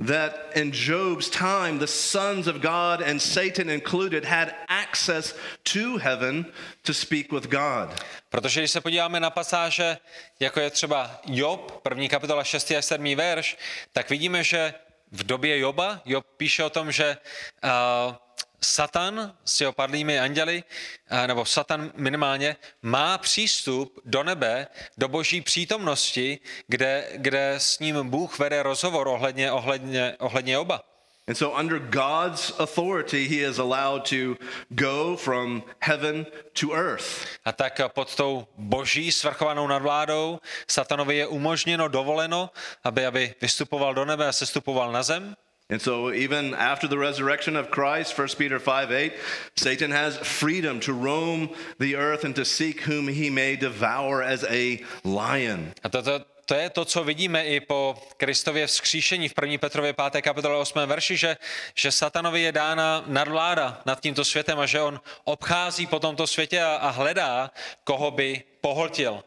that 0.00 0.52
in 0.56 0.72
Job's 0.72 1.30
time, 1.30 1.78
the 1.78 1.86
sons 1.86 2.46
of 2.46 2.60
God 2.60 3.00
and 3.00 3.22
Satan 3.22 3.68
included 3.68 4.24
had 4.24 4.54
access 4.68 5.34
to 5.64 5.98
heaven 5.98 6.46
to 6.82 6.92
speak 6.92 7.32
with 7.32 7.48
God. 7.48 8.04
Protože 8.28 8.60
když 8.60 8.70
se 8.70 8.80
podíváme 8.80 9.20
na 9.20 9.30
pasáže, 9.30 9.98
jako 10.40 10.60
je 10.60 10.70
třeba 10.70 11.20
Job, 11.26 11.80
první 11.82 12.08
kapitola 12.08 12.44
6. 12.44 12.70
a 12.70 12.82
7. 12.82 13.14
verš, 13.16 13.56
tak 13.92 14.10
vidíme, 14.10 14.44
že 14.44 14.74
v 15.12 15.24
době 15.24 15.58
Joba, 15.58 16.00
Job 16.04 16.26
píše 16.36 16.64
o 16.64 16.70
tom, 16.70 16.92
že 16.92 17.16
uh, 17.64 18.14
Satan 18.64 19.36
s 19.44 19.60
jeho 19.60 19.72
padlými 19.72 20.20
anděli, 20.20 20.64
uh, 21.12 21.26
nebo 21.26 21.44
Satan 21.44 21.92
minimálně, 21.94 22.56
má 22.82 23.18
přístup 23.18 24.00
do 24.04 24.22
nebe, 24.22 24.66
do 24.98 25.08
boží 25.08 25.40
přítomnosti, 25.40 26.38
kde, 26.66 27.08
kde 27.14 27.54
s 27.58 27.78
ním 27.78 28.10
Bůh 28.10 28.38
vede 28.38 28.62
rozhovor 28.62 29.08
ohledně, 29.08 29.52
ohledně, 29.52 30.16
ohledně 30.18 30.52
Joba. 30.52 30.94
And 31.26 31.36
so, 31.36 31.56
under 31.56 31.78
God's 31.78 32.52
authority, 32.60 33.26
he 33.28 33.40
is 33.40 33.58
allowed 33.58 34.04
to 34.04 34.36
go 34.74 35.16
from 35.16 35.62
heaven 35.80 36.26
to 36.52 36.74
earth. 36.74 37.26
A 37.44 37.52
tak 37.52 37.80
pod 37.94 38.14
tou 38.14 38.46
boží 38.58 39.12
svrchovanou 39.12 39.66
nadvládou 39.66 40.40
satanovi 40.68 41.16
je 41.16 41.26
umožněno, 41.26 41.88
dovoleno, 41.88 42.50
aby, 42.84 43.06
aby 43.06 43.34
vystupoval 43.40 43.94
do 43.94 44.04
nebe 44.04 44.28
a 44.28 44.32
sestupoval 44.32 44.92
na 44.92 45.02
zem. 45.02 45.36
And 45.70 45.80
so, 45.80 46.12
even 46.12 46.54
after 46.54 46.86
the 46.86 46.98
resurrection 46.98 47.56
of 47.56 47.70
Christ, 47.70 48.18
1 48.18 48.28
Peter 48.36 48.58
5 48.58 48.92
8, 48.92 49.12
Satan 49.56 49.90
has 49.90 50.18
freedom 50.18 50.78
to 50.80 50.92
roam 50.92 51.48
the 51.78 51.96
earth 51.96 52.24
and 52.24 52.34
to 52.36 52.44
seek 52.44 52.80
whom 52.82 53.08
he 53.08 53.30
may 53.30 53.56
devour 53.56 54.22
as 54.22 54.44
a 54.44 54.82
lion. 55.04 55.72
A 55.82 55.88
to, 55.88 56.02
to, 56.02 56.26
to 56.46 56.54
je 56.54 56.70
to, 56.70 56.84
co 56.84 57.04
vidíme 57.04 57.44
i 57.44 57.60
po 57.60 57.96
Kristově 58.16 58.66
vzkříšení 58.66 59.28
v 59.28 59.34
1. 59.42 59.58
Petrově 59.58 59.92
5. 59.92 60.22
kapitole 60.22 60.56
8. 60.56 60.78
verši, 60.86 61.16
že, 61.16 61.36
že 61.74 61.92
satanovi 61.92 62.40
je 62.40 62.52
dána 62.52 63.04
nadvláda 63.06 63.82
nad 63.86 64.00
tímto 64.00 64.24
světem 64.24 64.60
a 64.60 64.66
že 64.66 64.80
on 64.80 65.00
obchází 65.24 65.86
po 65.86 66.00
tomto 66.00 66.26
světě 66.26 66.62
a, 66.62 66.76
a 66.76 66.90
hledá, 66.90 67.50
koho 67.84 68.10
by 68.10 68.42
pohltil. 68.60 69.24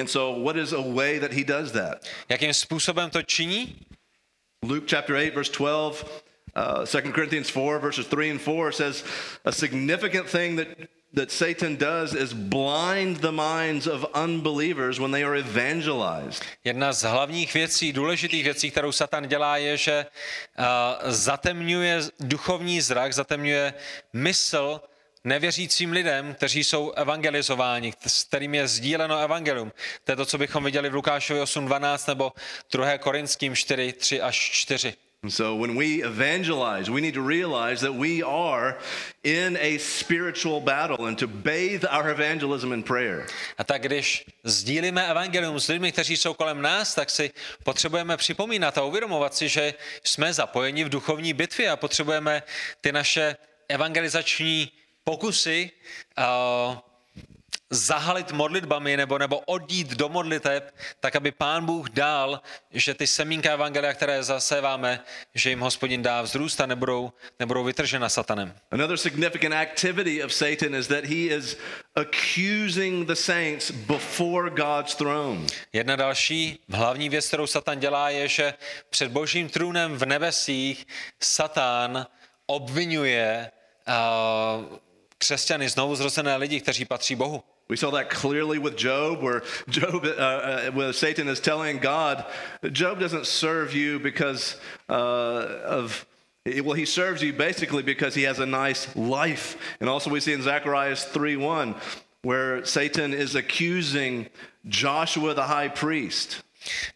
And 0.00 0.06
so, 0.06 0.44
what 0.44 0.56
is 0.56 0.72
a 0.72 0.80
way 0.80 1.18
that 1.18 1.32
he 1.32 1.44
does 1.44 1.72
that? 1.72 2.06
Jakým 2.28 2.54
způsobem 2.54 3.10
to 3.10 3.22
činí? 3.22 3.76
Luke 4.62 4.86
chapter 4.86 5.16
8, 5.16 5.32
verse 5.32 5.48
12, 5.48 6.22
uh, 6.54 6.84
2 6.84 7.12
Corinthians 7.12 7.48
4, 7.48 7.78
verses 7.78 8.06
3 8.06 8.30
and 8.30 8.40
4 8.40 8.72
says 8.72 9.04
a 9.46 9.52
significant 9.52 10.28
thing 10.28 10.56
that, 10.56 10.68
that 11.14 11.30
Satan 11.30 11.76
does 11.76 12.14
is 12.14 12.34
blind 12.34 13.16
the 13.16 13.32
minds 13.32 13.86
of 13.86 14.04
unbelievers 14.12 15.00
when 15.00 15.12
they 15.12 15.22
are 15.22 15.34
evangelized. 15.34 16.44
Jedna 16.64 16.92
z 16.92 17.02
hlavních 17.02 17.54
věcí, 17.54 17.92
důležitých 17.92 18.44
věcí, 18.44 18.70
kterou 18.70 18.92
Satan 18.92 19.28
dělá, 19.28 19.56
je, 19.56 19.76
že 19.76 20.06
uh, 20.58 20.64
zatemňuje 21.10 22.00
duchovní 22.20 22.80
zrak, 22.80 23.14
zatemňuje 23.14 23.74
mysl 24.12 24.80
nevěřícím 25.24 25.92
lidem, 25.92 26.34
kteří 26.34 26.64
jsou 26.64 26.92
evangelizováni, 26.92 27.92
s 28.06 28.24
kterým 28.24 28.54
je 28.54 28.68
sdíleno 28.68 29.18
evangelium. 29.18 29.72
To 30.04 30.12
je 30.12 30.16
to, 30.16 30.26
co 30.26 30.38
bychom 30.38 30.64
viděli 30.64 30.88
v 30.88 30.94
Lukášovi 30.94 31.40
8.12 31.40 32.08
nebo 32.08 32.32
2. 32.72 32.98
Korinským 32.98 33.56
4, 33.56 33.92
3 33.92 34.20
až 34.20 34.36
4. 34.36 34.94
And 35.22 35.30
so 35.30 35.54
when 35.54 35.76
we 35.76 36.00
evangelize, 36.02 36.88
we 36.88 37.02
need 37.02 37.14
to 37.14 37.20
realize 37.20 37.82
that 37.82 37.92
we 37.92 38.22
are 38.22 38.78
in 39.22 39.58
a 39.60 39.78
spiritual 39.78 40.60
battle 40.60 41.06
and 41.06 41.18
to 41.18 41.28
bathe 41.28 41.84
our 41.84 42.08
evangelism 42.08 42.72
in 42.72 42.82
prayer. 42.82 43.26
A 43.58 43.64
tak 43.64 43.82
když 43.82 44.24
sdílíme 44.44 45.06
evangelium 45.06 45.60
s 45.60 45.68
lidmi, 45.68 45.92
kteří 45.92 46.16
jsou 46.16 46.34
kolem 46.34 46.62
nás, 46.62 46.94
tak 46.94 47.10
si 47.10 47.30
potřebujeme 47.64 48.16
připomínat 48.16 48.78
a 48.78 48.84
uvědomovat 48.84 49.34
si, 49.34 49.48
že 49.48 49.74
jsme 50.04 50.32
zapojeni 50.32 50.84
v 50.84 50.88
duchovní 50.88 51.32
bitvě 51.32 51.70
a 51.70 51.76
potřebujeme 51.76 52.42
ty 52.80 52.92
naše 52.92 53.36
evangelizační 53.68 54.72
pokusy 55.10 55.70
uh, 56.18 56.78
zahalit 57.70 58.32
modlitbami 58.32 58.96
nebo, 58.96 59.18
nebo 59.18 59.38
odjít 59.38 59.90
do 59.90 60.08
modliteb, 60.08 60.74
tak 61.00 61.16
aby 61.16 61.30
Pán 61.30 61.66
Bůh 61.66 61.90
dal, 61.90 62.40
že 62.70 62.94
ty 62.94 63.06
semínka 63.06 63.52
evangelia, 63.52 63.92
které 63.92 64.22
zaséváme, 64.22 65.00
že 65.34 65.50
jim 65.50 65.60
hospodin 65.60 66.02
dá 66.02 66.22
vzrůst 66.22 66.60
a 66.60 66.66
nebudou, 66.66 67.12
nebudou 67.38 67.64
vytržena 67.64 68.08
satanem. 68.08 68.54
Another 68.70 68.96
significant 68.96 69.54
activity 69.54 70.24
of 70.24 70.32
Satan 70.34 70.74
is 70.74 70.86
that 70.86 71.04
he 71.04 71.34
is 71.34 71.56
accusing 71.94 73.06
the 73.06 73.14
saints 73.14 73.70
before 73.70 74.50
God's 74.50 74.94
throne. 74.94 75.46
Jedna 75.72 75.96
další 75.96 76.58
hlavní 76.70 77.08
věc, 77.08 77.28
kterou 77.28 77.46
Satan 77.46 77.78
dělá, 77.78 78.10
je, 78.10 78.28
že 78.28 78.54
před 78.90 79.10
božím 79.10 79.48
trůnem 79.48 79.96
v 79.96 80.06
nebesích 80.06 80.86
Satan 81.20 82.06
obvinuje 82.46 83.50
uh, 83.88 84.89
křesťany, 85.20 85.68
znovu 85.68 85.96
zrozené 85.96 86.36
lidi, 86.36 86.60
kteří 86.60 86.84
patří 86.84 87.14
Bohu. 87.14 87.42
We 87.68 87.76
saw 87.76 87.90
that 87.90 88.08
clearly 88.08 88.58
with 88.58 88.76
Job, 88.76 89.22
where 89.22 89.42
Job, 89.68 90.04
uh, 90.04 90.10
uh, 90.10 90.74
where 90.74 90.92
Satan 90.92 91.28
is 91.28 91.40
telling 91.40 91.78
God, 91.80 92.24
Job 92.72 92.98
doesn't 92.98 93.26
serve 93.26 93.72
you 93.72 94.00
because 94.00 94.56
uh, 94.88 95.46
of, 95.64 96.04
well, 96.64 96.74
he 96.74 96.84
serves 96.84 97.22
you 97.22 97.32
basically 97.32 97.84
because 97.84 98.16
he 98.16 98.26
has 98.26 98.40
a 98.40 98.46
nice 98.46 98.88
life. 98.96 99.56
And 99.80 99.88
also 99.88 100.10
we 100.10 100.20
see 100.20 100.32
in 100.32 100.42
Zechariah 100.42 100.96
3:1, 100.96 101.74
where 102.22 102.64
Satan 102.64 103.14
is 103.14 103.36
accusing 103.36 104.26
Joshua 104.66 105.34
the 105.34 105.46
high 105.46 105.68
priest. 105.68 106.42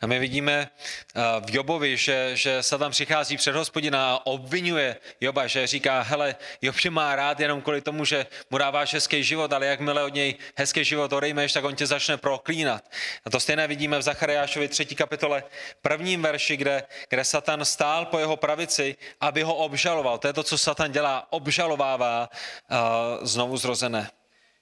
A 0.01 0.07
my 0.07 0.19
vidíme 0.19 0.71
uh, 1.15 1.23
v 1.47 1.55
Jobovi, 1.55 1.97
že, 1.97 2.31
že 2.35 2.63
Satan 2.63 2.91
přichází 2.91 3.37
před 3.37 3.57
hospodina 3.57 4.15
a 4.15 4.27
obvinuje 4.27 4.97
Joba, 5.21 5.47
že 5.47 5.67
říká, 5.67 6.01
hele, 6.03 6.37
Job 6.63 6.77
tě 6.77 6.91
má 6.91 7.17
rád 7.17 7.41
jenom 7.41 7.63
kvůli 7.63 7.81
tomu, 7.81 8.05
že 8.05 8.27
mu 8.51 8.59
dáváš 8.59 8.95
hezký 8.95 9.25
život, 9.25 9.53
ale 9.53 9.67
jakmile 9.67 10.03
od 10.05 10.15
něj 10.15 10.35
hezký 10.57 10.85
život 10.85 11.13
odejmeš, 11.13 11.53
tak 11.53 11.65
on 11.65 11.77
tě 11.77 11.87
začne 11.87 12.17
proklínat. 12.17 12.85
A 13.25 13.31
to 13.31 13.41
stejné 13.41 13.67
vidíme 13.67 13.99
v 13.99 14.03
Zachariášovi 14.03 14.69
3. 14.69 14.87
kapitole, 14.87 15.45
prvním 15.83 16.23
verši, 16.23 16.57
kde, 16.57 16.83
kde 17.09 17.25
Satan 17.25 17.65
stál 17.65 18.07
po 18.07 18.19
jeho 18.19 18.37
pravici, 18.37 18.97
aby 19.21 19.43
ho 19.43 19.55
obžaloval. 19.55 20.19
To 20.19 20.27
je 20.27 20.33
to, 20.33 20.43
co 20.43 20.59
Satan 20.59 20.93
dělá, 20.93 21.27
obžalovává 21.33 22.29
uh, 22.29 22.79
znovu 23.27 23.57
zrozené. 23.57 24.11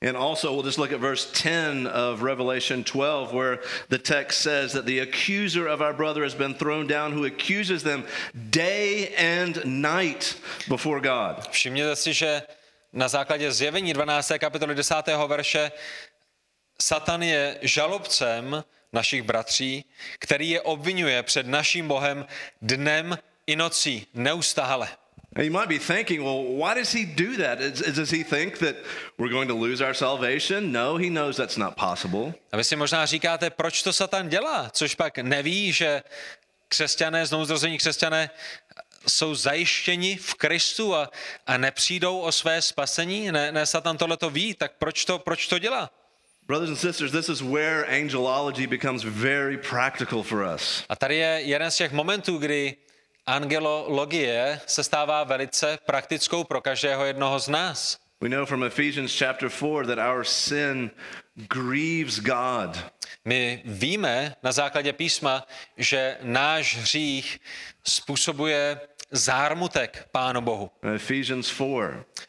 And 0.03 0.17
also, 0.17 0.53
we'll 0.53 0.65
just 0.65 0.79
look 0.79 0.93
at 0.93 0.99
verse 0.99 1.31
10 1.33 1.87
of 1.87 2.23
Revelation 2.23 2.83
12, 2.83 3.33
where 3.33 3.61
the 3.89 3.99
text 3.99 4.41
says 4.41 4.73
that 4.73 4.85
the 4.85 4.99
accuser 4.99 5.69
of 5.69 5.81
our 5.81 5.95
brother 5.95 6.25
has 6.25 6.35
been 6.35 6.55
thrown 6.55 6.89
down, 6.89 7.13
who 7.13 7.25
accuses 7.25 7.85
them 7.85 8.05
day 8.51 9.15
and 9.17 9.65
night 9.65 10.35
before 10.69 11.01
God. 11.01 11.49
Všimněte 11.51 11.97
si, 11.97 12.13
že 12.13 12.43
na 12.93 13.09
základě 13.09 13.53
zjevení 13.53 13.93
12. 13.93 14.33
kapitoly 14.39 14.75
10. 14.75 14.95
verše 15.27 15.73
Satan 16.81 17.23
je 17.23 17.59
žalobcem 17.63 18.65
našich 18.93 19.23
bratří, 19.23 19.85
který 20.19 20.51
je 20.51 20.61
obvinuje 20.61 21.23
před 21.23 21.47
naším 21.47 21.89
Bohem 21.89 22.27
dnem 22.63 23.19
i 23.47 23.57
nocí, 23.57 24.07
neustále. 24.15 24.89
And 25.35 25.47
you 25.47 25.51
might 25.51 25.69
be 25.69 25.79
thinking, 25.79 26.23
well, 26.23 26.43
why 26.43 26.75
does 26.75 26.93
he 26.93 27.07
do 27.07 27.37
that? 27.39 27.61
Is, 27.61 27.81
does 27.81 28.11
he 28.11 28.23
think 28.23 28.59
that 28.59 28.77
we're 29.17 29.31
going 29.31 29.49
to 29.49 29.55
lose 29.55 29.81
our 29.81 29.95
salvation? 29.95 30.73
No, 30.73 30.99
he 30.99 31.09
knows 31.09 31.37
that's 31.37 31.57
not 31.57 31.77
possible. 31.77 32.35
A 32.53 32.57
vy 32.57 32.65
si 32.65 32.77
možná 32.77 33.07
říkáte, 33.07 33.51
proč 33.51 33.83
to 33.83 33.93
Satan 33.93 34.29
dělá, 34.29 34.71
což 34.73 34.95
pak 34.95 35.19
neví, 35.19 35.73
že 35.73 36.03
křesťané, 36.69 37.27
znovuzrození 37.27 37.79
křesťané 37.79 38.31
jsou 39.07 39.35
zajištěni 39.35 40.17
v 40.17 40.35
Kristu 40.35 40.95
a, 40.95 41.11
a 41.47 41.57
nepřijdou 41.57 42.19
o 42.19 42.33
své 42.33 42.63
spasení? 42.63 43.33
Ne, 43.33 43.53
ne 43.53 43.67
Satan 43.67 43.97
tohle 43.97 44.17
to 44.17 44.31
ví, 44.31 44.55
tak 44.55 44.73
proč 44.79 45.05
to, 45.05 45.19
proč 45.19 45.47
to 45.47 45.59
dělá? 45.59 45.91
Brothers 46.47 46.71
and 46.71 46.79
sisters, 46.79 47.13
this 47.13 47.29
is 47.29 47.41
where 47.41 47.85
angelology 47.85 48.67
becomes 48.67 49.05
very 49.05 49.57
practical 49.57 50.23
for 50.23 50.55
us. 50.55 50.85
A 50.89 50.97
tady 50.97 51.17
je 51.17 51.41
jeden 51.45 51.71
z 51.71 51.77
těch 51.77 51.93
momentů, 51.93 52.39
kdy 52.39 52.77
angelologie 53.27 54.61
se 54.67 54.85
stává 54.85 55.25
velice 55.25 55.79
praktickou 55.87 56.45
pro 56.45 56.61
každého 56.61 57.05
jednoho 57.05 57.39
z 57.39 57.49
nás. 57.49 57.99
We 58.21 58.29
know 58.29 58.47
from 58.47 58.65
Ephesians 58.65 59.19
chapter 59.19 59.51
4 59.51 59.87
that 59.87 59.99
our 59.99 60.25
sin 60.25 60.91
grieves 61.35 62.21
God. 62.21 62.79
My 63.25 63.63
víme 63.65 64.37
na 64.43 64.53
základě 64.53 64.93
písma, 64.93 65.47
že 65.77 66.17
náš 66.23 66.77
hřích 66.77 67.41
způsobuje 67.85 68.81
zármutek 69.11 70.09
Pánu 70.13 70.41
Bohu. 70.41 70.71
Ephesians 70.95 71.49
4. 71.49 71.67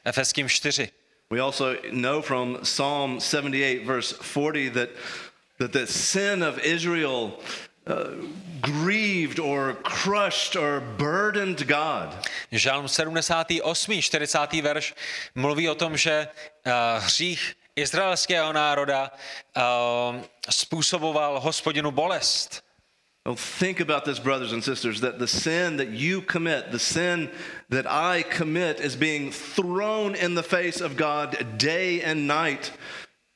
Efeským 0.05 0.49
4. 0.49 0.89
We 1.29 1.41
also 1.41 1.75
know 1.91 2.21
from 2.21 2.59
Psalm 2.63 3.19
78 3.19 3.85
verse 3.85 4.15
40 4.21 4.69
that 4.69 4.89
that 5.57 5.71
the 5.71 5.87
sin 5.87 6.43
of 6.43 6.57
Israel 6.59 7.31
uh, 7.87 8.05
grieved 8.61 9.39
or 9.39 9.73
crushed 9.83 10.55
or 10.55 10.81
burdened 10.97 11.67
God. 11.67 12.15
Žalm 12.51 12.87
78, 12.87 14.01
40. 14.01 14.61
verš 14.61 14.95
mluví 15.35 15.69
o 15.69 15.75
tom, 15.75 15.97
že 15.97 16.27
uh, 16.27 16.71
hřích 17.03 17.55
izraelského 17.75 18.53
národa 18.53 19.11
uh, 19.57 20.21
způsoboval 20.49 21.39
hospodinu 21.39 21.91
bolest. 21.91 22.63
Well, 23.25 23.37
think 23.59 23.79
about 23.79 24.03
this, 24.03 24.19
brothers 24.19 24.51
and 24.51 24.61
sisters, 24.61 24.99
that 24.99 25.17
the 25.17 25.27
sin 25.27 25.77
that 25.77 25.87
you 25.87 26.21
commit, 26.21 26.71
the 26.71 26.79
sin 26.79 27.29
that 27.69 27.85
I 27.87 28.23
commit, 28.23 28.81
is 28.81 28.97
being 28.97 29.31
thrown 29.31 30.15
in 30.15 30.35
the 30.35 30.43
face 30.43 30.81
of 30.81 30.97
God 30.97 31.37
day 31.57 32.01
and 32.03 32.27
night 32.27 32.71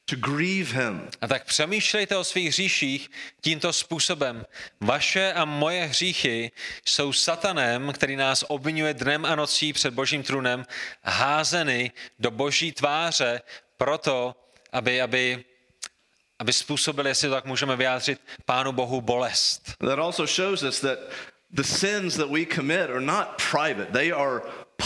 to 0.09 0.15
grieve 0.15 0.71
him. 0.71 1.09
A 1.21 1.27
tak 1.27 1.45
přemýšlejte 1.45 2.17
o 2.17 2.23
svých 2.23 2.47
hříších 2.47 3.11
tímto 3.41 3.73
způsobem. 3.73 4.45
Vaše 4.81 5.33
a 5.33 5.45
moje 5.45 5.85
hříchy 5.85 6.51
jsou 6.85 7.13
satanem, 7.13 7.93
který 7.93 8.15
nás 8.15 8.45
obvinuje 8.47 8.93
dnem 8.93 9.25
a 9.25 9.35
nocí 9.35 9.73
před 9.73 9.93
božím 9.93 10.23
trůnem, 10.23 10.65
házeny 11.03 11.91
do 12.19 12.31
boží 12.31 12.71
tváře 12.71 13.41
proto, 13.77 14.35
aby, 14.71 15.01
aby, 15.01 15.45
aby 16.39 16.53
způsobili, 16.53 17.09
jestli 17.09 17.27
to 17.27 17.33
tak 17.33 17.45
můžeme 17.45 17.75
vyjádřit, 17.75 18.21
Pánu 18.45 18.71
Bohu 18.71 19.01
bolest. 19.01 19.75
That 19.79 19.99
also 19.99 20.25
shows 20.25 20.63
us 20.63 20.79
that 20.79 20.99
the 21.51 21.63
sins 21.63 22.15
that 22.15 22.29
we 22.29 22.45
commit 22.55 22.89
are 22.89 23.01
not 23.01 23.27
private, 23.51 23.91
they 23.91 24.13
are 24.13 24.41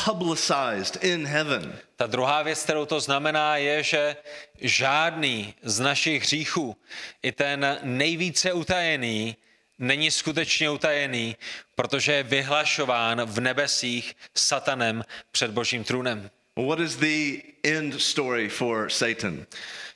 publicized 0.05 1.03
in 1.03 1.27
heaven. 1.27 1.79
Ta 1.95 2.07
druhá 2.07 2.41
věc, 2.41 2.63
kterou 2.63 2.85
to 2.85 2.99
znamená, 2.99 3.57
je, 3.57 3.83
že 3.83 4.15
žádný 4.61 5.55
z 5.63 5.79
našich 5.79 6.23
hříchů, 6.23 6.77
i 7.23 7.31
ten 7.31 7.79
nejvíce 7.83 8.53
utajený, 8.53 9.37
není 9.79 10.11
skutečně 10.11 10.69
utajený, 10.69 11.35
protože 11.75 12.13
je 12.13 12.23
vyhlašován 12.23 13.21
v 13.25 13.39
nebesích 13.39 14.15
satanem 14.35 15.03
před 15.31 15.51
božím 15.51 15.83
trůnem. 15.83 16.29
What 16.67 16.79
is 16.79 16.95
the 16.95 17.41
end 17.63 18.01
story 18.01 18.49
for 18.49 18.89
Satan? 18.89 19.45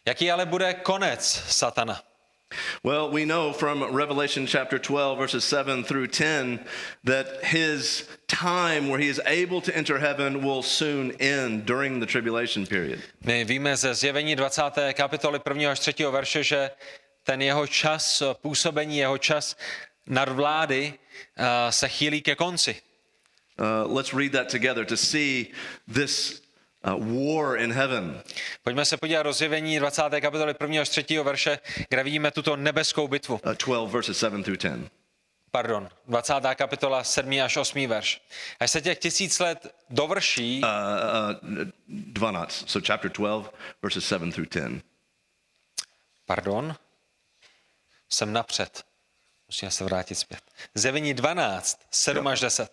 Jaký 0.05 0.31
ale 0.31 0.45
bude 0.45 0.73
konec 0.73 1.43
satana? 1.47 2.03
Well, 2.83 3.09
we 3.09 3.25
know 3.25 3.53
from 3.53 3.83
Revelation 3.95 4.45
chapter 4.47 4.79
12, 4.79 5.17
verses 5.17 5.43
7 5.43 5.83
through 5.83 6.07
10, 6.07 6.59
that 7.03 7.43
his 7.43 8.07
time 8.27 8.89
where 8.89 8.99
he 8.99 9.07
is 9.07 9.21
able 9.25 9.61
to 9.61 9.75
enter 9.75 9.99
heaven 9.99 10.43
will 10.43 10.63
soon 10.63 11.11
end 11.19 11.65
during 11.65 11.99
the 11.99 12.05
tribulation 12.05 12.65
period. 12.65 12.99
My 13.23 13.43
víme 13.45 13.77
ze 13.77 13.93
zjevení 13.93 14.35
20. 14.35 14.93
kapitoly 14.93 15.39
1. 15.39 15.71
až 15.71 15.79
3. 15.79 16.03
verše, 16.11 16.43
že 16.43 16.69
ten 17.23 17.41
jeho 17.41 17.67
čas 17.67 18.23
působení, 18.41 18.97
jeho 18.97 19.17
čas 19.17 19.55
nadvlády 20.07 20.93
uh, 20.93 21.45
se 21.69 21.87
chýlí 21.89 22.21
ke 22.21 22.35
konci. 22.35 22.75
Uh, 23.57 23.93
let's 23.93 24.13
read 24.13 24.31
that 24.31 24.49
together 24.49 24.85
to 24.85 24.97
see 24.97 25.51
this 25.87 26.44
war 26.93 27.57
in 27.57 27.73
heaven. 27.73 28.21
Pojďme 28.63 28.85
se 28.85 28.97
podívat 28.97 29.23
do 29.23 29.33
zjevení 29.33 29.79
20. 29.79 30.03
kapitoly 30.21 30.55
1. 30.61 30.81
až 30.81 30.89
3. 30.89 31.05
verše, 31.23 31.59
kde 31.89 32.03
vidíme 32.03 32.31
tuto 32.31 32.55
nebeskou 32.55 33.07
bitvu. 33.07 33.39
Uh, 33.45 33.53
12 33.65 33.91
verses 33.91 34.17
7 34.19 34.43
through 34.43 34.57
10. 34.57 34.91
Pardon, 35.51 35.89
20. 36.07 36.33
kapitola 36.55 37.03
7. 37.03 37.41
až 37.43 37.57
8. 37.57 37.87
verš. 37.87 38.21
Až 38.59 38.71
se 38.71 38.81
těch 38.81 38.97
tisíc 38.99 39.39
let 39.39 39.75
dovrší, 39.89 40.61
Uh, 40.63 40.69
uh, 41.59 41.65
12, 41.87 42.69
so 42.69 42.87
chapter 42.87 43.11
12, 43.11 43.53
verses 43.81 44.05
7 44.07 44.31
through 44.31 44.47
10. 44.49 44.83
pardon, 46.25 46.75
jsem 48.09 48.33
napřed. 48.33 48.83
Musíme 49.47 49.71
se 49.71 49.83
vrátit 49.83 50.15
zpět. 50.15 50.41
Zjevení 50.73 51.13
12, 51.13 51.79
7 51.91 52.27
až 52.27 52.39
10. 52.39 52.71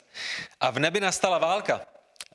A 0.60 0.70
v 0.70 0.78
nebi 0.78 1.00
nastala 1.00 1.38
válka. 1.38 1.80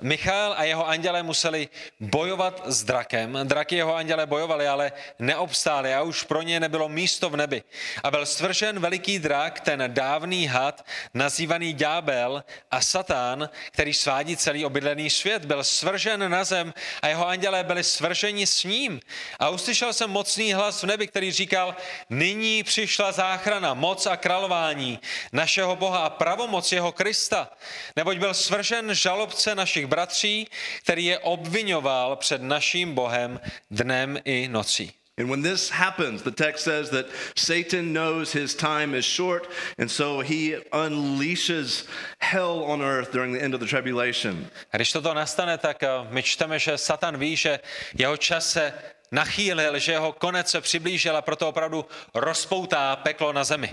Michal 0.01 0.53
a 0.57 0.63
jeho 0.63 0.87
andělé 0.87 1.23
museli 1.23 1.69
bojovat 1.99 2.61
s 2.65 2.83
drakem. 2.83 3.39
Draky 3.43 3.75
jeho 3.75 3.95
andělé 3.95 4.25
bojovali, 4.25 4.67
ale 4.67 4.91
neobstáli 5.19 5.93
a 5.93 6.01
už 6.01 6.23
pro 6.23 6.41
ně 6.41 6.59
nebylo 6.59 6.89
místo 6.89 7.29
v 7.29 7.37
nebi. 7.37 7.63
A 8.03 8.11
byl 8.11 8.25
svržen 8.25 8.79
veliký 8.79 9.19
drak, 9.19 9.59
ten 9.59 9.83
dávný 9.87 10.47
had, 10.47 10.85
nazývaný 11.13 11.73
ďábel 11.73 12.43
a 12.71 12.81
satán, 12.81 13.49
který 13.71 13.93
svádí 13.93 14.37
celý 14.37 14.65
obydlený 14.65 15.09
svět, 15.09 15.45
byl 15.45 15.63
svržen 15.63 16.31
na 16.31 16.43
zem 16.43 16.73
a 17.01 17.07
jeho 17.07 17.27
andělé 17.27 17.63
byli 17.63 17.83
svrženi 17.83 18.47
s 18.47 18.63
ním. 18.63 18.99
A 19.39 19.49
uslyšel 19.49 19.93
jsem 19.93 20.09
mocný 20.09 20.53
hlas 20.53 20.83
v 20.83 20.85
nebi, 20.85 21.07
který 21.07 21.31
říkal, 21.31 21.75
nyní 22.09 22.63
přišla 22.63 23.11
záchrana, 23.11 23.73
moc 23.73 24.05
a 24.05 24.17
králování 24.17 24.99
našeho 25.31 25.75
Boha 25.75 25.99
a 25.99 26.09
pravomoc 26.09 26.71
jeho 26.71 26.91
Krista, 26.91 27.49
neboť 27.95 28.17
byl 28.17 28.33
svržen 28.33 28.95
žalobce 28.95 29.55
našich 29.55 29.86
bratří, 29.88 30.47
který 30.83 31.05
je 31.05 31.19
obvinoval 31.19 32.15
před 32.15 32.41
naším 32.41 32.93
Bohem 32.93 33.39
dnem 33.71 34.19
i 34.25 34.47
nocí. 34.47 34.93
And 35.19 35.29
when 35.29 35.41
this 35.41 35.69
happens, 35.69 36.21
the 36.21 36.31
text 36.31 36.63
says 36.63 36.91
that 36.91 37.07
Satan 37.35 37.91
knows 37.91 38.33
his 38.33 38.53
time 38.53 38.93
is 38.93 39.03
short, 39.03 39.49
and 39.79 39.89
so 39.89 40.19
he 40.19 40.55
unleashes 40.71 41.88
hell 42.19 42.63
on 42.63 42.83
earth 42.83 43.11
during 43.11 43.33
the 43.33 43.41
end 43.41 43.55
of 43.55 43.59
the 43.59 43.65
tribulation. 43.65 44.47
A 44.73 44.77
když 44.77 44.91
toto 44.91 45.13
nastane, 45.13 45.57
tak 45.57 45.83
eh, 45.83 45.89
my 46.09 46.23
čteme, 46.23 46.59
že 46.59 46.77
Satan 46.77 47.17
ví, 47.17 47.35
že 47.35 47.59
jeho 47.97 48.17
čas 48.17 48.51
se 48.51 48.73
nachýlil, 49.11 49.79
že 49.79 49.91
jeho 49.91 50.11
konec 50.11 50.49
se 50.49 50.61
přiblížil 50.61 51.17
a 51.17 51.21
proto 51.21 51.49
opravdu 51.49 51.85
rozpoutá 52.13 52.95
peklo 52.95 53.33
na 53.33 53.43
zemi. 53.43 53.69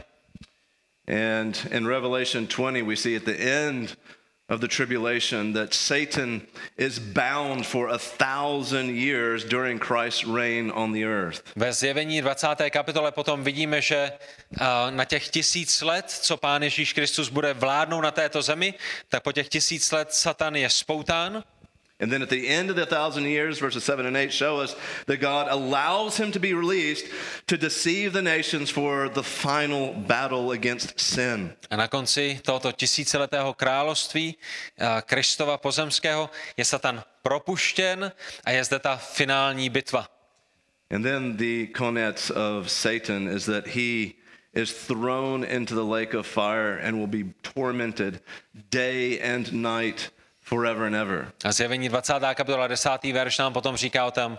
And 1.06 1.66
in 1.70 1.86
Revelation 1.86 2.46
20, 2.46 2.82
we 2.82 2.96
see 2.96 3.16
at 3.16 3.24
the 3.24 3.36
end 3.36 3.98
of 4.48 4.60
the 4.60 4.68
tribulation 4.68 5.52
that 5.52 5.72
Satan 5.72 6.42
is 6.76 6.98
bound 6.98 7.66
for 7.66 7.88
a 7.88 7.98
thousand 7.98 8.94
years 8.96 9.44
during 9.44 9.78
Christ's 9.78 10.26
reign 10.26 10.70
on 10.70 10.92
the 10.92 11.04
earth. 11.04 11.42
Ve 11.56 11.72
zjevení 11.72 12.20
20. 12.20 12.70
kapitole 12.70 13.12
potom 13.12 13.44
vidíme, 13.44 13.82
že 13.82 14.12
a, 14.60 14.90
na 14.90 15.04
těch 15.04 15.28
tisíc 15.28 15.82
let, 15.82 16.10
co 16.10 16.36
Pán 16.36 16.62
Ježíš 16.62 16.92
Kristus 16.92 17.28
bude 17.28 17.54
vládnout 17.54 18.00
na 18.00 18.10
této 18.10 18.42
zemi, 18.42 18.74
tak 19.08 19.22
po 19.22 19.32
těch 19.32 19.48
tisíc 19.48 19.92
let 19.92 20.14
Satan 20.14 20.56
je 20.56 20.70
spoután. 20.70 21.44
And 22.00 22.10
then 22.10 22.22
at 22.22 22.28
the 22.28 22.48
end 22.48 22.70
of 22.70 22.76
the 22.76 22.86
thousand 22.86 23.24
years, 23.24 23.60
verses 23.60 23.84
7 23.84 24.04
and 24.04 24.16
8 24.16 24.32
show 24.32 24.58
us 24.58 24.74
that 25.06 25.20
God 25.20 25.46
allows 25.48 26.16
him 26.16 26.32
to 26.32 26.40
be 26.40 26.52
released 26.52 27.06
to 27.46 27.56
deceive 27.56 28.12
the 28.12 28.22
nations 28.22 28.68
for 28.68 29.08
the 29.08 29.22
final 29.22 29.94
battle 29.94 30.50
against 30.50 30.98
sin. 30.98 31.54
A 31.70 31.76
na 31.76 31.86
konci 31.86 32.40
tohoto 32.42 32.72
tisíciletého 32.72 33.54
království 33.54 34.34
a, 34.78 35.02
Kristova 35.02 35.56
pozemského 35.56 36.30
je 36.56 36.64
Satan 36.64 37.02
propuštěn 37.22 38.12
a 38.44 38.50
je 38.50 38.64
zde 38.64 38.78
ta 38.78 38.96
finální 38.96 39.70
bitva. 39.70 40.08
And 40.90 41.02
then 41.02 41.36
the 41.36 41.66
konec 41.66 42.30
of 42.30 42.70
Satan 42.70 43.28
is 43.28 43.46
that 43.46 43.66
he 43.66 44.14
is 44.52 44.72
thrown 44.72 45.44
into 45.44 45.74
the 45.74 45.84
lake 45.84 46.14
of 46.14 46.26
fire 46.26 46.76
and 46.82 46.98
will 46.98 47.06
be 47.06 47.34
tormented 47.42 48.20
day 48.70 49.20
and 49.20 49.52
night 49.52 50.10
forever 50.54 50.86
and 50.86 50.94
ever. 50.94 51.32
A 51.44 51.52
zjevení 51.52 51.88
20. 51.88 52.12
kapitola 52.34 52.66
10. 52.66 52.90
verš 53.12 53.38
nám 53.38 53.52
potom 53.52 53.76
říká 53.76 54.06
o 54.06 54.10
tom 54.10 54.38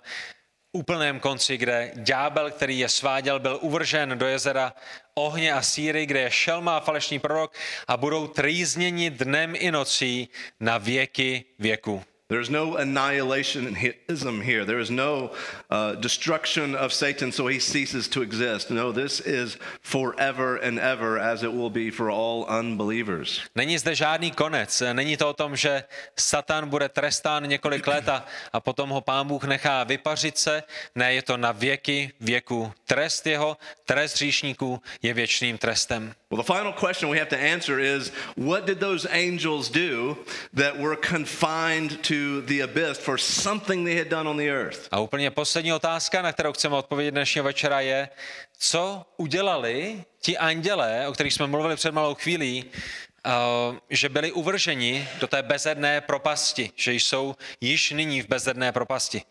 úplném 0.71 1.19
konci, 1.19 1.57
kde 1.57 1.91
ďábel, 1.95 2.51
který 2.51 2.79
je 2.79 2.89
sváděl, 2.89 3.39
byl 3.39 3.59
uvržen 3.61 4.17
do 4.17 4.27
jezera 4.27 4.73
ohně 5.15 5.53
a 5.53 5.61
síry, 5.61 6.05
kde 6.05 6.19
je 6.19 6.31
šelma 6.31 6.77
a 6.77 6.79
falešný 6.79 7.19
prorok 7.19 7.53
a 7.87 7.97
budou 7.97 8.27
trýzněni 8.27 9.09
dnem 9.09 9.53
i 9.55 9.71
nocí 9.71 10.29
na 10.59 10.77
věky 10.77 11.43
věku. 11.59 12.03
There's 12.27 12.49
no 12.49 12.75
annihilationism 12.75 14.41
here. 14.41 14.65
There 14.65 14.79
is 14.79 14.89
no 14.89 15.29
uh, 15.69 15.93
destruction 15.93 16.75
of 16.75 16.91
Satan 16.91 17.31
so 17.31 17.45
he 17.45 17.59
ceases 17.59 18.07
to 18.07 18.23
exist. 18.23 18.71
No, 18.71 18.91
this 18.91 19.19
is 19.19 19.57
forever 19.81 20.55
and 20.55 20.79
ever 20.79 21.19
as 21.19 21.43
it 21.43 21.53
will 21.53 21.69
be 21.69 21.91
for 21.91 22.09
all 22.09 22.45
unbelievers. 22.49 23.41
Není 23.55 23.77
zde 23.77 23.95
žádný 23.95 24.31
konec. 24.31 24.83
Není 24.93 25.17
to 25.17 25.29
o 25.29 25.33
tom, 25.33 25.55
že 25.55 25.83
Satan 26.19 26.69
bude 26.69 26.89
trestán 26.89 27.47
několik 27.47 27.87
let 27.87 28.09
a, 28.09 28.25
a 28.53 28.59
potom 28.59 28.89
ho 28.89 29.01
pán 29.01 29.27
Bůh 29.27 29.43
nechá 29.43 29.83
vypařit 29.83 30.37
se. 30.37 30.63
Ne, 30.95 31.13
je 31.13 31.21
to 31.21 31.37
na 31.37 31.51
věky 31.51 32.11
věku. 32.19 32.73
Trest 32.85 33.27
jeho, 33.27 33.57
trest 33.85 34.15
hříšníků 34.15 34.81
je 35.01 35.13
věčným 35.13 35.57
trestem. 35.57 36.13
Well, 36.31 36.41
the 36.41 36.53
final 36.53 36.73
question 36.73 37.09
we 37.09 37.19
have 37.19 37.29
to 37.29 37.37
answer 37.37 37.79
is 37.79 38.11
what 38.35 38.65
did 38.65 38.79
those 38.79 39.05
angels 39.11 39.69
do 39.69 40.17
that 40.53 40.79
were 40.79 40.95
confined 40.95 42.01
to 42.03 42.41
the 42.41 42.61
abyss 42.61 42.97
for 42.97 43.17
something 43.17 43.83
they 43.83 43.95
had 43.95 44.09
done 44.09 44.25
on 44.27 44.37
the 44.37 44.49
earth? 44.49 44.87
A 44.91 44.99
úplně 44.99 45.31
poslední 45.31 45.73
otázka, 45.73 46.21
na 46.21 46.31
kterou 46.31 46.53
chceme 46.53 46.75
odpovědět 46.75 47.11
dnešního 47.11 47.43
večera 47.43 47.79
je, 47.79 48.09
co 48.57 49.05
udělali 49.17 50.03
ti 50.21 50.37
andělé, 50.37 51.07
o 51.07 51.13
kterých 51.13 51.33
jsme 51.33 51.47
mluvili 51.47 51.75
před 51.75 51.91
malou 51.91 52.15
chvílí, 52.15 52.65
uh, 52.65 53.75
že 53.89 54.09
byli 54.09 54.31
uvrženi 54.31 55.07
do 55.19 55.27
té 55.27 55.43
bezedné 55.43 56.01
propasti, 56.01 56.71
že 56.75 56.93
jsou 56.93 57.35
již 57.61 57.91
nyní 57.91 58.21
v 58.21 58.27
bezedné 58.27 58.71
propasti. 58.71 59.21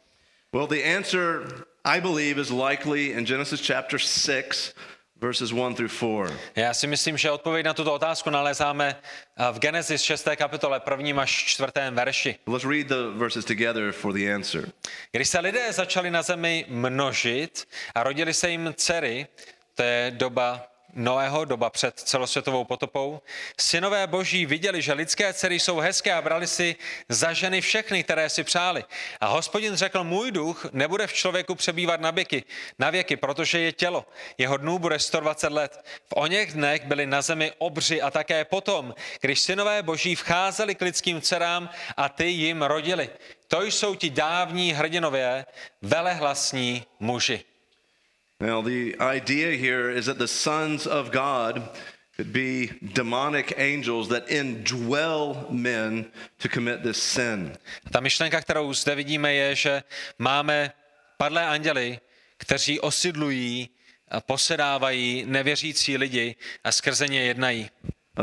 Well, 0.52 0.66
the 0.66 0.96
answer, 0.96 1.42
I 1.84 2.00
believe, 2.00 2.40
is 2.40 2.50
likely 2.50 3.06
in 3.06 3.26
Genesis 3.26 3.66
chapter 3.66 3.98
6, 3.98 4.74
verses 5.20 5.52
1 5.52 5.74
through 5.74 5.92
4. 5.92 6.38
Já 6.56 6.74
si 6.74 6.86
myslím, 6.86 7.16
že 7.16 7.30
odpověď 7.30 7.66
na 7.66 7.74
tuto 7.74 7.94
otázku 7.94 8.30
nalezáme 8.30 8.96
uh, 8.96 9.56
v 9.56 9.58
Genesis 9.58 10.02
6. 10.02 10.28
kapitole 10.36 10.80
1. 10.98 11.22
až 11.22 11.30
4. 11.30 11.72
verši. 11.90 12.38
Let's 12.46 12.64
read 12.64 12.86
the 12.86 13.18
verses 13.18 13.44
together 13.44 13.92
for 13.92 14.12
the 14.12 14.34
answer. 14.34 14.68
Když 15.12 15.28
se 15.28 15.38
lidé 15.38 15.72
začali 15.72 16.10
na 16.10 16.22
zemi 16.22 16.64
množit 16.68 17.68
a 17.94 18.02
rodili 18.02 18.34
se 18.34 18.50
jim 18.50 18.74
dcery, 18.76 19.26
to 19.74 19.82
je 19.82 20.10
doba 20.10 20.73
Noého, 20.94 21.44
doba 21.44 21.70
před 21.70 22.00
celosvětovou 22.00 22.64
potopou, 22.64 23.20
synové 23.60 24.06
boží 24.06 24.46
viděli, 24.46 24.82
že 24.82 24.92
lidské 24.92 25.32
dcery 25.32 25.60
jsou 25.60 25.78
hezké 25.78 26.14
a 26.14 26.22
brali 26.22 26.46
si 26.46 26.76
za 27.08 27.32
ženy 27.32 27.60
všechny, 27.60 28.04
které 28.04 28.28
si 28.28 28.44
přáli. 28.44 28.84
A 29.20 29.26
hospodin 29.26 29.74
řekl, 29.74 30.04
můj 30.04 30.30
duch 30.30 30.66
nebude 30.72 31.06
v 31.06 31.12
člověku 31.12 31.54
přebývat 31.54 32.00
na 32.00 32.10
věky, 32.10 32.44
na 32.78 32.90
věky, 32.90 33.16
protože 33.16 33.58
je 33.58 33.72
tělo. 33.72 34.06
Jeho 34.38 34.56
dnů 34.56 34.78
bude 34.78 34.98
120 34.98 35.52
let. 35.52 35.84
V 36.04 36.12
oněch 36.16 36.52
dnech 36.52 36.84
byli 36.84 37.06
na 37.06 37.22
zemi 37.22 37.52
obři 37.58 38.02
a 38.02 38.10
také 38.10 38.44
potom, 38.44 38.94
když 39.20 39.40
synové 39.40 39.82
boží 39.82 40.14
vcházeli 40.14 40.74
k 40.74 40.80
lidským 40.80 41.20
dcerám 41.20 41.70
a 41.96 42.08
ty 42.08 42.26
jim 42.26 42.62
rodili. 42.62 43.10
To 43.48 43.62
jsou 43.62 43.94
ti 43.94 44.10
dávní 44.10 44.72
hrdinové, 44.72 45.46
velehlasní 45.82 46.84
muži. 47.00 47.44
Now, 48.40 48.62
the 48.62 48.96
idea 49.00 49.56
here 49.56 49.90
is 49.90 50.06
that 50.06 50.18
the 50.18 50.28
sons 50.28 50.86
of 50.86 51.10
God 51.10 51.62
could 52.16 52.32
be 52.32 52.70
demonic 52.92 53.54
angels 53.56 54.08
that 54.08 54.28
indwell 54.28 55.50
men 55.50 56.06
to 56.38 56.48
commit 56.48 56.82
this 56.82 57.02
sin. 57.02 57.56
Ta 57.92 58.00
myšlenka, 58.00 58.40
kterou 58.40 58.74
zde 58.74 58.94
vidíme, 58.94 59.34
je, 59.34 59.54
že 59.54 59.82
máme 60.18 60.72
padlé 61.16 61.46
anděly, 61.46 61.98
kteří 62.36 62.80
osidlují 62.80 63.68
a 64.08 64.20
posedávají 64.20 65.24
nevěřící 65.26 65.96
lidi 65.96 66.36
a 66.64 66.72
skrze 66.72 67.08
ně 67.08 67.22
jednají. 67.24 67.70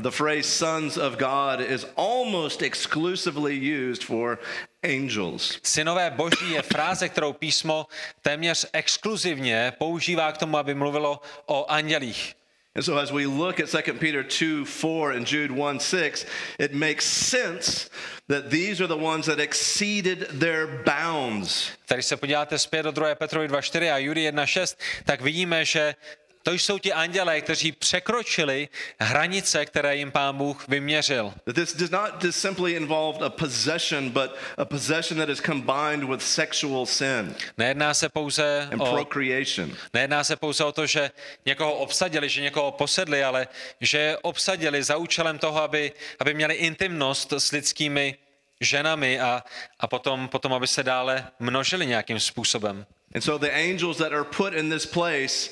The 0.02 0.12
phrase 0.12 0.44
sons 0.44 0.98
of 0.98 1.18
God 1.18 1.60
is 1.60 1.86
almost 1.98 2.62
exclusively 2.62 3.54
used 3.54 4.04
for 4.04 4.40
angels. 4.84 5.60
Synové 5.64 6.10
boží 6.10 6.52
je 6.52 6.62
fráze, 6.62 7.10
kterou 7.10 7.34
písmo 7.34 7.88
téměř 8.22 8.66
exkluzivně 8.74 9.74
používá 9.78 10.32
k 10.32 10.38
tomu, 10.38 10.58
aby 10.58 10.74
mluvilo 10.74 11.22
o 11.46 11.72
andělích. 11.72 12.36
And 12.74 12.84
so, 12.84 12.96
as 12.96 13.12
we 13.12 13.26
look 13.26 13.60
at 13.60 13.70
2 13.70 14.00
Peter 14.00 14.24
2 14.24 14.66
4 14.66 15.12
and 15.12 15.28
Jude 15.28 15.52
1 15.52 15.80
6, 15.80 16.26
it 16.58 16.74
makes 16.74 17.06
sense 17.06 17.90
that 18.30 18.50
these 18.50 18.80
are 18.80 18.88
the 18.88 18.96
ones 18.96 19.26
that 19.26 19.40
exceeded 19.40 20.40
their 20.40 20.68
bounds. 20.86 21.72
Když 21.94 22.06
se 22.06 22.18
podíváte 22.18 22.60
zpět 22.60 22.84
do 22.84 22.92
2. 22.92 23.16
Petrovi 23.16 23.48
2.4 23.48 23.94
a 23.94 23.98
Judy 23.98 24.32
1.6, 24.32 24.78
tak 25.06 25.22
vidíme, 25.22 25.66
že 25.66 25.96
to 26.44 26.52
jsou 26.52 26.80
ti 26.80 26.94
andělé, 26.94 27.42
kteří 27.42 27.72
překročili 27.72 28.70
hranice, 29.00 29.66
které 29.66 29.96
jim 29.96 30.12
pán 30.12 30.38
Bůh 30.38 30.68
vyměřil. 30.68 31.34
This 31.54 31.76
does 31.76 31.90
not 31.90 32.24
just 32.24 32.40
simply 32.40 32.74
involve 32.74 33.26
a 33.26 33.30
possession, 33.30 34.10
but 34.10 34.32
a 34.58 34.66
possession 34.66 35.20
that 35.20 35.30
is 35.30 35.42
combined 35.42 36.04
with 36.04 36.22
sexual 36.22 36.86
sin 36.86 37.36
Nejedná 37.58 37.94
se 37.94 38.10
pouze 38.10 38.70
and 38.72 38.82
o 38.82 38.86
procreation. 38.92 39.76
Nejedná 39.94 40.24
se 40.24 40.36
pouze 40.36 40.64
o 40.64 40.72
to, 40.72 40.86
že 40.86 41.12
někoho 41.46 41.74
obsadili, 41.74 42.30
že 42.30 42.42
někoho 42.42 42.72
posedli, 42.72 43.24
ale 43.24 43.48
že 43.82 43.98
je 43.98 44.18
obsadili 44.18 44.84
za 44.84 44.98
účelem 44.98 45.38
toho, 45.38 45.64
aby, 45.64 45.92
aby 46.20 46.34
měli 46.34 46.54
intimnost 46.56 47.34
s 47.34 47.52
lidskými 47.52 48.18
ženami 48.62 49.20
a, 49.20 49.44
a 49.80 49.88
potom, 49.88 50.28
potom, 50.28 50.54
aby 50.54 50.68
se 50.68 50.84
dále 50.84 51.28
množili 51.40 51.86
nějakým 51.86 52.20
způsobem. 52.20 52.86
And 53.16 53.22
so 53.22 53.48
the 53.48 53.54
angels 53.54 53.98
that 53.98 54.14
are 54.14 54.24
put 54.24 54.54
in 54.54 54.70
this 54.70 54.86
place, 54.86 55.52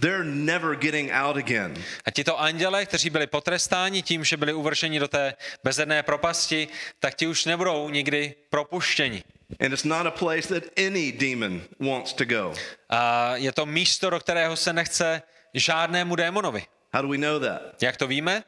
they're 0.00 0.24
never 0.24 0.76
getting 0.76 1.10
out 1.12 1.36
again. 1.36 1.74
A 2.04 2.10
tito 2.10 2.40
anděle, 2.40 2.86
kteří 2.86 3.10
byli 3.10 3.26
potrestáni 3.26 4.02
tím, 4.02 4.24
že 4.24 4.36
byli 4.36 4.52
uvrženi 4.52 4.98
do 4.98 5.08
té 5.08 5.34
bezedné 5.64 6.02
propasti, 6.02 6.68
tak 7.00 7.14
ti 7.14 7.26
už 7.26 7.44
nebudou 7.44 7.88
nikdy 7.88 8.34
propuštěni. 8.50 9.24
And 9.60 9.72
it's 9.72 9.84
not 9.84 10.06
a 10.06 10.10
place 10.10 10.48
that 10.48 10.64
any 10.86 11.12
demon 11.12 11.62
wants 11.80 12.12
to 12.12 12.24
go. 12.24 12.54
A 12.88 13.36
je 13.36 13.52
to 13.52 13.66
místo, 13.66 14.10
do 14.10 14.20
kterého 14.20 14.56
se 14.56 14.72
nechce 14.72 15.22
žádnému 15.54 16.16
démonovi. 16.16 16.64
How 16.92 17.02
do 17.02 17.08
we 17.08 17.18
know 17.18 17.40
that? 17.40 17.82
Jak 17.82 17.96
to 17.96 18.06
víme? 18.06 18.44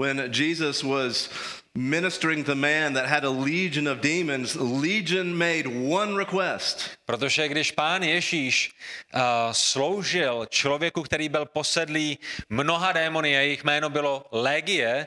When 0.00 0.32
Jesus 0.32 0.82
was 0.82 1.28
ministering 1.74 2.44
to 2.44 2.54
man 2.54 2.94
that 2.94 3.06
had 3.06 3.24
a 3.24 3.30
legion 3.30 3.86
of 3.86 4.00
demons, 4.00 4.56
legion 4.56 5.36
made 5.36 5.66
one 5.66 6.16
request. 6.16 6.90
Protože 7.04 7.48
když 7.48 7.72
pán 7.72 8.02
Ježíš 8.02 8.72
uh, 9.14 9.20
sloužil 9.52 10.46
člověku, 10.50 11.02
který 11.02 11.28
byl 11.28 11.46
posedlý 11.46 12.18
mnoha 12.48 12.92
démony, 12.92 13.36
a 13.36 13.40
jejich 13.40 13.64
jméno 13.64 13.90
bylo 13.90 14.26
Legie, 14.32 15.06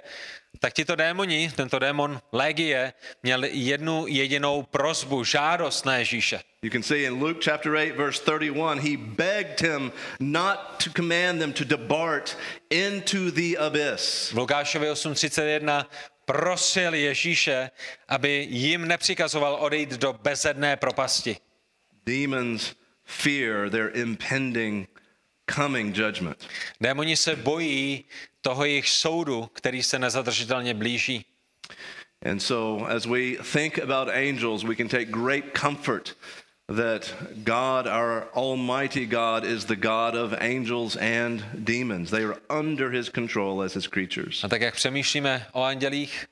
tak 0.60 0.74
tito 0.74 0.95
démoni, 0.95 1.51
tento 1.56 1.80
démon 1.80 2.22
Legie, 2.32 2.93
měl 3.24 3.43
jednu 3.43 4.08
jedinou 4.08 4.64
prozbu, 4.64 5.24
žádost 5.24 5.86
na 5.86 5.97
Ježíše. 5.97 6.39
You 6.62 6.72
can 6.72 6.84
see 6.84 7.04
in 7.04 7.14
Luke 7.14 7.39
chapter 7.43 7.76
8, 7.76 7.91
verse 7.97 8.22
31, 8.24 8.80
he 8.80 8.97
begged 8.97 9.62
him 9.62 9.91
not 10.20 10.84
to 10.84 10.89
command 10.95 11.39
them 11.39 11.54
to 11.54 11.66
depart 11.66 12.38
into 12.70 13.32
the 13.32 13.58
abyss. 13.58 14.32
V 14.32 14.38
Lukášovi 14.38 14.91
8.31 14.91 15.86
prosil 16.26 16.93
Ježíše, 16.93 17.70
aby 18.08 18.47
jim 18.49 18.88
nepřikazoval 18.88 19.56
odejít 19.56 19.89
do 19.89 20.14
bezedné 20.14 20.76
propasti. 20.76 21.38
Demons 22.06 22.76
fear 23.06 23.70
their 23.70 23.91
impending 23.93 24.93
coming 25.46 25.96
judgment. 25.96 26.48
Démoni 26.82 27.18
se 27.18 27.36
bojí 27.36 28.06
toho 28.41 28.66
jejich 28.66 28.89
soudu, 28.89 29.50
který 29.54 29.84
se 29.84 30.00
nezadržitelně 30.00 30.74
blíží. 30.74 31.26
And 32.26 32.39
so, 32.39 32.86
as 32.88 33.06
we 33.06 33.36
think 33.54 33.80
about 33.80 34.08
angels, 34.08 34.64
we 34.64 34.76
can 34.76 34.88
take 34.88 35.06
great 35.06 35.54
comfort 35.54 36.16
that 36.68 37.14
God, 37.44 37.88
our 37.88 38.28
Almighty 38.34 39.06
God, 39.06 39.44
is 39.44 39.66
the 39.66 39.76
God 39.76 40.16
of 40.16 40.34
angels 40.39 40.96
and 40.96 41.44
demons. 41.66 42.10
They 42.10 42.24
are 42.24 42.38
under 42.50 42.89
His 42.89 43.10
control 43.10 43.62
as 43.62 43.74
His 43.74 43.88
creatures. 43.88 44.44
A 44.44 44.48
tak 44.48 44.62
jak 44.62 44.76
přemýšlíme 44.76 45.48
o 45.52 45.64
andělích, 45.64 46.28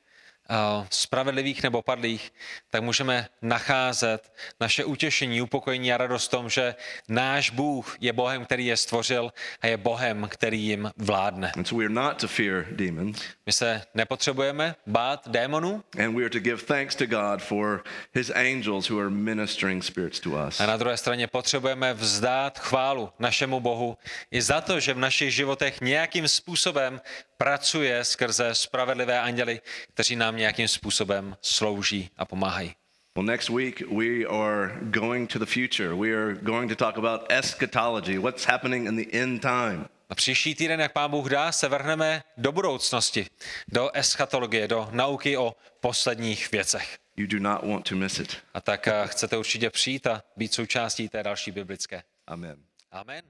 spravedlivých 0.90 1.64
nebo 1.64 1.82
padlých, 1.82 2.34
tak 2.70 2.84
můžeme 2.84 3.28
nacházet 3.42 4.34
naše 4.60 4.86
utěšení, 4.86 5.42
upokojení 5.42 5.94
a 5.94 5.98
radost 5.98 6.28
v 6.28 6.32
tom, 6.32 6.50
že 6.50 6.76
náš 7.10 7.50
Bůh 7.50 7.98
je 8.02 8.14
Bohem, 8.14 8.46
který 8.46 8.66
je 8.66 8.78
stvořil 8.78 9.34
a 9.62 9.68
je 9.68 9.78
Bohem, 9.78 10.28
který 10.32 10.62
jim 10.62 10.92
vládne. 10.98 11.52
And 11.58 11.68
so, 11.68 11.80
we 11.80 11.86
are 11.86 11.94
not 11.94 12.18
to 12.22 12.28
fear 12.28 12.66
demons, 12.72 13.22
My 13.46 13.52
se 13.54 13.82
nepotřebujeme 13.94 14.76
bát 14.88 15.28
démonů 15.28 15.84
and 16.00 16.16
we 16.16 16.22
are 16.22 16.30
to 16.30 16.40
give 16.40 16.64
thanks 16.64 16.96
to 16.96 17.06
God 17.06 17.42
for 17.42 17.84
His 18.14 18.30
angels 18.30 18.90
who 18.90 19.00
are 19.00 19.10
ministering 19.10 19.84
spirits 19.84 20.20
to 20.20 20.30
us. 20.48 20.60
a 20.60 20.66
na 20.66 20.78
druhé 20.78 20.98
straně 20.98 21.28
potřebujeme 21.28 21.94
vzdát 21.94 22.60
chválu 22.60 23.10
našemu 23.20 23.60
Bohu 23.60 23.98
i 24.32 24.42
za 24.42 24.62
to, 24.62 24.80
že 24.80 24.94
v 24.94 24.98
našich 24.98 25.34
životech 25.34 25.82
nějakým 25.82 26.28
způsobem 26.28 27.02
pracuje 27.42 28.06
skrze 28.06 28.56
spravedlivé 28.56 29.20
anděly, 29.20 29.62
kteří 29.94 30.16
nám 30.16 30.38
nějakým 30.38 30.68
způsobem 30.68 31.38
slouží 31.42 32.10
a 32.18 32.26
pomáhají. 32.26 32.76
Well, 33.16 33.26
next 33.26 33.50
week 33.50 33.82
we 33.82 34.26
are 34.26 34.76
going 34.82 35.34
to 35.34 35.40
the 35.40 35.46
future. 35.46 35.96
We 35.96 36.14
are 36.14 36.34
going 36.34 36.70
to 36.70 36.76
talk 36.76 36.98
about 36.98 37.22
eschatology, 37.32 38.18
what's 38.18 38.46
happening 38.46 38.88
in 38.88 38.96
the 38.96 39.18
end 39.18 39.42
time. 39.42 39.86
A 40.10 40.16
příští 40.16 40.56
týden, 40.56 40.80
jak 40.80 40.94
pán 40.94 41.12
Bůh 41.12 41.30
dá, 41.30 41.52
se 41.52 41.68
vrhneme 41.68 42.24
do 42.38 42.52
budoucnosti, 42.52 43.28
do 43.68 43.90
eschatologie, 43.94 44.68
do 44.68 44.90
nauky 44.92 45.38
o 45.38 45.56
posledních 45.80 46.52
věcech. 46.52 46.98
You 47.18 47.28
do 47.28 47.40
not 47.40 47.64
want 47.64 47.90
to 47.90 47.96
miss 47.96 48.20
it. 48.20 48.38
A 48.54 48.62
tak 48.62 48.88
eh, 48.88 48.94
chcete 49.06 49.38
určitě 49.38 49.70
přijít 49.70 50.08
a 50.08 50.24
být 50.38 50.54
součástí 50.54 51.10
té 51.10 51.24
další 51.24 51.52
biblické. 51.52 52.04
Amen. 52.28 52.58
Amen. 52.92 53.22